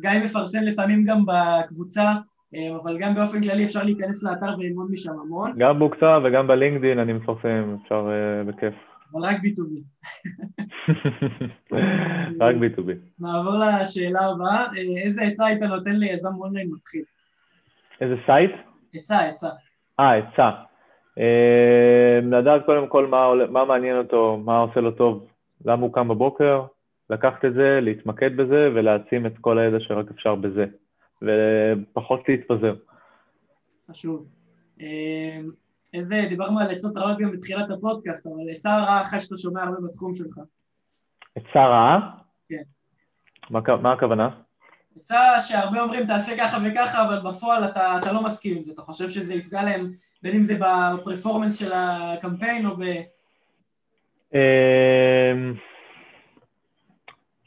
גיא 0.00 0.10
מפרסם 0.24 0.62
לפעמים 0.62 1.04
גם 1.04 1.24
בקבוצה, 1.26 2.12
אבל 2.82 2.98
גם 2.98 3.14
באופן 3.14 3.42
כללי 3.42 3.64
אפשר 3.64 3.82
להיכנס 3.82 4.22
לאתר 4.22 4.58
וללמוד 4.58 4.90
משם 4.90 5.12
המון. 5.12 5.52
גם 5.58 5.78
בקבוצה 5.78 6.18
וגם 6.24 6.46
בלינקדין 6.46 6.98
אני 6.98 7.12
מפרסם, 7.12 7.76
אפשר 7.82 8.08
uh, 8.08 8.48
בכיף. 8.48 8.74
אבל 9.12 9.24
רק 9.24 9.36
B2B. 9.36 9.72
רק 12.40 12.56
B2B. 12.56 12.90
נעבור 13.20 13.54
לשאלה 13.54 14.20
הבאה, 14.20 14.66
איזה 15.04 15.22
עצה 15.22 15.46
היית 15.46 15.62
נותן 15.62 15.92
ליזם 15.92 16.34
אונליין 16.34 16.70
מתחיל? 16.72 17.02
איזה 18.00 18.14
סייט? 18.26 18.50
עצה, 18.94 19.20
עצה. 19.20 19.48
אה, 20.00 20.16
עצה. 20.16 20.50
אה, 21.18 22.20
לדעת 22.22 22.66
קודם 22.66 22.88
כל 22.88 23.06
מה, 23.06 23.26
מה 23.50 23.64
מעניין 23.64 23.98
אותו, 23.98 24.40
מה 24.44 24.58
עושה 24.58 24.80
לו 24.80 24.90
טוב, 24.90 25.26
למה 25.64 25.82
הוא 25.82 25.92
קם 25.92 26.08
בבוקר, 26.08 26.62
לקחת 27.10 27.44
את 27.44 27.54
זה, 27.54 27.78
להתמקד 27.82 28.36
בזה 28.36 28.68
ולהעצים 28.74 29.26
את 29.26 29.32
כל 29.40 29.58
הידע 29.58 29.76
שרק 29.80 30.10
אפשר 30.10 30.34
בזה, 30.34 30.66
ופחות 31.22 32.20
להתפזר. 32.28 32.74
חשוב. 33.90 34.26
אה, 34.80 35.40
איזה, 35.94 36.26
דיברנו 36.28 36.58
על 36.60 36.70
עצות 36.70 36.96
רעות 36.96 37.18
גם 37.18 37.32
בתחילת 37.32 37.70
הפודקאסט, 37.70 38.26
אבל 38.26 38.50
עצה 38.56 38.78
רעה 38.78 39.02
אחת 39.02 39.20
שאתה 39.20 39.36
שומע 39.36 39.62
הרבה 39.62 39.76
בתחום 39.88 40.14
שלך. 40.14 40.38
עצה 41.36 41.66
רעה? 41.66 42.10
כן. 42.48 42.62
מה, 43.50 43.60
מה 43.82 43.92
הכוונה? 43.92 44.28
עצה 44.96 45.40
שהרבה 45.40 45.82
אומרים 45.82 46.06
תעשה 46.06 46.36
ככה 46.36 46.58
וככה, 46.64 47.06
אבל 47.06 47.30
בפועל 47.30 47.64
אתה, 47.64 47.98
אתה 48.00 48.12
לא 48.12 48.24
מסכים 48.24 48.56
עם 48.56 48.64
זה, 48.64 48.72
אתה 48.72 48.82
חושב 48.82 49.08
שזה 49.08 49.34
יפגע 49.34 49.62
להם 49.62 49.92
בין 50.22 50.36
אם 50.36 50.44
זה 50.44 50.58
בפרפורמנס 50.58 51.58
של 51.58 51.72
הקמפיין 51.74 52.66
או 52.66 52.76
ב... 52.76 52.82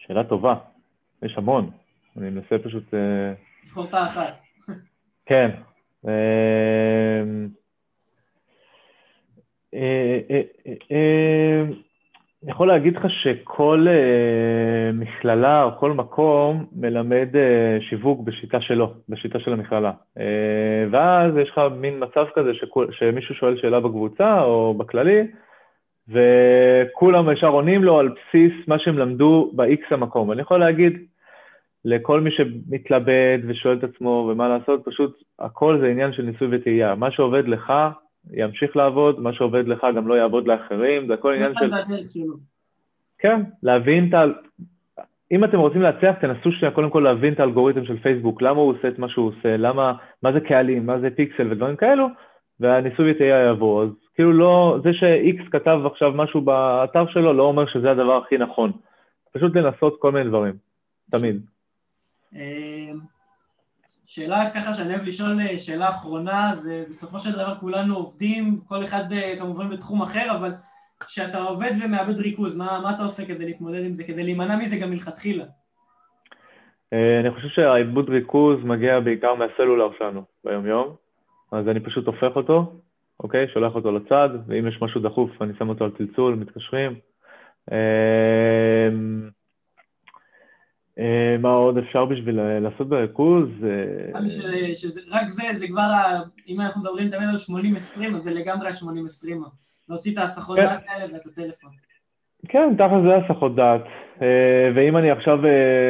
שאלה 0.08 0.24
טובה, 0.24 0.56
יש 1.24 1.38
המון, 1.38 1.70
אני 2.18 2.30
מנסה 2.30 2.58
פשוט... 2.64 2.93
אה, 2.93 3.34
לבחור 3.66 3.86
את 3.86 3.93
האחת. 3.93 4.34
כן. 5.26 5.51
אמ, 6.06 6.12
אה, 9.74 10.20
אה, 10.91 11.64
אני 12.43 12.51
יכול 12.51 12.68
להגיד 12.68 12.95
לך 12.95 13.06
שכל 13.10 13.88
מכללה 14.93 15.64
או 15.64 15.80
כל 15.80 15.91
מקום 15.91 16.66
מלמד 16.76 17.28
שיווק 17.89 18.20
בשיטה 18.20 18.62
שלו, 18.62 18.93
בשיטה 19.10 19.39
של 19.39 19.53
המכללה. 19.53 19.91
ואז 20.91 21.38
יש 21.38 21.49
לך 21.49 21.62
מין 21.78 22.03
מצב 22.03 22.26
כזה 22.36 22.51
שמישהו 22.91 23.36
שואל 23.36 23.58
שאלה 23.58 23.80
בקבוצה 23.80 24.41
או 24.41 24.74
בכללי, 24.74 25.28
וכולם 26.10 27.32
ישר 27.32 27.47
עונים 27.47 27.84
לו 27.84 27.99
על 27.99 28.10
בסיס 28.10 28.53
מה 28.68 28.80
שהם 28.80 28.97
למדו 28.97 29.51
ב-X 29.56 29.82
המקום. 29.89 30.32
אני 30.32 30.41
יכול 30.41 30.60
להגיד 30.60 30.99
לכל 31.86 32.22
מי 32.22 32.32
שמתלבט 32.32 33.39
ושואל 33.47 33.78
את 33.78 33.84
עצמו 33.84 34.30
ומה 34.32 34.47
לעשות, 34.47 34.82
פשוט 34.86 35.24
הכל 35.39 35.80
זה 35.80 35.88
עניין 35.88 36.14
של 36.14 36.24
ניסוי 36.24 36.47
וטעייה. 36.51 36.95
מה 36.95 37.12
שעובד 37.12 37.47
לך, 37.47 37.74
ימשיך 38.32 38.76
לעבוד, 38.76 39.20
מה 39.20 39.34
שעובד 39.34 39.68
לך 39.68 39.88
גם 39.95 40.08
לא 40.08 40.14
יעבוד 40.14 40.47
לאחרים, 40.47 41.08
זה 41.08 41.14
הכל 41.14 41.34
עניין 41.34 41.53
של... 41.60 41.70
כן, 43.20 43.41
להבין 43.64 44.10
את 44.10 44.14
ה... 44.14 44.24
אם 45.32 45.43
אתם 45.43 45.60
רוצים 45.60 45.82
להצליח, 45.82 46.16
תנסו 46.16 46.51
שנייה 46.51 46.74
קודם 46.74 46.89
כל 46.89 46.99
להבין 46.99 47.34
את 47.34 47.39
האלגוריתם 47.39 47.86
של 47.86 47.97
פייסבוק, 47.97 48.41
למה 48.41 48.60
הוא 48.60 48.70
עושה 48.70 48.88
את 48.88 48.99
מה 48.99 49.10
שהוא 49.10 49.28
עושה, 49.28 49.58
למה, 49.58 49.93
מה 50.24 50.32
זה 50.32 50.39
קהלים, 50.39 50.86
מה 50.86 50.99
זה 50.99 51.10
פיקסל 51.10 51.51
ודברים 51.51 51.76
כאלו, 51.76 52.08
והניסוי 52.60 53.12
וטעייה 53.12 53.49
יבוא. 53.49 53.84
אז 53.84 53.89
כאילו 54.16 54.34
לא, 54.34 54.78
זה 54.84 54.93
ש-X 54.93 55.49
כתב 55.51 55.80
עכשיו 55.91 56.12
משהו 56.12 56.41
באתר 56.41 57.06
שלו, 57.08 57.34
לא 57.34 57.43
אומר 57.43 57.66
שזה 57.68 57.91
הדבר 57.91 58.18
הכי 58.18 58.38
נכון. 58.38 58.72
פשוט 59.32 59.56
לנסות 59.56 59.97
כל 59.99 60.12
מיני 60.12 60.30
דברים, 60.30 60.53
תמיד. 61.12 61.45
אמ, 62.34 62.99
שאלה 64.06 64.49
ככה 64.56 64.74
שאני 64.74 64.93
אוהב 64.93 65.06
לשאול, 65.06 65.39
אה, 65.41 65.58
שאלה 65.58 65.89
אחרונה, 65.89 66.56
זה 66.56 66.84
בסופו 66.89 67.20
של 67.20 67.32
דבר 67.32 67.56
כולנו 67.56 67.95
עובדים, 67.95 68.60
כל 68.68 68.84
אחד 68.84 69.14
אה, 69.14 69.36
כמובן 69.39 69.70
בתחום 69.70 70.01
אחר, 70.01 70.36
אבל 70.39 70.51
כשאתה 71.08 71.38
עובד 71.38 71.72
ומאבד 71.84 72.20
ריכוז, 72.20 72.58
מה, 72.58 72.80
מה 72.84 72.95
אתה 72.95 73.03
עושה 73.03 73.26
כדי 73.26 73.45
להתמודד 73.45 73.86
עם 73.86 73.93
זה, 73.93 74.03
כדי 74.03 74.24
להימנע 74.24 74.56
מזה 74.56 74.78
גם 74.78 74.89
מלכתחילה? 74.89 75.45
אה, 76.93 77.20
אני 77.20 77.32
חושב 77.32 77.47
שהעיבוד 77.47 78.10
ריכוז 78.10 78.64
מגיע 78.64 78.99
בעיקר 78.99 79.36
מהסלולר 79.36 79.89
שלנו 79.97 80.24
ביום-יום, 80.43 80.95
אז 81.52 81.68
אני 81.68 81.80
פשוט 81.80 82.08
הופך 82.08 82.36
אותו, 82.36 82.74
אוקיי? 83.20 83.48
שולח 83.54 83.76
אותו 83.76 83.91
לצד, 83.91 84.30
ואם 84.48 84.68
יש 84.68 84.82
משהו 84.82 85.02
דחוף 85.02 85.41
אני 85.41 85.54
שם 85.58 85.70
אותו 85.70 85.86
על 85.86 85.91
צלצול, 85.98 86.36
מתקשרים. 86.36 86.96
אה, 91.00 91.36
מה 91.39 91.50
עוד 91.50 91.78
אפשר 91.78 92.06
בשביל 92.06 92.39
לעשות 92.60 92.89
בריכוז? 92.89 93.50
אה, 93.64 94.20
רק 95.12 95.28
זה, 95.28 95.43
זה 95.54 95.68
כבר, 95.68 95.91
אם 96.48 96.62
אנחנו 96.62 96.82
מדברים 96.82 97.10
תמיד 97.10 97.30
על 97.30 97.36
80-20, 97.36 98.16
אז 98.16 98.22
זה 98.22 98.34
לגמרי 98.34 98.68
ה-80-20, 98.68 99.30
להוציא 99.89 100.14
את 100.14 100.18
ההסחות 100.18 100.58
כן. 100.58 100.66
דעת 100.66 100.84
האלה 100.88 101.14
ואת 101.14 101.26
הטלפון. 101.26 101.72
כן, 102.48 102.74
תכף 102.78 102.98
זה 103.08 103.26
הסחות 103.26 103.56
דעת. 103.56 103.82
אה, 104.22 104.72
ואם 104.76 104.97
אני 104.97 105.11
עכשיו, 105.11 105.39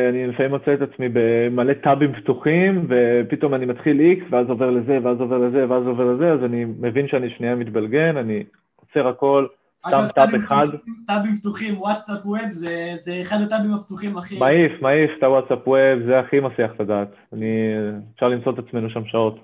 אני 0.10 0.28
לפעמים 0.28 0.52
מוצא 0.52 0.74
את 0.74 0.82
עצמי 0.82 1.08
במלא 1.14 1.74
טאבים 1.74 2.14
פתוחים, 2.14 2.88
ופתאום 2.90 3.54
אני 3.54 3.66
מתחיל 3.66 4.00
X, 4.00 4.24
ואז 4.30 4.50
עובר 4.50 4.72
לזה, 4.72 5.00
ואז 5.04 5.20
עובר 5.20 5.38
לזה, 5.38 5.70
ואז 5.70 5.88
עובר 5.88 6.14
לזה, 6.14 6.32
אז 6.32 6.44
אני 6.44 6.66
מבין 6.66 7.08
שאני 7.08 7.30
שנייה 7.30 7.56
מתבלגן, 7.56 8.18
אני 8.18 8.44
עוצר 8.76 9.08
הכל, 9.08 9.48
שם 9.90 10.06
טאב 10.16 10.30
אחד. 10.36 10.68
טאבים 11.08 11.36
פתוחים, 11.36 11.78
וואטסאפ 11.78 12.26
ווב, 12.26 12.52
זה, 12.52 12.92
זה 12.96 13.22
אחד 13.22 13.36
הטאבים 13.46 13.74
הפתוחים 13.74 14.18
הכי... 14.18 14.40
מעיף, 14.40 14.82
מעיף 14.82 15.12
את 15.18 15.24
הוואטסאפ 15.24 15.68
ווב, 15.68 16.06
זה 16.06 16.20
הכי 16.20 16.40
מסיח 16.40 16.72
את 16.76 16.80
הדעת. 16.80 17.12
אני, 17.34 17.74
אפשר 18.16 18.28
למצוא 18.28 18.54
את 18.54 18.60
עצמנו 18.60 18.90
שם 18.90 19.06
שעות. 19.06 19.40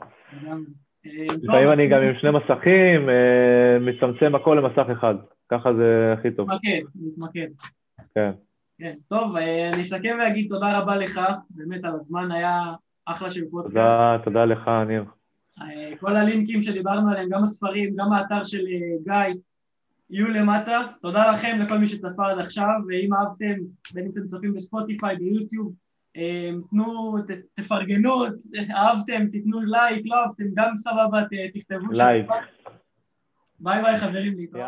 אה, 1.05 1.11
לפעמים 1.43 1.71
אני 1.71 1.88
גם 1.88 2.01
עם 2.01 2.13
שני 2.19 2.29
מסכים, 2.32 3.09
אה, 3.09 3.79
מצמצם 3.82 4.36
הכל 4.36 4.59
למסך 4.63 4.89
אחד. 4.91 5.15
ככה 5.51 5.73
זה 5.73 6.13
הכי 6.17 6.32
טוב. 6.32 6.49
מתמקד, 6.51 6.82
מתמקד. 6.95 7.47
כן. 8.15 8.32
כן, 8.82 8.95
טוב, 9.07 9.38
אה, 9.38 9.69
אני 9.73 9.82
אסכם 9.82 10.17
ואגיד 10.19 10.47
תודה 10.49 10.79
רבה 10.79 10.95
לך, 10.95 11.21
באמת 11.49 11.86
על 11.86 11.95
הזמן 11.95 12.32
היה 12.32 12.61
אחלה 13.05 13.32
של 13.32 13.41
פודקאסט. 13.51 13.75
תודה, 13.75 14.17
תודה 14.23 14.45
לך, 14.45 14.71
ניר. 14.88 15.03
כל 15.99 16.15
הלינקים 16.15 16.61
שדיברנו 16.61 17.11
עליהם, 17.11 17.29
גם 17.29 17.41
הספרים, 17.41 17.95
גם 17.95 18.13
האתר 18.13 18.43
של 18.43 18.65
גיא, 19.03 19.13
יהיו 20.09 20.29
למטה. 20.29 20.82
תודה 21.01 21.32
לכם, 21.32 21.57
לכל 21.59 21.77
מי 21.77 21.88
שצפה 21.88 22.32
עד 22.32 22.39
עכשיו, 22.39 22.73
ואם 22.88 23.13
אהבתם, 23.13 23.55
בין 23.93 24.05
אם 24.05 24.11
אתם 24.11 24.27
צופים 24.27 24.53
בספוטיפיי, 24.53 25.15
ביוטיוב, 25.15 25.73
אה, 26.17 26.49
תנו, 26.69 27.15
תפרגנו, 27.53 28.11
אהבתם, 28.71 29.27
תיתנו 29.32 29.61
לייק, 29.61 30.01
לא 30.05 30.23
אהבתם, 30.23 30.43
גם 30.53 30.77
סבבה, 30.77 31.19
תכתבו 31.53 31.91
לייק. 31.91 32.27
ביי 33.59 33.82
ביי 33.82 33.97
חברים, 33.97 34.38
להתראות. 34.38 34.59